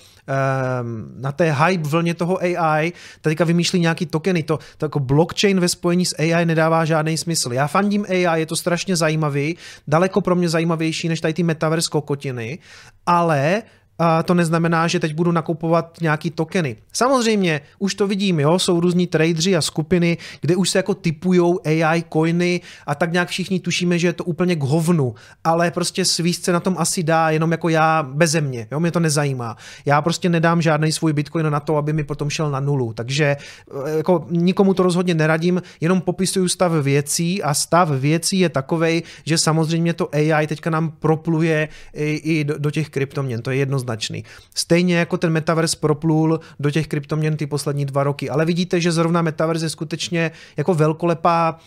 um, 0.81 1.11
na 1.17 1.31
té 1.31 1.51
hype 1.51 1.89
vlně 1.89 2.13
toho 2.13 2.39
AI, 2.41 2.93
teďka 3.21 3.43
vymýšlí 3.43 3.79
nějaký 3.79 4.05
tokeny. 4.05 4.43
To, 4.43 4.59
to 4.77 4.85
jako 4.85 4.99
blockchain 4.99 5.59
ve 5.59 5.69
spojení 5.69 6.05
s 6.05 6.15
AI 6.19 6.45
nedává 6.45 6.85
žádný 6.85 7.17
smysl. 7.17 7.53
Já 7.53 7.67
fandím 7.67 8.05
AI, 8.09 8.39
je 8.39 8.45
to 8.45 8.55
strašně 8.55 8.95
zajímavý, 8.95 9.57
daleko 9.87 10.21
pro 10.21 10.35
mě 10.35 10.49
zajímavější 10.49 11.09
než 11.09 11.21
tady 11.21 11.33
ty 11.33 11.43
metaverse 11.43 11.89
kokotiny, 11.89 12.59
ale 13.05 13.63
a 13.99 14.23
to 14.23 14.33
neznamená, 14.33 14.87
že 14.87 14.99
teď 14.99 15.13
budu 15.13 15.31
nakupovat 15.31 15.97
nějaký 16.01 16.31
tokeny. 16.31 16.75
Samozřejmě, 16.93 17.61
už 17.79 17.95
to 17.95 18.07
vidím, 18.07 18.39
jo, 18.39 18.59
jsou 18.59 18.79
různí 18.79 19.07
tradeři 19.07 19.55
a 19.55 19.61
skupiny, 19.61 20.17
kde 20.41 20.55
už 20.55 20.69
se 20.69 20.79
jako 20.79 20.93
typujou 20.93 21.59
AI 21.65 22.03
coiny 22.13 22.61
a 22.85 22.95
tak 22.95 23.11
nějak 23.11 23.29
všichni 23.29 23.59
tušíme, 23.59 23.99
že 23.99 24.07
je 24.07 24.13
to 24.13 24.23
úplně 24.23 24.55
k 24.55 24.63
hovnu, 24.63 25.15
ale 25.43 25.71
prostě 25.71 26.05
svíst 26.05 26.43
se 26.43 26.51
na 26.51 26.59
tom 26.59 26.75
asi 26.77 27.03
dá, 27.03 27.29
jenom 27.29 27.51
jako 27.51 27.69
já 27.69 28.03
beze 28.03 28.41
mě, 28.41 28.67
jo, 28.71 28.79
mě 28.79 28.91
to 28.91 28.99
nezajímá. 28.99 29.57
Já 29.85 30.01
prostě 30.01 30.29
nedám 30.29 30.61
žádný 30.61 30.91
svůj 30.91 31.13
bitcoin 31.13 31.49
na 31.49 31.59
to, 31.59 31.77
aby 31.77 31.93
mi 31.93 32.03
potom 32.03 32.29
šel 32.29 32.51
na 32.51 32.59
nulu, 32.59 32.93
takže 32.93 33.25
eh, 33.25 33.97
jako 33.97 34.25
nikomu 34.29 34.73
to 34.73 34.83
rozhodně 34.83 35.13
neradím, 35.13 35.61
jenom 35.81 36.01
popisuju 36.01 36.47
stav 36.47 36.71
věcí 36.71 37.43
a 37.43 37.53
stav 37.53 37.89
věcí 37.89 38.39
je 38.39 38.49
takovej, 38.49 39.03
že 39.25 39.37
samozřejmě 39.37 39.93
to 39.93 40.09
AI 40.15 40.47
teďka 40.47 40.69
nám 40.69 40.91
propluje 40.91 41.69
i, 41.93 42.15
i 42.15 42.43
do, 42.43 42.57
do 42.57 42.71
těch 42.71 42.89
kryptoměn, 42.89 43.41
to 43.41 43.51
je 43.51 43.57
jedno 43.57 43.79
jednoznačný. 43.87 44.23
Stejně 44.55 44.97
jako 44.97 45.17
ten 45.17 45.31
metaverse 45.31 45.77
proplul 45.79 46.39
do 46.59 46.71
těch 46.71 46.87
kryptoměn 46.87 47.37
ty 47.37 47.47
poslední 47.47 47.85
dva 47.85 48.03
roky, 48.03 48.29
ale 48.29 48.45
vidíte, 48.45 48.81
že 48.81 48.91
zrovna 48.91 49.21
metaverse 49.21 49.65
je 49.65 49.69
skutečně 49.69 50.31
jako 50.57 50.73
velkolepá 50.73 51.59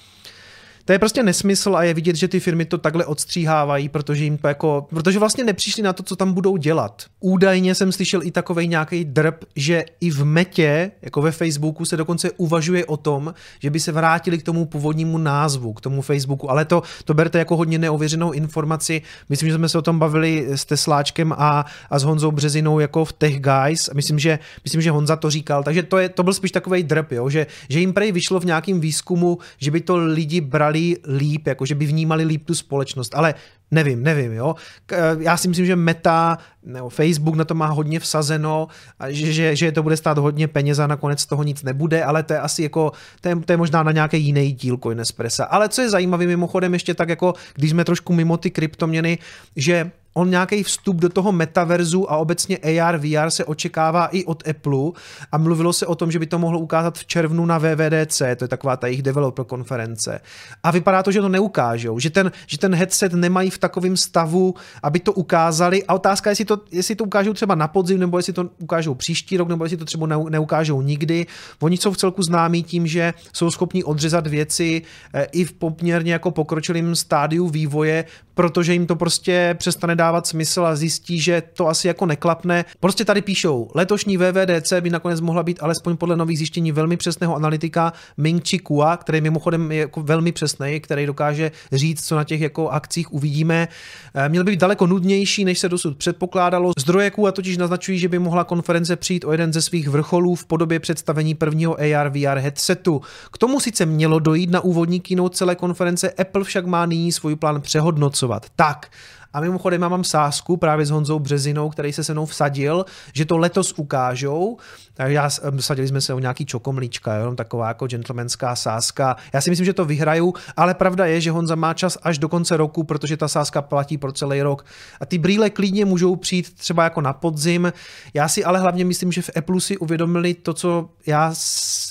to 0.91 0.95
je 0.95 0.99
prostě 0.99 1.23
nesmysl 1.23 1.77
a 1.77 1.83
je 1.83 1.95
vidět, 1.95 2.17
že 2.17 2.29
ty 2.29 2.41
firmy 2.41 2.65
to 2.65 2.79
takhle 2.79 3.07
odstříhávají, 3.07 3.89
protože 3.89 4.25
jim 4.25 4.39
to 4.39 4.49
jako, 4.49 4.87
protože 4.91 5.19
vlastně 5.19 5.45
nepřišli 5.45 5.83
na 5.83 5.93
to, 5.93 6.03
co 6.03 6.17
tam 6.17 6.33
budou 6.33 6.57
dělat. 6.57 7.03
Údajně 7.21 7.75
jsem 7.75 7.93
slyšel 7.93 8.23
i 8.23 8.31
takovej 8.31 8.69
nějaký 8.69 9.05
drb, 9.05 9.35
že 9.57 9.85
i 10.01 10.11
v 10.11 10.25
metě, 10.25 10.91
jako 11.03 11.23
ve 11.23 11.31
Facebooku, 11.33 11.85
se 11.85 11.97
dokonce 11.97 12.31
uvažuje 12.31 12.87
o 12.87 12.97
tom, 12.97 13.35
že 13.59 13.71
by 13.71 13.81
se 13.81 13.93
vrátili 13.93 14.39
k 14.39 14.43
tomu 14.43 14.67
původnímu 14.67 15.19
názvu, 15.19 15.73
k 15.73 15.81
tomu 15.81 16.03
Facebooku, 16.03 16.51
ale 16.51 16.65
to, 16.65 16.83
to 17.05 17.15
berte 17.15 17.39
jako 17.39 17.57
hodně 17.57 17.79
neověřenou 17.79 18.33
informaci. 18.33 19.03
Myslím, 19.29 19.49
že 19.49 19.55
jsme 19.55 19.69
se 19.69 19.79
o 19.79 19.83
tom 19.83 19.99
bavili 19.99 20.47
s 20.49 20.65
Tesláčkem 20.65 21.33
a, 21.33 21.65
a 21.91 21.99
s 21.99 22.03
Honzou 22.03 22.31
Březinou 22.31 22.79
jako 22.79 23.05
v 23.05 23.13
Tech 23.13 23.41
Guys. 23.41 23.91
Myslím, 23.95 24.19
že, 24.19 24.39
myslím, 24.65 24.83
že 24.83 24.91
Honza 24.91 25.17
to 25.17 25.31
říkal, 25.31 25.63
takže 25.63 25.83
to, 25.83 25.99
je, 25.99 26.09
to 26.09 26.23
byl 26.23 26.35
spíš 26.35 26.51
takový 26.51 26.83
drb, 26.83 27.13
jo? 27.13 27.31
Že, 27.31 27.47
že 27.69 27.81
jim 27.81 27.93
prej 27.93 28.13
vyšlo 28.13 28.41
v 28.41 28.45
nějakém 28.45 28.81
výzkumu, 28.81 29.39
že 29.59 29.71
by 29.71 29.81
to 29.81 29.97
lidi 29.97 30.41
brali 30.41 30.80
vnímali 30.81 31.19
líp, 31.19 31.47
jako 31.47 31.67
že 31.67 31.75
by 31.75 31.87
vnímali 31.87 32.25
líp 32.25 32.47
tu 32.47 32.55
společnost, 32.55 33.15
ale 33.15 33.35
nevím, 33.71 34.03
nevím, 34.03 34.33
jo. 34.33 34.55
Eh, 34.93 35.17
já 35.19 35.37
si 35.37 35.49
myslím, 35.49 35.67
že 35.67 35.77
Meta 35.77 36.39
nebo 36.63 36.89
Facebook 36.89 37.35
na 37.35 37.45
to 37.45 37.55
má 37.55 37.67
hodně 37.67 38.01
vsazeno, 38.01 38.69
že, 39.09 39.33
že, 39.33 39.57
že 39.57 39.73
to 39.73 39.83
bude 39.83 39.97
stát 39.97 40.19
hodně 40.19 40.49
peněz 40.49 40.79
a 40.79 40.87
nakonec 40.87 41.27
toho 41.27 41.43
nic 41.43 41.63
nebude, 41.63 42.05
ale 42.05 42.23
to 42.23 42.33
je 42.33 42.41
asi 42.41 42.63
jako, 42.63 42.93
to 43.21 43.29
je, 43.29 43.37
to 43.37 43.53
je 43.53 43.57
možná 43.57 43.83
na 43.83 43.93
nějaký 43.93 44.23
jiný 44.23 44.53
díl 44.53 44.77
Coinespressa. 44.77 45.45
Ale 45.45 45.69
co 45.69 45.83
je 45.83 45.91
zajímavé 45.91 46.27
mimochodem 46.27 46.73
ještě 46.73 46.95
tak 46.95 47.09
jako, 47.09 47.35
když 47.55 47.71
jsme 47.71 47.85
trošku 47.85 48.13
mimo 48.13 48.37
ty 48.37 48.51
kryptoměny, 48.51 49.19
že 49.57 49.91
on 50.15 50.31
nějaký 50.31 50.63
vstup 50.63 50.97
do 50.97 51.09
toho 51.09 51.33
metaverzu 51.33 52.13
a 52.13 52.17
obecně 52.17 52.59
AR, 52.59 52.99
VR 52.99 53.31
se 53.31 53.45
očekává 53.45 54.07
i 54.07 54.25
od 54.25 54.49
Apple 54.49 54.91
a 55.33 55.39
mluvilo 55.39 55.73
se 55.73 55.87
o 55.87 55.95
tom, 55.95 56.11
že 56.11 56.19
by 56.19 56.27
to 56.27 56.39
mohlo 56.39 56.59
ukázat 56.59 56.99
v 56.99 57.07
červnu 57.07 57.47
na 57.47 57.59
VVDC, 57.59 58.19
to 58.37 58.45
je 58.45 58.49
taková 58.49 58.77
ta 58.77 58.87
jejich 58.87 59.03
developer 59.03 59.45
konference. 59.45 60.21
A 60.63 60.71
vypadá 60.71 61.03
to, 61.03 61.13
že 61.13 61.21
to 61.21 61.29
neukážou, 61.29 61.99
že 61.99 62.11
ten, 62.11 62.33
že 62.47 62.59
ten 62.59 62.75
headset 62.75 63.13
nemají 63.13 63.51
v 63.51 63.59
takovém 63.59 63.97
stavu, 63.97 64.55
aby 64.83 65.01
to 65.01 65.13
ukázali 65.13 65.85
a 65.85 65.95
otázka 65.95 66.31
je, 66.31 66.33
jestli 66.33 66.45
to, 66.45 66.61
jestli 66.71 66.95
to 66.95 67.05
ukážou 67.05 67.33
třeba 67.33 67.55
na 67.55 67.69
podzim, 67.69 68.01
nebo 68.01 68.19
jestli 68.19 68.33
to 68.33 68.51
ukážou 68.59 68.95
příští 68.95 69.37
rok, 69.37 69.49
nebo 69.49 69.65
jestli 69.65 69.77
to 69.77 69.85
třeba 69.85 70.07
neukážou 70.07 70.83
nikdy. 70.83 71.27
Oni 71.61 71.77
jsou 71.77 71.93
v 71.93 71.97
celku 71.97 72.23
známí 72.23 72.63
tím, 72.63 72.87
že 72.87 73.15
jsou 73.33 73.51
schopni 73.51 73.85
odřezat 73.85 74.27
věci 74.27 74.83
eh, 75.15 75.25
i 75.33 75.45
v 75.45 75.53
poměrně 75.53 76.13
jako 76.13 76.31
pokročilém 76.31 76.97
stádiu 76.97 77.49
vývoje, 77.49 78.05
protože 78.41 78.73
jim 78.73 78.87
to 78.87 78.97
prostě 78.97 79.55
přestane 79.59 79.97
dávat 79.97 80.27
smysl 80.27 80.67
a 80.67 80.77
zjistí, 80.77 81.21
že 81.21 81.43
to 81.53 81.69
asi 81.69 81.89
jako 81.89 82.07
neklapne. 82.07 82.65
Prostě 82.81 83.05
tady 83.05 83.23
píšou, 83.23 83.71
letošní 83.75 84.17
VVDC 84.17 84.73
by 84.81 84.91
nakonec 84.91 85.21
mohla 85.21 85.43
být 85.43 85.59
alespoň 85.63 85.97
podle 85.97 86.17
nových 86.17 86.39
zjištění 86.39 86.73
velmi 86.73 86.97
přesného 86.97 87.37
analytika 87.37 87.93
Ming 88.17 88.49
Chi 88.49 88.59
Kua, 88.59 88.97
který 88.97 89.21
mimochodem 89.21 89.73
je 89.73 89.79
jako 89.79 90.03
velmi 90.03 90.33
přesný, 90.33 90.81
který 90.81 91.07
dokáže 91.07 91.53
říct, 91.73 92.07
co 92.07 92.17
na 92.17 92.25
těch 92.25 92.41
jako 92.41 92.69
akcích 92.69 93.13
uvidíme. 93.13 93.69
Eh, 94.15 94.29
měl 94.29 94.45
by 94.45 94.51
být 94.51 94.61
daleko 94.61 94.87
nudnější, 94.87 95.45
než 95.45 95.59
se 95.59 95.69
dosud 95.69 95.97
předpokládalo. 95.97 96.73
Zdroje 96.79 97.11
Kua 97.11 97.33
totiž 97.33 97.57
naznačují, 97.57 97.99
že 97.99 98.09
by 98.09 98.19
mohla 98.19 98.45
konference 98.45 98.97
přijít 98.97 99.25
o 99.25 99.33
jeden 99.33 99.53
ze 99.53 99.63
svých 99.63 99.89
vrcholů 99.89 100.35
v 100.35 100.47
podobě 100.47 100.81
představení 100.81 101.35
prvního 101.35 101.77
AR 101.81 102.09
VR 102.09 102.39
headsetu. 102.39 103.01
K 103.33 103.39
tomu 103.39 103.61
sice 103.61 103.87
mělo 103.87 104.19
dojít 104.19 104.51
na 104.51 104.61
úvodní 104.61 105.01
keynote 105.01 105.37
celé 105.37 105.55
konference, 105.55 106.11
Apple 106.11 106.45
však 106.45 106.67
má 106.67 106.87
nyní 106.87 107.13
svůj 107.13 107.37
plán 107.37 107.61
přehodnocovat. 107.61 108.30
Tak, 108.57 108.91
a 109.33 109.41
mimochodem 109.41 109.83
já 109.83 109.89
mám 109.89 110.05
sásku 110.05 110.57
právě 110.57 110.87
s 110.87 110.91
Honzou 110.91 111.19
Březinou, 111.19 111.71
který 111.71 111.93
se 111.93 112.05
se 112.05 112.13
mnou 112.13 112.27
vsadil, 112.27 112.85
že 113.15 113.25
to 113.25 113.39
letos 113.39 113.75
ukážou. 113.77 114.57
Tak 114.95 115.11
já 115.11 115.29
vsadili 115.57 115.89
jsme 115.89 116.01
se 116.01 116.15
o 116.15 116.19
nějaký 116.19 116.47
čokomlíčka, 116.47 117.15
jenom 117.15 117.37
taková 117.37 117.69
jako 117.69 117.87
gentlemanská 117.87 118.57
sázka. 118.57 119.17
Já 119.33 119.41
si 119.41 119.51
myslím, 119.51 119.65
že 119.65 119.73
to 119.73 119.85
vyhraju, 119.85 120.35
ale 120.57 120.75
pravda 120.75 121.07
je, 121.07 121.21
že 121.21 121.31
Honza 121.31 121.55
má 121.55 121.75
čas 121.75 121.99
až 122.03 122.19
do 122.19 122.29
konce 122.29 122.57
roku, 122.57 122.85
protože 122.85 123.17
ta 123.17 123.29
sázka 123.29 123.63
platí 123.63 123.99
pro 123.99 124.13
celý 124.13 124.43
rok. 124.43 124.65
A 125.01 125.07
ty 125.07 125.19
brýle 125.19 125.51
klidně 125.51 125.85
můžou 125.85 126.17
přijít 126.17 126.55
třeba 126.55 126.85
jako 126.85 127.01
na 127.01 127.13
podzim. 127.13 127.73
Já 128.15 128.29
si 128.29 128.45
ale 128.45 128.59
hlavně 128.59 128.85
myslím, 128.85 129.13
že 129.13 129.23
v 129.23 129.31
Apple 129.37 129.61
si 129.61 129.79
uvědomili 129.79 130.35
to, 130.35 130.55
co 130.55 130.91
já 131.07 131.35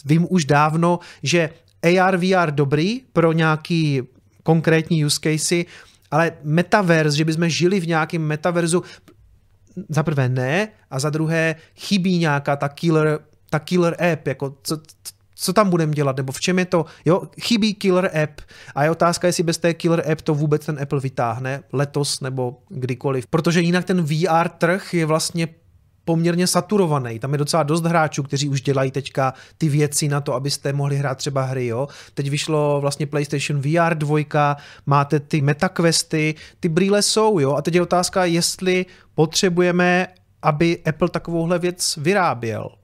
vím 0.06 0.28
už 0.30 0.46
dávno, 0.46 1.00
že 1.24 1.50
AR, 1.84 2.18
VR 2.18 2.52
dobrý 2.52 3.02
pro 3.14 3.32
nějaký 3.32 4.02
konkrétní 4.44 5.06
use 5.06 5.20
casey, 5.24 5.66
ale 6.12 6.32
metaverse, 6.44 7.18
že 7.18 7.26
bychom 7.26 7.50
žili 7.50 7.80
v 7.80 7.88
nějakém 7.88 8.22
metaverzu, 8.22 8.84
za 9.90 10.04
prvé 10.04 10.30
ne, 10.30 10.68
a 10.92 11.00
za 11.00 11.10
druhé 11.10 11.56
chybí 11.76 12.18
nějaká 12.18 12.56
ta 12.56 12.70
killer, 12.70 13.20
ta 13.50 13.60
killer 13.60 14.04
app, 14.14 14.28
jako 14.28 14.58
co, 14.64 14.78
co 15.36 15.54
tam 15.54 15.70
budeme 15.70 15.94
dělat, 15.94 16.18
nebo 16.18 16.32
v 16.32 16.40
čem 16.40 16.60
je 16.60 16.66
to, 16.66 16.86
jo, 17.06 17.22
chybí 17.42 17.74
killer 17.74 18.12
app. 18.24 18.42
A 18.76 18.84
je 18.84 18.92
otázka, 18.92 19.28
jestli 19.28 19.44
bez 19.44 19.58
té 19.58 19.74
killer 19.74 20.12
app 20.12 20.22
to 20.22 20.36
vůbec 20.36 20.66
ten 20.66 20.80
Apple 20.82 21.00
vytáhne 21.00 21.64
letos 21.74 22.22
nebo 22.22 22.58
kdykoliv, 22.70 23.28
protože 23.28 23.62
jinak 23.62 23.86
ten 23.86 24.02
VR 24.02 24.50
trh 24.58 24.94
je 24.94 25.06
vlastně 25.06 25.48
poměrně 26.06 26.48
saturovaný. 26.48 27.20
Tam 27.20 27.32
je 27.32 27.38
docela 27.38 27.64
dost 27.64 27.84
hráčů, 27.84 28.24
kteří 28.24 28.50
už 28.50 28.62
dělají 28.62 28.92
teďka 28.92 29.34
ty 29.58 29.70
věci 29.70 30.08
na 30.08 30.22
to, 30.22 30.34
abyste 30.34 30.74
mohli 30.74 30.98
hrát 30.98 31.18
třeba 31.18 31.42
hry. 31.42 31.68
Jo? 31.68 31.88
Teď 32.14 32.30
vyšlo 32.30 32.82
vlastně 32.82 33.08
PlayStation 33.08 33.62
VR 33.62 33.96
2, 33.96 34.58
máte 34.86 35.20
ty 35.20 35.42
MetaQuesty, 35.42 36.36
ty 36.60 36.70
brýle 36.70 37.02
jsou, 37.02 37.40
jo? 37.40 37.54
A 37.54 37.62
teď 37.62 37.76
je 37.76 37.82
otázka, 37.82 38.26
jestli 38.26 38.86
potřebujeme, 39.16 40.08
aby 40.42 40.84
Apple 40.86 41.10
takovouhle 41.10 41.60
věc 41.60 41.98
vyráběl. 41.98 42.79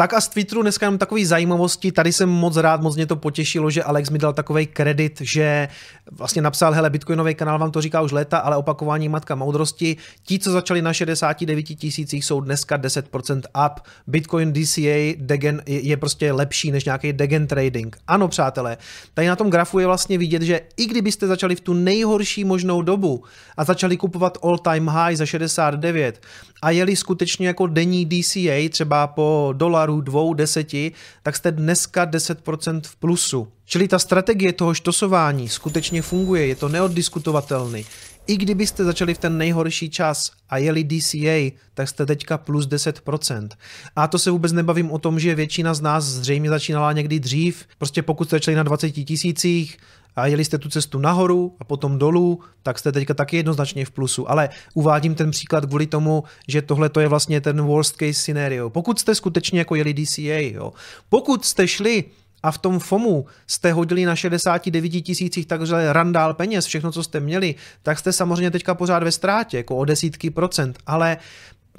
Tak 0.00 0.14
a 0.14 0.20
z 0.20 0.28
Twitteru 0.28 0.62
dneska 0.62 0.86
jenom 0.86 0.98
takové 0.98 1.26
zajímavosti. 1.26 1.92
Tady 1.92 2.12
jsem 2.12 2.28
moc 2.28 2.56
rád, 2.56 2.80
moc 2.80 2.96
mě 2.96 3.06
to 3.06 3.16
potěšilo, 3.16 3.70
že 3.70 3.82
Alex 3.82 4.10
mi 4.10 4.18
dal 4.18 4.32
takový 4.32 4.66
kredit, 4.66 5.20
že 5.20 5.68
vlastně 6.10 6.42
napsal, 6.42 6.72
hele, 6.72 6.90
Bitcoinový 6.90 7.34
kanál 7.34 7.58
vám 7.58 7.70
to 7.70 7.80
říká 7.80 8.00
už 8.00 8.12
léta, 8.12 8.38
ale 8.38 8.56
opakování 8.56 9.08
matka 9.08 9.34
moudrosti. 9.34 9.96
Ti, 10.24 10.38
co 10.38 10.50
začali 10.50 10.82
na 10.82 10.92
69 10.92 11.62
tisících, 11.62 12.24
jsou 12.24 12.40
dneska 12.40 12.78
10% 12.78 13.66
up. 13.66 13.80
Bitcoin 14.06 14.52
DCA 14.52 15.14
degen 15.16 15.62
je 15.66 15.96
prostě 15.96 16.32
lepší 16.32 16.70
než 16.70 16.84
nějaký 16.84 17.12
degen 17.12 17.46
trading. 17.46 17.96
Ano, 18.06 18.28
přátelé, 18.28 18.76
tady 19.14 19.28
na 19.28 19.36
tom 19.36 19.50
grafu 19.50 19.78
je 19.78 19.86
vlastně 19.86 20.18
vidět, 20.18 20.42
že 20.42 20.60
i 20.76 20.86
kdybyste 20.86 21.26
začali 21.26 21.56
v 21.56 21.60
tu 21.60 21.74
nejhorší 21.74 22.44
možnou 22.44 22.82
dobu 22.82 23.24
a 23.56 23.64
začali 23.64 23.96
kupovat 23.96 24.38
all 24.42 24.58
time 24.58 24.88
high 24.88 25.16
za 25.16 25.26
69 25.26 26.22
a 26.62 26.70
jeli 26.70 26.96
skutečně 26.96 27.46
jako 27.46 27.66
denní 27.66 28.06
DCA 28.06 28.68
třeba 28.70 29.06
po 29.06 29.54
dolaru 29.56 30.00
dvou 30.00 30.34
deseti, 30.34 30.92
tak 31.22 31.36
jste 31.36 31.52
dneska 31.52 32.06
10% 32.06 32.80
v 32.84 32.96
plusu. 32.96 33.48
Čili 33.64 33.88
ta 33.88 33.98
strategie 33.98 34.52
toho 34.52 34.74
štosování 34.74 35.48
skutečně 35.48 36.02
funguje, 36.02 36.46
je 36.46 36.56
to 36.56 36.68
neoddiskutovatelný. 36.68 37.84
I 38.30 38.36
kdybyste 38.36 38.84
začali 38.84 39.14
v 39.14 39.18
ten 39.18 39.38
nejhorší 39.38 39.90
čas 39.90 40.30
a 40.48 40.56
jeli 40.56 40.84
DCA, 40.84 41.56
tak 41.74 41.88
jste 41.88 42.06
teďka 42.06 42.38
plus 42.38 42.68
10%. 42.68 43.48
A 43.96 44.08
to 44.08 44.18
se 44.18 44.30
vůbec 44.30 44.52
nebavím 44.52 44.90
o 44.90 44.98
tom, 44.98 45.20
že 45.20 45.34
většina 45.34 45.74
z 45.74 45.80
nás 45.80 46.04
zřejmě 46.04 46.50
začínala 46.50 46.92
někdy 46.92 47.20
dřív. 47.20 47.66
Prostě 47.78 48.02
pokud 48.02 48.24
jste 48.24 48.36
začali 48.36 48.56
na 48.56 48.62
20 48.62 48.90
tisících, 48.90 49.78
a 50.16 50.26
jeli 50.26 50.44
jste 50.44 50.58
tu 50.58 50.68
cestu 50.68 50.98
nahoru 50.98 51.56
a 51.60 51.64
potom 51.64 51.98
dolů, 51.98 52.40
tak 52.62 52.78
jste 52.78 52.92
teďka 52.92 53.14
taky 53.14 53.36
jednoznačně 53.36 53.84
v 53.84 53.90
plusu. 53.90 54.30
Ale 54.30 54.48
uvádím 54.74 55.14
ten 55.14 55.30
příklad 55.30 55.66
kvůli 55.66 55.86
tomu, 55.86 56.24
že 56.48 56.62
tohle 56.62 56.88
to 56.88 57.00
je 57.00 57.08
vlastně 57.08 57.40
ten 57.40 57.62
worst 57.62 57.96
case 57.96 58.14
scenario. 58.14 58.70
Pokud 58.70 58.98
jste 58.98 59.14
skutečně 59.14 59.58
jako 59.58 59.74
jeli 59.74 59.94
DCA, 59.94 60.40
jo. 60.54 60.72
pokud 61.08 61.44
jste 61.44 61.68
šli 61.68 62.04
a 62.42 62.50
v 62.50 62.58
tom 62.58 62.78
FOMu 62.78 63.26
jste 63.46 63.72
hodili 63.72 64.04
na 64.04 64.16
69 64.16 64.88
tisících 64.88 65.46
takhle 65.46 65.92
randál 65.92 66.34
peněz, 66.34 66.66
všechno, 66.66 66.92
co 66.92 67.02
jste 67.02 67.20
měli, 67.20 67.54
tak 67.82 67.98
jste 67.98 68.12
samozřejmě 68.12 68.50
teďka 68.50 68.74
pořád 68.74 69.02
ve 69.02 69.12
ztrátě, 69.12 69.56
jako 69.56 69.76
o 69.76 69.84
desítky 69.84 70.30
procent, 70.30 70.78
ale 70.86 71.16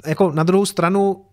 jako 0.06 0.32
na 0.32 0.42
druhou 0.42 0.66
stranu 0.66 1.24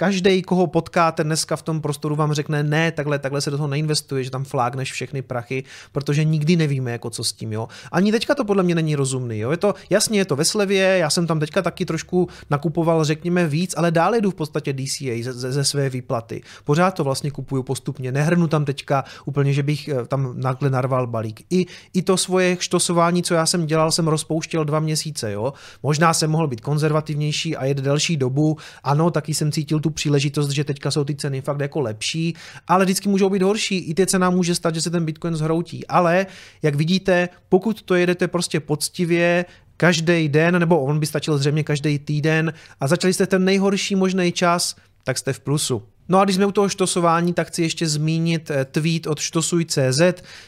Každý, 0.00 0.42
koho 0.42 0.66
potkáte 0.66 1.24
dneska 1.24 1.56
v 1.56 1.62
tom 1.62 1.80
prostoru, 1.80 2.16
vám 2.16 2.32
řekne, 2.32 2.62
ne, 2.62 2.92
takhle, 2.92 3.18
takhle 3.18 3.40
se 3.40 3.50
do 3.50 3.56
toho 3.56 3.68
neinvestuje, 3.68 4.24
že 4.24 4.30
tam 4.30 4.44
flágneš 4.44 4.92
všechny 4.92 5.22
prachy, 5.22 5.64
protože 5.92 6.24
nikdy 6.24 6.56
nevíme, 6.56 6.92
jako 6.92 7.10
co 7.10 7.24
s 7.24 7.32
tím. 7.32 7.52
Jo. 7.52 7.68
Ani 7.92 8.12
teďka 8.12 8.34
to 8.34 8.44
podle 8.44 8.62
mě 8.62 8.74
není 8.74 8.96
rozumný. 8.96 9.38
Jo. 9.38 9.50
Je 9.50 9.56
to, 9.56 9.74
jasně, 9.90 10.18
je 10.18 10.24
to 10.24 10.36
ve 10.36 10.44
slevě, 10.44 10.84
já 10.84 11.10
jsem 11.10 11.26
tam 11.26 11.40
teďka 11.40 11.62
taky 11.62 11.86
trošku 11.86 12.28
nakupoval, 12.50 13.04
řekněme, 13.04 13.46
víc, 13.46 13.74
ale 13.76 13.90
dále 13.90 14.20
jdu 14.20 14.30
v 14.30 14.34
podstatě 14.34 14.72
DCA 14.72 15.22
ze, 15.22 15.32
ze, 15.32 15.52
ze 15.52 15.64
své 15.64 15.90
výplaty. 15.90 16.42
Pořád 16.64 16.90
to 16.90 17.04
vlastně 17.04 17.30
kupuju 17.30 17.62
postupně, 17.62 18.12
nehrnu 18.12 18.48
tam 18.48 18.64
teďka 18.64 19.04
úplně, 19.24 19.52
že 19.52 19.62
bych 19.62 19.88
eh, 19.88 20.06
tam 20.06 20.32
nakle 20.36 20.70
narval 20.70 21.06
balík. 21.06 21.40
I, 21.50 21.66
i 21.94 22.02
to 22.02 22.16
svoje 22.16 22.56
štosování, 22.60 23.22
co 23.22 23.34
já 23.34 23.46
jsem 23.46 23.66
dělal, 23.66 23.92
jsem 23.92 24.08
rozpouštěl 24.08 24.64
dva 24.64 24.80
měsíce. 24.80 25.32
Jo. 25.32 25.52
Možná 25.82 26.14
jsem 26.14 26.30
mohl 26.30 26.48
být 26.48 26.60
konzervativnější 26.60 27.56
a 27.56 27.64
jet 27.64 27.78
delší 27.78 28.16
dobu. 28.16 28.56
Ano, 28.82 29.10
taky 29.10 29.34
jsem 29.34 29.52
cítil 29.52 29.80
tu 29.80 29.89
tu 29.90 29.94
příležitost, 29.94 30.50
že 30.50 30.64
teďka 30.64 30.90
jsou 30.90 31.04
ty 31.04 31.14
ceny 31.14 31.40
fakt 31.40 31.60
jako 31.60 31.80
lepší, 31.80 32.34
ale 32.68 32.84
vždycky 32.84 33.08
můžou 33.08 33.28
být 33.30 33.42
horší. 33.42 33.78
I 33.78 33.94
ty 33.94 34.06
cena 34.06 34.30
může 34.30 34.54
stát, 34.54 34.74
že 34.74 34.80
se 34.80 34.90
ten 34.90 35.04
Bitcoin 35.04 35.36
zhroutí. 35.36 35.86
Ale 35.86 36.26
jak 36.62 36.74
vidíte, 36.74 37.28
pokud 37.48 37.82
to 37.82 37.94
jedete 37.94 38.28
prostě 38.28 38.60
poctivě, 38.60 39.44
každý 39.76 40.28
den, 40.28 40.58
nebo 40.58 40.80
on 40.80 41.00
by 41.00 41.06
stačil 41.06 41.38
zřejmě 41.38 41.64
každý 41.64 41.98
týden 41.98 42.52
a 42.80 42.86
začali 42.86 43.12
jste 43.12 43.26
ten 43.26 43.44
nejhorší 43.44 43.96
možný 43.96 44.32
čas, 44.32 44.76
tak 45.04 45.18
jste 45.18 45.32
v 45.32 45.40
plusu. 45.40 45.82
No 46.10 46.18
a 46.18 46.24
když 46.24 46.36
jsme 46.36 46.46
u 46.46 46.52
toho 46.52 46.68
štosování, 46.68 47.32
tak 47.32 47.46
chci 47.46 47.62
ještě 47.62 47.88
zmínit 47.88 48.50
eh, 48.50 48.64
tweet 48.64 49.06
od 49.06 49.20
štosuj.cz, 49.20 50.00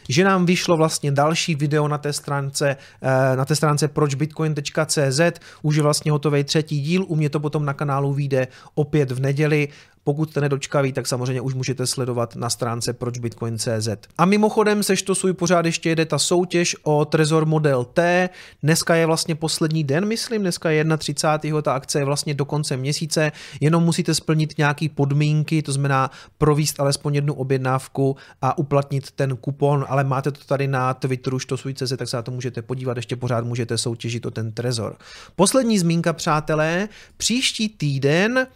že 0.08 0.24
nám 0.24 0.46
vyšlo 0.46 0.76
vlastně 0.76 1.12
další 1.12 1.54
video 1.54 1.88
na 1.88 1.98
té 1.98 2.12
stránce, 2.12 2.76
eh, 3.02 3.36
na 3.36 3.44
té 3.44 3.56
stránce 3.56 3.88
pročbitcoin.cz, 3.88 5.20
už 5.62 5.76
je 5.76 5.82
vlastně 5.82 6.12
hotový 6.12 6.44
třetí 6.44 6.80
díl, 6.80 7.04
u 7.08 7.16
mě 7.16 7.30
to 7.30 7.40
potom 7.40 7.64
na 7.64 7.74
kanálu 7.74 8.12
vyjde 8.12 8.48
opět 8.74 9.10
v 9.10 9.20
neděli 9.20 9.68
pokud 10.04 10.30
jste 10.30 10.40
nedočkaví, 10.40 10.92
tak 10.92 11.06
samozřejmě 11.06 11.40
už 11.40 11.54
můžete 11.54 11.86
sledovat 11.86 12.36
na 12.36 12.50
stránce 12.50 12.92
pročbitcoin.cz. 12.92 13.88
A 14.18 14.24
mimochodem 14.24 14.82
se 14.82 14.94
svůj 15.12 15.32
pořád 15.32 15.66
ještě 15.66 15.88
jede 15.88 16.06
ta 16.06 16.18
soutěž 16.18 16.76
o 16.82 17.04
Trezor 17.04 17.46
Model 17.46 17.84
T. 17.84 18.30
Dneska 18.62 18.94
je 18.94 19.06
vlastně 19.06 19.34
poslední 19.34 19.84
den, 19.84 20.06
myslím, 20.06 20.42
dneska 20.42 20.70
je 20.70 20.84
31. 20.98 21.62
Ta 21.62 21.72
akce 21.72 21.98
je 21.98 22.04
vlastně 22.04 22.34
do 22.34 22.44
konce 22.44 22.76
měsíce, 22.76 23.32
jenom 23.60 23.84
musíte 23.84 24.14
splnit 24.14 24.58
nějaké 24.58 24.88
podmínky, 24.88 25.62
to 25.62 25.72
znamená 25.72 26.10
províst 26.38 26.80
alespoň 26.80 27.14
jednu 27.14 27.34
objednávku 27.34 28.16
a 28.42 28.58
uplatnit 28.58 29.10
ten 29.10 29.36
kupon, 29.36 29.84
ale 29.88 30.04
máte 30.04 30.30
to 30.30 30.44
tady 30.44 30.68
na 30.68 30.94
Twitteru 30.94 31.38
štosuj.cz, 31.38 31.92
tak 31.96 32.08
se 32.08 32.16
na 32.16 32.22
to 32.22 32.30
můžete 32.30 32.62
podívat, 32.62 32.96
ještě 32.96 33.16
pořád 33.16 33.44
můžete 33.44 33.78
soutěžit 33.78 34.26
o 34.26 34.30
ten 34.30 34.52
Trezor. 34.52 34.96
Poslední 35.36 35.78
zmínka, 35.78 36.12
přátelé, 36.12 36.88
příští 37.16 37.68
týden 37.68 38.46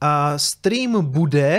a 0.00 0.38
stream 0.38 1.04
bude, 1.04 1.58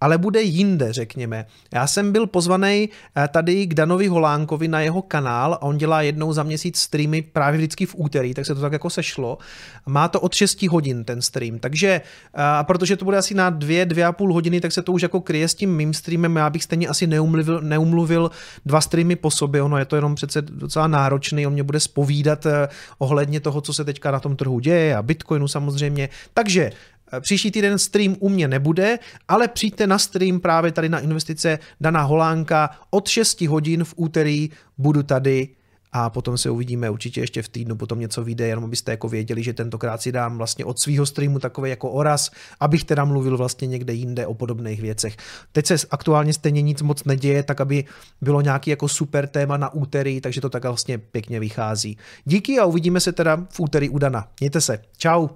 ale 0.00 0.18
bude 0.18 0.42
jinde, 0.42 0.92
řekněme. 0.92 1.46
Já 1.74 1.86
jsem 1.86 2.12
byl 2.12 2.26
pozvaný 2.26 2.88
eh, 3.16 3.28
tady 3.28 3.66
k 3.66 3.74
Danovi 3.74 4.06
Holánkovi 4.06 4.68
na 4.68 4.80
jeho 4.80 5.02
kanál 5.02 5.54
a 5.54 5.62
on 5.62 5.78
dělá 5.78 6.02
jednou 6.02 6.32
za 6.32 6.42
měsíc 6.42 6.78
streamy 6.78 7.22
právě 7.22 7.58
vždycky 7.58 7.86
v 7.86 7.94
úterý, 7.98 8.34
tak 8.34 8.46
se 8.46 8.54
to 8.54 8.60
tak 8.60 8.72
jako 8.72 8.90
sešlo. 8.90 9.38
Má 9.86 10.08
to 10.08 10.20
od 10.20 10.34
6 10.34 10.62
hodin 10.62 11.04
ten 11.04 11.22
stream, 11.22 11.58
takže 11.58 11.88
eh, 12.34 12.42
a 12.42 12.64
protože 12.64 12.96
to 12.96 13.04
bude 13.04 13.16
asi 13.18 13.34
na 13.34 13.50
dvě, 13.50 13.86
dvě 13.86 14.06
a 14.06 14.12
půl 14.12 14.32
hodiny, 14.32 14.60
tak 14.60 14.72
se 14.72 14.82
to 14.82 14.92
už 14.92 15.02
jako 15.02 15.20
kryje 15.20 15.48
s 15.48 15.54
tím 15.54 15.76
mým 15.76 15.94
streamem. 15.94 16.36
Já 16.36 16.50
bych 16.50 16.64
stejně 16.64 16.88
asi 16.88 17.06
neumluvil, 17.06 17.60
neumluvil 17.60 18.30
dva 18.66 18.80
streamy 18.80 19.16
po 19.16 19.30
sobě, 19.30 19.62
ono 19.62 19.78
je 19.78 19.84
to 19.84 19.96
jenom 19.96 20.14
přece 20.14 20.42
docela 20.42 20.86
náročný, 20.86 21.46
on 21.46 21.52
mě 21.52 21.62
bude 21.62 21.80
spovídat 21.80 22.46
eh, 22.46 22.68
ohledně 22.98 23.40
toho, 23.40 23.60
co 23.60 23.74
se 23.74 23.84
teďka 23.84 24.10
na 24.10 24.20
tom 24.20 24.36
trhu 24.36 24.60
děje 24.60 24.96
a 24.96 25.02
Bitcoinu 25.02 25.48
samozřejmě. 25.48 26.08
Takže 26.34 26.70
Příští 27.20 27.50
týden 27.50 27.78
stream 27.78 28.16
u 28.20 28.28
mě 28.28 28.48
nebude, 28.48 28.98
ale 29.28 29.48
přijďte 29.48 29.86
na 29.86 29.98
stream 29.98 30.40
právě 30.40 30.72
tady 30.72 30.88
na 30.88 30.98
investice 31.00 31.58
Dana 31.80 32.02
Holánka 32.02 32.70
od 32.90 33.08
6 33.08 33.40
hodin 33.40 33.84
v 33.84 33.94
úterý 33.96 34.50
budu 34.78 35.02
tady 35.02 35.48
a 35.96 36.10
potom 36.10 36.38
se 36.38 36.50
uvidíme 36.50 36.90
určitě 36.90 37.20
ještě 37.20 37.42
v 37.42 37.48
týdnu, 37.48 37.76
potom 37.76 38.00
něco 38.00 38.24
vyjde, 38.24 38.46
jenom 38.46 38.64
abyste 38.64 38.90
jako 38.90 39.08
věděli, 39.08 39.42
že 39.42 39.52
tentokrát 39.52 40.02
si 40.02 40.12
dám 40.12 40.38
vlastně 40.38 40.64
od 40.64 40.78
svého 40.78 41.06
streamu 41.06 41.38
takový 41.38 41.70
jako 41.70 41.90
oraz, 41.90 42.30
abych 42.60 42.84
teda 42.84 43.04
mluvil 43.04 43.36
vlastně 43.36 43.68
někde 43.68 43.92
jinde 43.92 44.26
o 44.26 44.34
podobných 44.34 44.80
věcech. 44.80 45.16
Teď 45.52 45.66
se 45.66 45.76
aktuálně 45.90 46.32
stejně 46.32 46.62
nic 46.62 46.82
moc 46.82 47.04
neděje, 47.04 47.42
tak 47.42 47.60
aby 47.60 47.84
bylo 48.20 48.40
nějaký 48.40 48.70
jako 48.70 48.88
super 48.88 49.26
téma 49.26 49.56
na 49.56 49.74
úterý, 49.74 50.20
takže 50.20 50.40
to 50.40 50.50
tak 50.50 50.64
vlastně 50.64 50.98
pěkně 50.98 51.40
vychází. 51.40 51.98
Díky 52.24 52.58
a 52.58 52.64
uvidíme 52.64 53.00
se 53.00 53.12
teda 53.12 53.46
v 53.50 53.60
úterý 53.60 53.88
u 53.88 53.98
Dana. 53.98 54.28
Mějte 54.40 54.60
se. 54.60 54.78
Ciao. 54.96 55.30